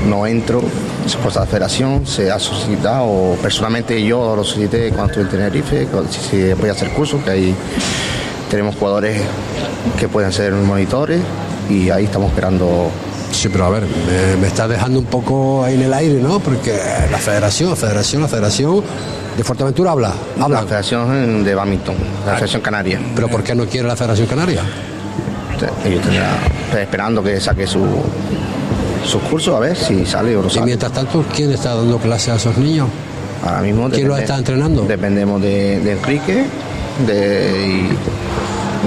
no 0.10 0.26
entro. 0.26 0.62
Eso 1.06 1.18
es 1.18 1.24
cosa 1.24 1.42
de 1.42 1.46
la 1.46 1.52
federación, 1.52 2.06
se 2.06 2.32
ha 2.32 2.40
solicitado, 2.40 3.36
personalmente 3.42 4.02
yo 4.04 4.36
lo 4.36 4.44
solicité 4.44 4.90
cuando 4.90 5.08
estuve 5.08 5.24
en 5.24 5.30
Tenerife, 5.30 5.88
si 6.10 6.20
se 6.48 6.56
puede 6.56 6.72
hacer 6.72 6.90
cursos, 6.90 7.22
que 7.24 7.32
ahí 7.32 7.56
tenemos 8.50 8.76
jugadores 8.76 9.22
que 10.00 10.08
pueden 10.08 10.32
ser 10.32 10.54
monitores 10.54 11.20
y 11.70 11.90
ahí 11.90 12.06
estamos 12.06 12.30
esperando 12.30 12.90
Sí, 13.32 13.48
pero 13.50 13.66
a 13.66 13.70
ver, 13.70 13.84
me, 13.84 14.38
me 14.42 14.48
está 14.48 14.68
dejando 14.68 15.00
un 15.00 15.06
poco 15.06 15.64
ahí 15.64 15.76
en 15.76 15.84
el 15.84 15.94
aire, 15.94 16.16
¿no? 16.22 16.40
Porque 16.40 16.78
la 17.12 17.18
federación, 17.18 17.70
la 17.70 17.76
federación, 17.76 18.22
la 18.24 18.28
federación 18.28 18.84
de 19.38 19.44
Fuerteventura 19.44 19.92
habla, 19.92 20.14
la 20.38 20.46
habla. 20.46 20.62
Federación 20.64 21.44
de 21.44 21.56
Badminton, 21.56 21.96
la 22.26 22.34
Federación 22.34 22.62
Canaria. 22.62 23.00
Pero 23.16 23.28
¿por 23.30 23.44
qué 23.44 23.56
no 23.56 23.66
quiere 23.66 23.88
la 23.88 23.96
Federación 23.96 24.28
Canaria? 24.28 24.62
Ellos 25.86 26.02
tendrán 26.02 26.38
esperando 26.82 27.22
que 27.24 27.40
saque 27.40 27.68
su, 27.68 27.86
sus 29.06 29.22
cursos, 29.24 29.56
a 29.56 29.60
ver 29.60 29.76
si 29.78 30.06
sale 30.06 30.36
o 30.36 30.42
no 30.42 30.48
Y 30.48 30.52
sale. 30.52 30.66
mientras 30.66 30.92
tanto, 30.92 31.24
¿quién 31.36 31.52
está 31.52 31.76
dando 31.76 31.98
clases 31.98 32.30
a 32.30 32.36
esos 32.36 32.58
niños? 32.58 32.88
Ahora 33.46 33.62
mismo 33.62 33.90
¿Quién 33.90 34.08
los 34.08 34.20
está 34.20 34.38
entrenando? 34.38 34.84
Dependemos 34.84 35.42
de, 35.42 35.80
de 35.80 35.92
Enrique 35.94 36.46
de, 37.08 37.88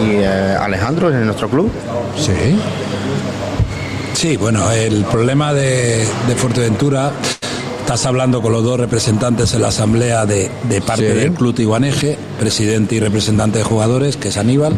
y, 0.01 0.03
y, 0.03 0.15
eh, 0.23 0.57
Alejandro 0.61 1.11
en 1.11 1.25
nuestro 1.27 1.49
club. 1.49 1.71
Sí. 2.19 2.33
Sí, 4.23 4.37
bueno, 4.37 4.71
el 4.71 5.05
problema 5.05 5.53
de, 5.53 6.07
de 6.29 6.37
Fuerteventura, 6.37 7.11
estás 7.81 8.07
hablando 8.07 8.41
con 8.41 8.53
los 8.53 8.63
dos 8.63 8.79
representantes 8.79 9.53
en 9.55 9.63
la 9.63 9.69
asamblea 9.69 10.27
de, 10.27 10.49
de 10.69 10.81
parte 10.81 11.13
Sí. 11.13 11.19
del 11.19 11.33
Club 11.33 11.59
Iguaneje, 11.59 12.17
presidente 12.39 12.95
y 12.95 13.01
representante 13.01 13.59
de 13.59 13.65
jugadores, 13.65 14.17
que 14.17 14.29
es 14.29 14.37
Aníbal. 14.37 14.75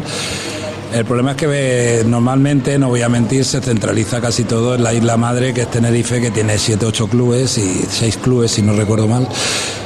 El 0.91 1.05
problema 1.05 1.31
es 1.31 1.37
que 1.37 1.45
eh, 1.49 2.03
normalmente, 2.07 2.79
no 2.79 2.87
voy 2.89 3.03
a 3.03 3.09
mentir, 3.09 3.45
se 3.45 3.61
centraliza 3.61 4.19
casi 4.19 4.45
todo 4.45 4.73
en 4.73 4.83
la 4.83 4.93
isla 4.95 5.15
madre, 5.15 5.53
que 5.53 5.61
es 5.61 5.69
Tenerife, 5.69 6.19
que 6.21 6.31
tiene 6.31 6.57
7, 6.57 6.83
8 6.83 7.07
clubes 7.07 7.59
y 7.59 7.85
6 7.87 8.17
clubes, 8.17 8.49
si 8.51 8.63
no 8.63 8.73
recuerdo 8.73 9.07
mal. 9.07 9.27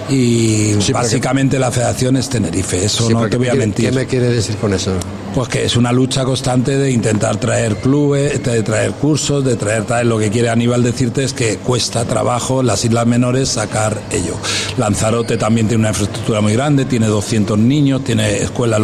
Y 0.10 0.76
Sí, 0.80 0.94
básicamente 0.94 1.60
la 1.60 1.70
federación 1.72 2.16
es 2.16 2.30
Tenerife, 2.30 2.86
eso 2.86 3.08
Sí, 3.08 3.14
no 3.14 3.28
te 3.28 3.36
voy 3.36 3.50
a 3.50 3.52
¿qué- 3.52 3.58
mentir. 3.58 3.90
¿Qué 3.90 3.96
me 3.96 4.06
quiere 4.06 4.30
decir 4.30 4.56
con 4.56 4.74
eso? 4.74 4.92
Pues 5.34 5.48
que 5.48 5.64
es 5.64 5.78
una 5.78 5.92
lucha 5.92 6.26
constante 6.26 6.78
de 6.78 6.92
intentar 6.92 7.38
traer 7.38 7.78
clubes, 7.78 8.44
de 8.44 8.64
traer 8.64 8.92
cursos, 8.92 9.46
de 9.46 9.56
traer 9.56 9.84
tal. 9.84 10.10
Lo 10.10 10.18
que 10.18 10.30
quiere 10.30 10.50
Aníbal 10.50 10.84
decirte 10.84 11.24
es 11.24 11.34
que 11.34 11.58
cuesta 11.58 12.04
trabajo 12.06 12.64
las 12.64 12.84
islas 12.84 13.06
menores 13.06 13.50
sacar 13.50 14.02
ello. 14.12 14.34
Lanzarote 14.78 15.38
también 15.38 15.68
tiene 15.68 15.82
una 15.82 15.90
infraestructura 15.90 16.42
muy 16.42 16.54
grande, 16.54 16.86
tiene 16.86 17.08
200 17.08 17.58
niños, 17.60 18.04
tiene 18.04 18.38
escuelas 18.38 18.82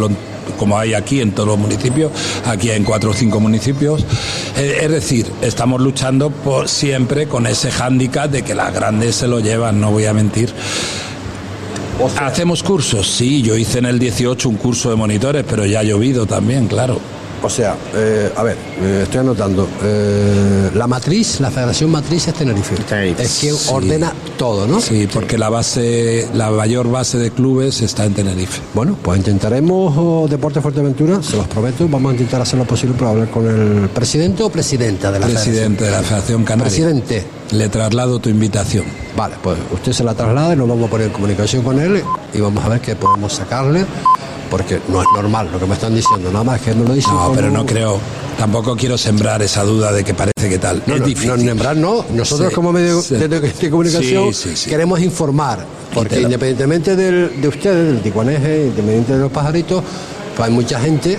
como 0.56 0.78
hay 0.78 0.94
aquí 0.94 1.20
en 1.20 1.32
todos 1.32 1.48
los 1.48 1.58
municipios, 1.58 2.12
aquí 2.46 2.70
en 2.70 2.84
cuatro 2.84 3.10
o 3.10 3.14
cinco 3.14 3.40
municipios. 3.40 4.04
Eh, 4.56 4.78
Es 4.82 4.90
decir, 4.90 5.26
estamos 5.42 5.80
luchando 5.80 6.30
por 6.30 6.68
siempre 6.68 7.26
con 7.26 7.46
ese 7.46 7.70
hándicap 7.70 8.30
de 8.30 8.42
que 8.42 8.54
las 8.54 8.72
grandes 8.72 9.16
se 9.16 9.26
lo 9.28 9.40
llevan, 9.40 9.80
no 9.80 9.90
voy 9.90 10.06
a 10.06 10.14
mentir. 10.14 10.52
¿Hacemos 12.20 12.62
cursos? 12.62 13.06
Sí, 13.10 13.42
yo 13.42 13.56
hice 13.56 13.78
en 13.78 13.86
el 13.86 13.98
18 13.98 14.48
un 14.48 14.56
curso 14.56 14.90
de 14.90 14.96
monitores, 14.96 15.44
pero 15.48 15.64
ya 15.64 15.80
ha 15.80 15.82
llovido 15.82 16.26
también, 16.26 16.66
claro. 16.66 17.00
O 17.46 17.48
sea, 17.48 17.76
eh, 17.94 18.32
a 18.34 18.42
ver, 18.42 18.56
eh, 18.82 19.00
estoy 19.04 19.20
anotando. 19.20 19.68
Eh, 19.84 20.68
la 20.74 20.88
matriz, 20.88 21.38
la 21.38 21.48
Federación 21.48 21.90
Matriz 21.92 22.26
es 22.26 22.34
Tenerife. 22.34 22.74
Tenerife. 22.74 23.22
Es 23.22 23.38
quien 23.38 23.54
Sí. 23.54 23.68
ordena 23.72 24.12
todo, 24.36 24.66
¿no? 24.66 24.80
Sí, 24.80 25.06
porque 25.12 25.38
la 25.38 25.48
base, 25.48 26.28
la 26.34 26.50
mayor 26.50 26.90
base 26.90 27.18
de 27.18 27.30
clubes 27.30 27.82
está 27.82 28.04
en 28.04 28.14
Tenerife. 28.14 28.60
Bueno, 28.74 28.98
pues 29.00 29.18
intentaremos 29.18 29.94
oh, 29.96 30.26
Deporte 30.28 30.60
Fuerteventura, 30.60 31.22
se 31.22 31.36
los 31.36 31.46
prometo, 31.46 31.86
vamos 31.88 32.10
a 32.10 32.12
intentar 32.14 32.40
hacer 32.40 32.58
lo 32.58 32.64
posible 32.64 32.96
para 32.98 33.12
hablar 33.12 33.30
con 33.30 33.46
el 33.46 33.88
presidente 33.90 34.42
o 34.42 34.50
presidenta 34.50 35.12
de 35.12 35.20
la 35.20 35.26
Presidente 35.28 35.84
de 35.84 35.90
la 35.92 36.02
Federación 36.02 36.42
Canaria. 36.42 36.64
Presidente. 36.68 37.24
Le 37.52 37.68
traslado 37.68 38.18
tu 38.18 38.28
invitación. 38.28 38.84
Vale, 39.16 39.36
pues 39.40 39.56
usted 39.72 39.92
se 39.92 40.02
la 40.02 40.14
traslada 40.14 40.52
y 40.52 40.56
nos 40.56 40.68
vamos 40.68 40.88
a 40.88 40.90
poner 40.90 41.06
en 41.06 41.12
comunicación 41.12 41.62
con 41.62 41.78
él 41.78 42.02
y 42.34 42.40
vamos 42.40 42.64
a 42.64 42.68
ver 42.70 42.80
qué 42.80 42.96
podemos 42.96 43.32
sacarle, 43.34 43.86
porque 44.56 44.80
no 44.88 45.02
es 45.02 45.08
normal 45.14 45.50
lo 45.52 45.58
que 45.58 45.66
me 45.66 45.74
están 45.74 45.94
diciendo, 45.94 46.30
nada 46.32 46.42
más 46.44 46.60
que 46.62 46.74
me 46.74 46.86
lo 46.88 46.94
dicen 46.94 47.12
No, 47.12 47.30
pero 47.34 47.50
no 47.50 47.66
creo, 47.66 47.98
tampoco 48.38 48.74
quiero 48.74 48.96
sembrar 48.96 49.42
esa 49.42 49.64
duda 49.64 49.92
de 49.92 50.02
que 50.02 50.14
parece 50.14 50.48
que 50.48 50.58
tal. 50.58 50.82
No, 50.86 50.94
es 50.94 51.00
no, 51.00 51.06
difícil. 51.06 51.28
no, 51.30 51.36
nombrar 51.36 51.76
no. 51.76 52.06
Nosotros 52.14 52.48
Sí, 52.48 52.54
como 52.54 52.72
medio 52.72 53.02
sí. 53.02 53.16
de, 53.16 53.70
comunicación 53.70 54.32
Sí, 54.32 54.70
queremos 54.70 55.00
informar, 55.00 55.58
porque 55.92 56.22
independientemente 56.22 56.96
del- 56.96 57.38
de 57.38 57.48
ustedes, 57.48 57.92
del 57.92 58.00
ticuaneje, 58.02 58.60
independientemente 58.68 59.12
de 59.12 59.18
los 59.18 59.30
pajaritos, 59.32 59.84
pues 60.34 60.48
hay 60.48 60.54
mucha 60.54 60.80
gente 60.80 61.18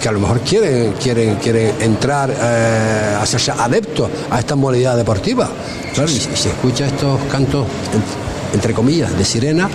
que 0.00 0.08
a 0.08 0.12
lo 0.12 0.20
mejor 0.20 0.40
quieren, 0.40 0.92
quieren, 1.02 1.34
quieren 1.36 1.74
entrar, 1.80 2.30
eh, 2.30 3.16
hacerse 3.20 3.50
adeptos 3.50 4.08
a 4.30 4.38
esta 4.38 4.54
modalidad 4.56 4.96
deportiva. 4.96 5.50
Claro, 5.94 6.10
y, 6.10 6.14
si- 6.14 6.30
y 6.32 6.36
se 6.36 6.48
escucha 6.48 6.86
estos 6.86 7.20
cantos, 7.30 7.66
en- 7.92 8.54
entre 8.54 8.72
comillas, 8.72 9.14
de 9.16 9.24
sirena, 9.26 9.68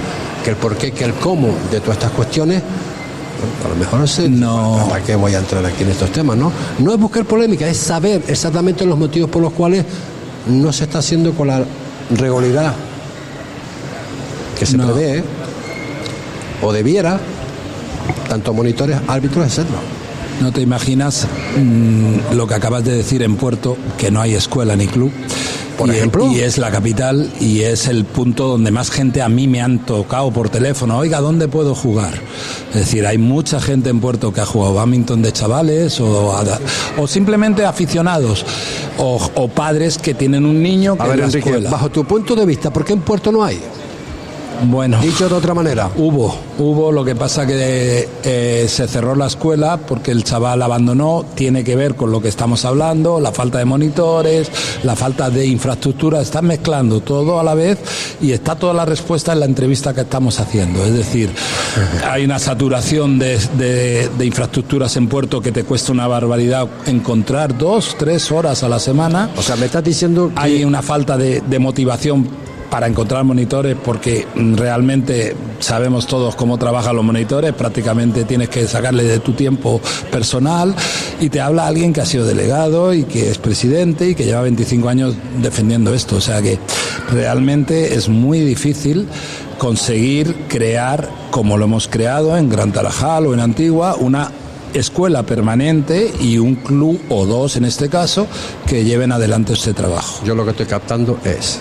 que 0.43 0.49
el 0.51 0.55
porqué, 0.55 0.91
que 0.91 1.03
el 1.05 1.13
cómo 1.13 1.49
de 1.71 1.79
todas 1.79 1.97
estas 1.97 2.11
cuestiones, 2.11 2.61
a 3.65 3.69
lo 3.69 3.75
mejor 3.75 4.07
se, 4.07 4.29
No. 4.29 4.85
¿Para 4.89 5.03
qué 5.03 5.15
voy 5.15 5.33
a 5.33 5.39
entrar 5.39 5.65
aquí 5.65 5.83
en 5.83 5.89
estos 5.89 6.11
temas, 6.11 6.37
no? 6.37 6.51
No 6.79 6.93
es 6.93 6.99
buscar 6.99 7.25
polémica, 7.25 7.67
es 7.67 7.77
saber 7.77 8.21
exactamente 8.27 8.85
los 8.85 8.97
motivos 8.97 9.29
por 9.29 9.41
los 9.41 9.53
cuales 9.53 9.85
no 10.47 10.71
se 10.73 10.83
está 10.85 10.99
haciendo 10.99 11.33
con 11.33 11.47
la 11.47 11.63
regularidad 12.15 12.73
que 14.57 14.65
se 14.65 14.77
No. 14.77 14.85
prevé, 14.85 15.19
¿eh? 15.19 15.23
o 16.61 16.71
debiera, 16.71 17.19
tanto 18.29 18.53
monitores, 18.53 18.97
árbitros, 19.07 19.45
etcétera. 19.47 19.79
No 20.41 20.51
te 20.51 20.61
imaginas 20.61 21.27
mm, 21.57 22.35
lo 22.35 22.47
que 22.47 22.53
acabas 22.55 22.83
de 22.83 22.95
decir 22.97 23.21
en 23.23 23.35
Puerto, 23.35 23.77
que 23.97 24.11
no 24.11 24.21
hay 24.21 24.35
escuela 24.35 24.75
ni 24.75 24.87
club. 24.87 25.11
Por 25.81 25.89
y, 25.89 25.97
ejemplo. 25.97 26.27
Y 26.31 26.39
es 26.39 26.57
la 26.57 26.71
capital 26.71 27.29
y 27.39 27.61
es 27.61 27.87
el 27.87 28.05
punto 28.05 28.47
donde 28.47 28.71
más 28.71 28.89
gente 28.91 29.21
a 29.21 29.29
mí 29.29 29.47
me 29.47 29.61
han 29.61 29.79
tocado 29.85 30.31
por 30.31 30.49
teléfono. 30.49 30.97
Oiga, 30.97 31.19
¿dónde 31.21 31.47
puedo 31.47 31.75
jugar? 31.75 32.13
Es 32.69 32.75
decir, 32.75 33.05
hay 33.05 33.17
mucha 33.17 33.59
gente 33.59 33.89
en 33.89 33.99
Puerto 33.99 34.31
que 34.31 34.41
ha 34.41 34.45
jugado 34.45 34.73
badminton 34.75 35.21
de 35.21 35.31
chavales 35.31 35.99
o, 35.99 36.31
a- 36.35 36.59
o 36.97 37.07
simplemente 37.07 37.65
aficionados 37.65 38.45
o, 38.97 39.19
o 39.35 39.47
padres 39.47 39.97
que 39.97 40.13
tienen 40.13 40.45
un 40.45 40.61
niño 40.61 40.95
que 40.95 41.03
A 41.03 41.05
ver, 41.07 41.15
en 41.15 41.19
la 41.21 41.25
Enrique, 41.27 41.49
escuela. 41.49 41.69
bajo 41.69 41.89
tu 41.89 42.03
punto 42.05 42.35
de 42.35 42.45
vista, 42.45 42.71
¿por 42.71 42.85
qué 42.85 42.93
en 42.93 43.01
Puerto 43.01 43.31
no 43.31 43.43
hay? 43.43 43.59
Bueno. 44.63 44.99
Dicho 45.01 45.27
de 45.27 45.35
otra 45.35 45.53
manera. 45.53 45.89
Hubo, 45.97 46.35
hubo, 46.59 46.91
lo 46.91 47.03
que 47.03 47.15
pasa 47.15 47.45
que 47.47 48.07
eh, 48.23 48.65
se 48.69 48.87
cerró 48.87 49.15
la 49.15 49.27
escuela 49.27 49.77
porque 49.77 50.11
el 50.11 50.23
chaval 50.23 50.61
abandonó, 50.61 51.25
tiene 51.35 51.63
que 51.63 51.75
ver 51.75 51.95
con 51.95 52.11
lo 52.11 52.21
que 52.21 52.27
estamos 52.29 52.63
hablando, 52.65 53.19
la 53.19 53.31
falta 53.31 53.57
de 53.57 53.65
monitores, 53.65 54.49
la 54.83 54.95
falta 54.95 55.29
de 55.29 55.45
infraestructura, 55.47 56.21
están 56.21 56.45
mezclando 56.45 57.01
todo 57.01 57.39
a 57.39 57.43
la 57.43 57.55
vez 57.55 57.79
y 58.21 58.31
está 58.33 58.55
toda 58.55 58.73
la 58.73 58.85
respuesta 58.85 59.33
en 59.33 59.39
la 59.39 59.45
entrevista 59.45 59.93
que 59.93 60.01
estamos 60.01 60.39
haciendo. 60.39 60.83
Es 60.85 60.93
decir, 60.93 61.29
hay 62.09 62.23
una 62.25 62.37
saturación 62.39 63.17
de, 63.19 63.37
de- 63.57 64.09
de 64.17 64.25
infraestructuras 64.25 64.95
en 64.97 65.07
Puerto 65.07 65.41
que 65.41 65.51
te 65.51 65.63
cuesta 65.63 65.91
una 65.91 66.07
barbaridad 66.07 66.67
encontrar 66.85 67.57
dos, 67.57 67.95
tres 67.97 68.31
horas 68.31 68.61
a 68.63 68.69
la 68.69 68.79
semana. 68.79 69.29
O 69.37 69.41
sea, 69.41 69.55
me 69.55 69.65
estás 69.65 69.83
diciendo 69.83 70.29
que... 70.33 70.39
Hay 70.39 70.63
una 70.63 70.81
falta 70.81 71.17
de, 71.17 71.41
de 71.41 71.59
motivación 71.59 72.27
para 72.71 72.87
encontrar 72.87 73.25
monitores 73.25 73.75
porque 73.75 74.25
mm, 74.33 74.55
realmente 74.55 75.35
sabemos 75.59 76.07
todos 76.07 76.35
cómo 76.35 76.57
trabajan 76.57 76.95
los 76.95 77.03
monitores, 77.03 77.53
prácticamente 77.53 78.23
tienes 78.23 78.47
que 78.47 78.65
sacarle 78.65 79.03
de 79.03 79.19
tu 79.19 79.33
tiempo 79.33 79.81
personal 80.09 80.73
y 81.19 81.29
te 81.29 81.41
habla 81.41 81.67
alguien 81.67 81.91
que 81.91 81.99
ha 81.99 82.05
sido 82.05 82.25
delegado 82.25 82.93
y 82.93 83.03
que 83.03 83.29
es 83.29 83.37
presidente 83.37 84.09
y 84.09 84.15
que 84.15 84.23
lleva 84.23 84.41
25 84.41 84.87
años 84.87 85.15
defendiendo 85.41 85.93
esto. 85.93 86.15
O 86.15 86.21
sea 86.21 86.41
que 86.41 86.57
realmente 87.11 87.93
es 87.93 88.07
muy 88.07 88.39
difícil 88.39 89.07
conseguir 89.57 90.33
crear, 90.47 91.09
como 91.29 91.57
lo 91.57 91.65
hemos 91.65 91.89
creado 91.89 92.37
en 92.37 92.49
Gran 92.49 92.71
Tarajal 92.71 93.27
o 93.27 93.33
en 93.33 93.41
Antigua, 93.41 93.95
una 93.99 94.31
escuela 94.73 95.23
permanente 95.23 96.11
y 96.21 96.37
un 96.37 96.55
club 96.55 97.01
o 97.09 97.25
dos 97.25 97.57
en 97.57 97.65
este 97.65 97.89
caso 97.89 98.27
que 98.65 98.85
lleven 98.85 99.11
adelante 99.11 99.53
este 99.53 99.73
trabajo. 99.73 100.23
Yo 100.25 100.35
lo 100.35 100.45
que 100.45 100.51
estoy 100.51 100.65
captando 100.65 101.19
es, 101.25 101.59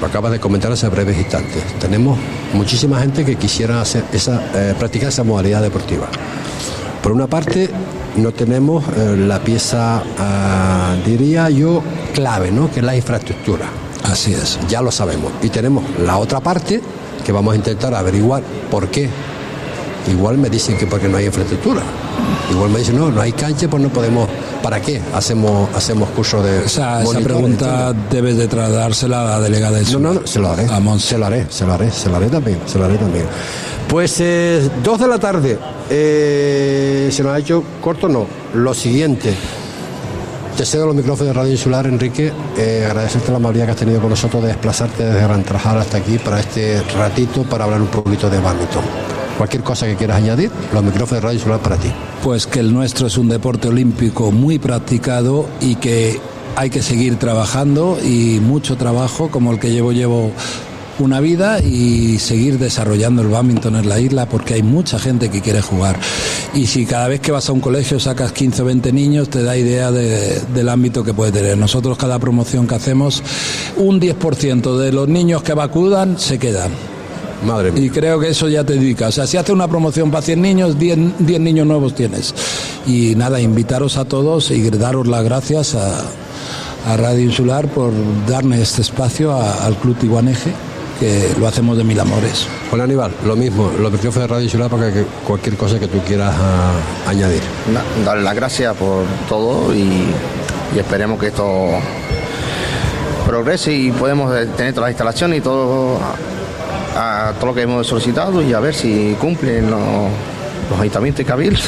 lo 0.00 0.06
acabas 0.06 0.32
de 0.32 0.40
comentar 0.40 0.72
hace 0.72 0.88
breves 0.88 1.18
instantes, 1.18 1.62
tenemos 1.78 2.18
muchísima 2.54 3.00
gente 3.00 3.24
que 3.24 3.36
quisiera 3.36 3.80
hacer 3.80 4.04
esa, 4.12 4.42
eh, 4.54 4.74
practicar 4.78 5.10
esa 5.10 5.24
modalidad 5.24 5.62
deportiva. 5.62 6.08
Por 7.02 7.12
una 7.12 7.26
parte, 7.26 7.70
no 8.16 8.32
tenemos 8.32 8.84
eh, 8.96 9.16
la 9.16 9.40
pieza, 9.40 10.02
ah, 10.18 10.94
diría 11.04 11.48
yo, 11.50 11.82
clave, 12.14 12.50
¿no? 12.50 12.70
que 12.70 12.80
es 12.80 12.86
la 12.86 12.96
infraestructura. 12.96 13.66
Así 14.04 14.32
es. 14.32 14.58
Ya 14.68 14.82
lo 14.82 14.90
sabemos. 14.90 15.32
Y 15.42 15.50
tenemos 15.50 15.84
la 16.00 16.18
otra 16.18 16.40
parte 16.40 16.80
que 17.24 17.32
vamos 17.32 17.52
a 17.54 17.56
intentar 17.56 17.94
averiguar 17.94 18.42
por 18.70 18.88
qué. 18.88 19.08
Igual 20.08 20.38
me 20.38 20.48
dicen 20.48 20.76
que 20.76 20.86
porque 20.86 21.08
no 21.08 21.16
hay 21.18 21.26
infraestructura. 21.26 21.82
Igual 22.50 22.70
me 22.70 22.80
dicen, 22.80 22.98
no, 22.98 23.10
no 23.10 23.20
hay 23.20 23.32
cancha, 23.32 23.68
pues 23.68 23.82
no 23.82 23.88
podemos. 23.90 24.28
¿Para 24.62 24.80
qué 24.80 25.00
hacemos, 25.14 25.68
hacemos 25.74 26.08
cursos 26.10 26.44
de. 26.44 26.64
Esa, 26.64 27.00
esa 27.00 27.04
monitores, 27.04 27.24
pregunta 27.24 27.92
debes 28.10 28.36
de 28.36 28.48
trasladársela 28.48 29.22
a 29.22 29.24
la 29.24 29.40
delegada 29.40 29.78
de 29.78 29.84
No, 29.92 29.98
no, 29.98 30.14
no, 30.14 30.26
se 30.26 30.38
lo 30.38 30.50
haré. 30.50 30.66
Se 30.98 31.16
lo 31.16 31.26
haré, 31.26 31.46
se 31.48 31.64
lo 31.66 31.72
haré, 31.74 31.90
se 31.90 32.08
lo 32.08 32.16
haré 32.16 32.28
también, 32.28 32.58
se 32.66 32.78
lo 32.78 32.84
haré 32.84 32.96
también. 32.96 33.26
Pues 33.88 34.20
eh, 34.20 34.68
dos 34.84 35.00
de 35.00 35.08
la 35.08 35.18
tarde, 35.18 35.58
eh, 35.88 37.08
se 37.12 37.22
nos 37.22 37.32
ha 37.32 37.38
hecho 37.38 37.62
corto, 37.80 38.08
no. 38.08 38.26
Lo 38.54 38.74
siguiente, 38.74 39.34
te 40.56 40.64
cedo 40.66 40.86
los 40.86 40.94
micrófonos 40.94 41.28
de 41.28 41.32
Radio 41.40 41.52
Insular, 41.52 41.86
Enrique. 41.86 42.32
eh, 42.56 42.84
agradecerte 42.86 43.30
la 43.30 43.38
amabilidad 43.38 43.66
que 43.66 43.72
has 43.72 43.78
tenido 43.78 44.00
con 44.00 44.10
nosotros 44.10 44.42
de 44.42 44.48
desplazarte 44.48 45.04
desde 45.04 45.20
Gran 45.22 45.42
Trajal 45.42 45.78
hasta 45.78 45.96
aquí 45.98 46.18
para 46.18 46.40
este 46.40 46.82
ratito 46.96 47.44
para 47.44 47.64
hablar 47.64 47.80
un 47.80 47.88
poquito 47.88 48.28
de 48.28 48.38
badminton. 48.38 49.19
Cualquier 49.40 49.62
cosa 49.62 49.86
que 49.86 49.96
quieras 49.96 50.18
añadir, 50.18 50.50
los 50.74 50.84
micrófonos 50.84 51.10
de 51.12 51.20
Radio 51.22 51.38
Insular 51.38 51.60
para 51.60 51.76
ti. 51.78 51.88
Pues 52.22 52.46
que 52.46 52.60
el 52.60 52.74
nuestro 52.74 53.06
es 53.06 53.16
un 53.16 53.30
deporte 53.30 53.68
olímpico 53.68 54.30
muy 54.32 54.58
practicado 54.58 55.46
y 55.62 55.76
que 55.76 56.20
hay 56.56 56.68
que 56.68 56.82
seguir 56.82 57.16
trabajando 57.18 57.96
y 58.04 58.38
mucho 58.38 58.76
trabajo 58.76 59.30
como 59.30 59.50
el 59.52 59.58
que 59.58 59.70
llevo 59.70 59.92
llevo 59.92 60.30
una 60.98 61.20
vida 61.20 61.60
y 61.62 62.18
seguir 62.18 62.58
desarrollando 62.58 63.22
el 63.22 63.28
badminton 63.28 63.76
en 63.76 63.88
la 63.88 63.98
isla 63.98 64.26
porque 64.28 64.52
hay 64.52 64.62
mucha 64.62 64.98
gente 64.98 65.30
que 65.30 65.40
quiere 65.40 65.62
jugar. 65.62 65.98
Y 66.52 66.66
si 66.66 66.84
cada 66.84 67.08
vez 67.08 67.20
que 67.20 67.32
vas 67.32 67.48
a 67.48 67.52
un 67.52 67.60
colegio 67.60 67.98
sacas 67.98 68.32
15 68.32 68.60
o 68.60 68.64
20 68.66 68.92
niños, 68.92 69.30
te 69.30 69.42
da 69.42 69.56
idea 69.56 69.90
de- 69.90 70.38
del 70.54 70.68
ámbito 70.68 71.02
que 71.02 71.14
puede 71.14 71.32
tener. 71.32 71.56
Nosotros 71.56 71.96
cada 71.96 72.18
promoción 72.18 72.66
que 72.66 72.74
hacemos, 72.74 73.22
un 73.78 73.98
10% 74.00 74.76
de 74.76 74.92
los 74.92 75.08
niños 75.08 75.42
que 75.42 75.54
vacunan 75.54 76.18
se 76.18 76.38
quedan. 76.38 76.89
Madre 77.44 77.72
Y 77.76 77.88
creo 77.90 78.20
que 78.20 78.28
eso 78.28 78.48
ya 78.48 78.64
te 78.64 78.74
indica. 78.74 79.08
O 79.08 79.12
sea, 79.12 79.26
si 79.26 79.36
hace 79.36 79.52
una 79.52 79.66
promoción 79.66 80.10
para 80.10 80.22
100 80.22 80.42
niños, 80.42 80.78
10, 80.78 80.98
10 81.20 81.40
niños 81.40 81.66
nuevos 81.66 81.94
tienes. 81.94 82.34
Y 82.86 83.14
nada, 83.16 83.40
invitaros 83.40 83.96
a 83.96 84.04
todos 84.04 84.50
y 84.50 84.68
daros 84.70 85.06
las 85.06 85.24
gracias 85.24 85.74
a, 85.74 86.00
a 86.86 86.96
Radio 86.96 87.20
Insular 87.20 87.66
por 87.68 87.92
darme 88.28 88.60
este 88.60 88.82
espacio 88.82 89.32
a- 89.32 89.64
al 89.64 89.74
Club 89.76 89.96
Tiguaneje, 89.98 90.50
que 90.98 91.30
lo 91.38 91.46
hacemos 91.46 91.78
de 91.78 91.84
mil 91.84 91.98
amores. 91.98 92.46
Hola 92.72 92.84
Aníbal, 92.84 93.10
lo 93.24 93.34
mismo, 93.36 93.70
los 93.80 93.90
micrófonos 93.90 94.28
de 94.28 94.34
Radio 94.34 94.44
Insular 94.44 94.68
para 94.70 94.92
que 94.92 95.04
cualquier 95.26 95.56
cosa 95.56 95.78
que 95.80 95.86
tú 95.88 95.98
quieras 96.06 96.34
ah, 96.38 96.72
añadir. 97.08 97.40
Darle 98.04 98.22
las 98.22 98.34
gracias 98.34 98.76
por 98.76 99.04
todo 99.30 99.74
y, 99.74 100.04
y 100.74 100.78
esperemos 100.78 101.18
que 101.18 101.28
esto 101.28 101.68
progrese 103.26 103.72
y 103.72 103.92
podemos 103.92 104.34
eh, 104.36 104.46
tener 104.56 104.72
todas 104.74 104.88
las 104.88 104.90
instalaciones 104.92 105.38
y 105.38 105.40
todo 105.40 105.98
a, 106.96 107.32
todo 107.38 107.46
lo 107.46 107.54
que 107.54 107.62
hemos 107.62 107.86
solicitado 107.86 108.42
y 108.42 108.52
a 108.52 108.60
ver 108.60 108.74
si 108.74 109.16
cumplen 109.20 109.70
los, 109.70 109.80
los 110.70 110.80
ayuntamientos 110.80 111.20
y 111.20 111.24
cabildos. 111.24 111.64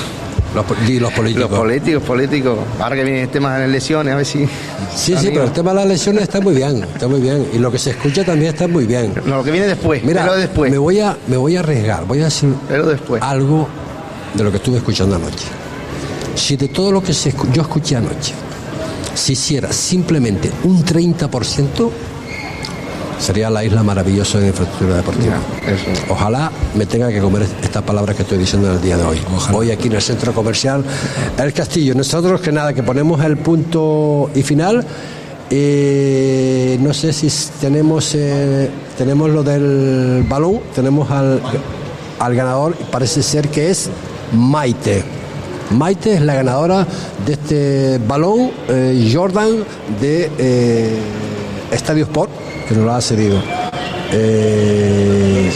Los, 0.54 0.66
y 0.86 1.00
los 1.00 1.10
políticos. 1.12 1.50
Los 1.50 1.58
políticos, 1.58 2.02
políticos. 2.02 2.58
Ahora 2.78 2.96
que 2.96 3.04
viene 3.04 3.22
el 3.22 3.28
tema 3.30 3.54
de 3.54 3.60
las 3.60 3.68
elecciones, 3.70 4.12
a 4.12 4.16
ver 4.16 4.26
si. 4.26 4.46
Sí, 4.94 5.16
sí, 5.16 5.28
pero 5.32 5.44
el 5.44 5.52
tema 5.52 5.70
de 5.70 5.76
las 5.76 5.86
lesiones 5.86 6.24
está 6.24 6.42
muy 6.42 6.54
bien, 6.54 6.82
está 6.82 7.08
muy 7.08 7.20
bien. 7.22 7.46
Y 7.54 7.58
lo 7.58 7.72
que 7.72 7.78
se 7.78 7.90
escucha 7.90 8.22
también 8.22 8.52
está 8.52 8.68
muy 8.68 8.84
bien. 8.84 9.14
No, 9.24 9.36
lo 9.36 9.44
que 9.44 9.50
viene 9.50 9.66
después. 9.66 10.04
Mira, 10.04 10.26
lo 10.26 10.34
de 10.34 10.42
después. 10.42 10.70
me 10.70 10.76
voy 10.76 11.00
a 11.00 11.16
me 11.26 11.38
voy 11.38 11.56
a 11.56 11.60
arriesgar, 11.60 12.04
voy 12.04 12.20
a 12.20 12.24
decir 12.24 12.54
después. 12.68 13.22
algo 13.22 13.66
de 14.34 14.44
lo 14.44 14.50
que 14.50 14.58
estuve 14.58 14.76
escuchando 14.76 15.16
anoche. 15.16 15.46
Si 16.34 16.56
de 16.56 16.68
todo 16.68 16.92
lo 16.92 17.02
que 17.02 17.14
se 17.14 17.34
yo 17.52 17.62
escuché 17.62 17.96
anoche 17.96 18.34
se 19.14 19.32
hiciera 19.32 19.72
simplemente 19.72 20.50
un 20.64 20.84
30%, 20.84 21.90
sería 23.22 23.48
la 23.48 23.64
isla 23.64 23.82
maravillosa 23.82 24.38
de 24.40 24.48
infraestructura 24.48 24.96
deportiva. 24.96 25.36
Ojalá 26.08 26.50
me 26.74 26.86
tenga 26.86 27.08
que 27.08 27.20
comer 27.20 27.46
estas 27.62 27.82
palabras 27.82 28.16
que 28.16 28.22
estoy 28.22 28.38
diciendo 28.38 28.68
en 28.68 28.74
el 28.74 28.82
día 28.82 28.96
de 28.96 29.04
hoy. 29.04 29.18
Hoy 29.52 29.70
aquí 29.70 29.86
en 29.86 29.94
el 29.94 30.02
centro 30.02 30.32
comercial 30.32 30.84
El 31.38 31.52
Castillo. 31.52 31.94
Nosotros 31.94 32.40
que 32.40 32.50
nada, 32.50 32.72
que 32.72 32.82
ponemos 32.82 33.24
el 33.24 33.36
punto 33.36 34.28
y 34.34 34.42
final. 34.42 34.84
Eh, 35.50 36.78
no 36.80 36.92
sé 36.94 37.12
si 37.12 37.28
tenemos 37.60 38.14
eh, 38.14 38.70
tenemos 38.96 39.30
lo 39.30 39.42
del 39.42 40.24
balón, 40.26 40.60
tenemos 40.74 41.10
al, 41.10 41.40
al 42.18 42.34
ganador, 42.34 42.74
parece 42.90 43.22
ser 43.22 43.48
que 43.48 43.70
es 43.70 43.90
Maite. 44.32 45.04
Maite 45.70 46.14
es 46.14 46.22
la 46.22 46.34
ganadora 46.34 46.86
de 47.26 47.32
este 47.34 47.98
balón 47.98 48.50
eh, 48.68 49.10
Jordan 49.12 49.64
de 50.00 50.30
Estadio 51.72 52.04
Sport, 52.04 52.30
que 52.68 52.74
nos 52.74 52.84
lo 52.84 52.92
ha 52.92 53.00
cedido. 53.00 53.42
Eh, 54.12 55.50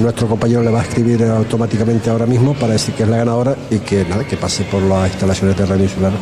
nuestro 0.00 0.28
compañero 0.28 0.62
le 0.62 0.70
va 0.70 0.80
a 0.80 0.82
escribir 0.84 1.24
automáticamente 1.24 2.08
ahora 2.08 2.24
mismo 2.24 2.54
para 2.54 2.74
decir 2.74 2.94
que 2.94 3.02
es 3.02 3.08
la 3.08 3.16
ganadora 3.16 3.56
y 3.70 3.78
que 3.78 4.04
nada, 4.04 4.24
que 4.24 4.36
pase 4.36 4.64
por 4.64 4.82
las 4.82 5.10
instalaciones 5.10 5.56
de 5.56 5.66
Radio 5.66 5.84
Insular 5.84 6.12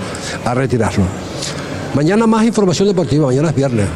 a 0.44 0.54
retirarlo. 0.54 1.04
Mañana 1.94 2.26
más 2.26 2.46
información 2.46 2.88
deportiva, 2.88 3.26
mañana 3.26 3.50
es 3.50 3.54
viernes. 3.54 3.86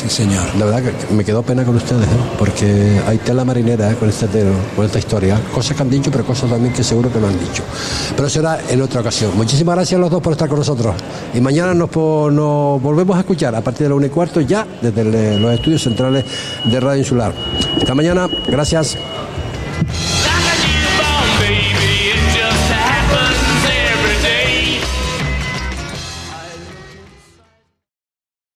Sí, 0.00 0.08
señor. 0.08 0.42
La 0.58 0.64
verdad 0.64 0.82
que 0.82 1.12
me 1.14 1.24
quedó 1.24 1.42
pena 1.42 1.62
con 1.62 1.76
ustedes, 1.76 2.04
¿eh? 2.04 2.08
porque 2.38 3.00
hay 3.06 3.18
tela 3.18 3.44
marinera 3.44 3.90
¿eh? 3.90 3.96
con, 3.96 4.08
este, 4.08 4.26
con 4.74 4.86
esta 4.86 4.98
historia. 4.98 5.38
Cosas 5.54 5.76
que 5.76 5.82
han 5.82 5.90
dicho, 5.90 6.10
pero 6.10 6.24
cosas 6.24 6.48
también 6.48 6.72
que 6.72 6.82
seguro 6.82 7.12
que 7.12 7.18
me 7.18 7.26
han 7.26 7.38
dicho. 7.38 7.62
Pero 8.16 8.28
será 8.30 8.58
en 8.70 8.80
otra 8.80 9.02
ocasión. 9.02 9.32
Muchísimas 9.36 9.74
gracias 9.74 9.98
a 9.98 10.00
los 10.00 10.10
dos 10.10 10.22
por 10.22 10.32
estar 10.32 10.48
con 10.48 10.58
nosotros. 10.58 10.94
Y 11.34 11.40
mañana 11.40 11.74
nos, 11.74 11.90
volvemos 11.90 13.14
a 13.16 13.20
escuchar 13.20 13.54
a 13.54 13.60
partir 13.60 13.82
de 13.84 13.88
la 13.90 13.94
1 13.96 14.06
y 14.06 14.08
cuarto 14.08 14.40
ya 14.40 14.66
desde 14.80 15.02
el- 15.02 15.42
los 15.42 15.52
estudios 15.52 15.82
centrales 15.82 16.24
de 16.64 16.80
Radio 16.80 17.00
Insular. 17.00 17.34
Hasta 17.76 17.94
mañana. 17.94 18.26
Gracias. 18.48 18.96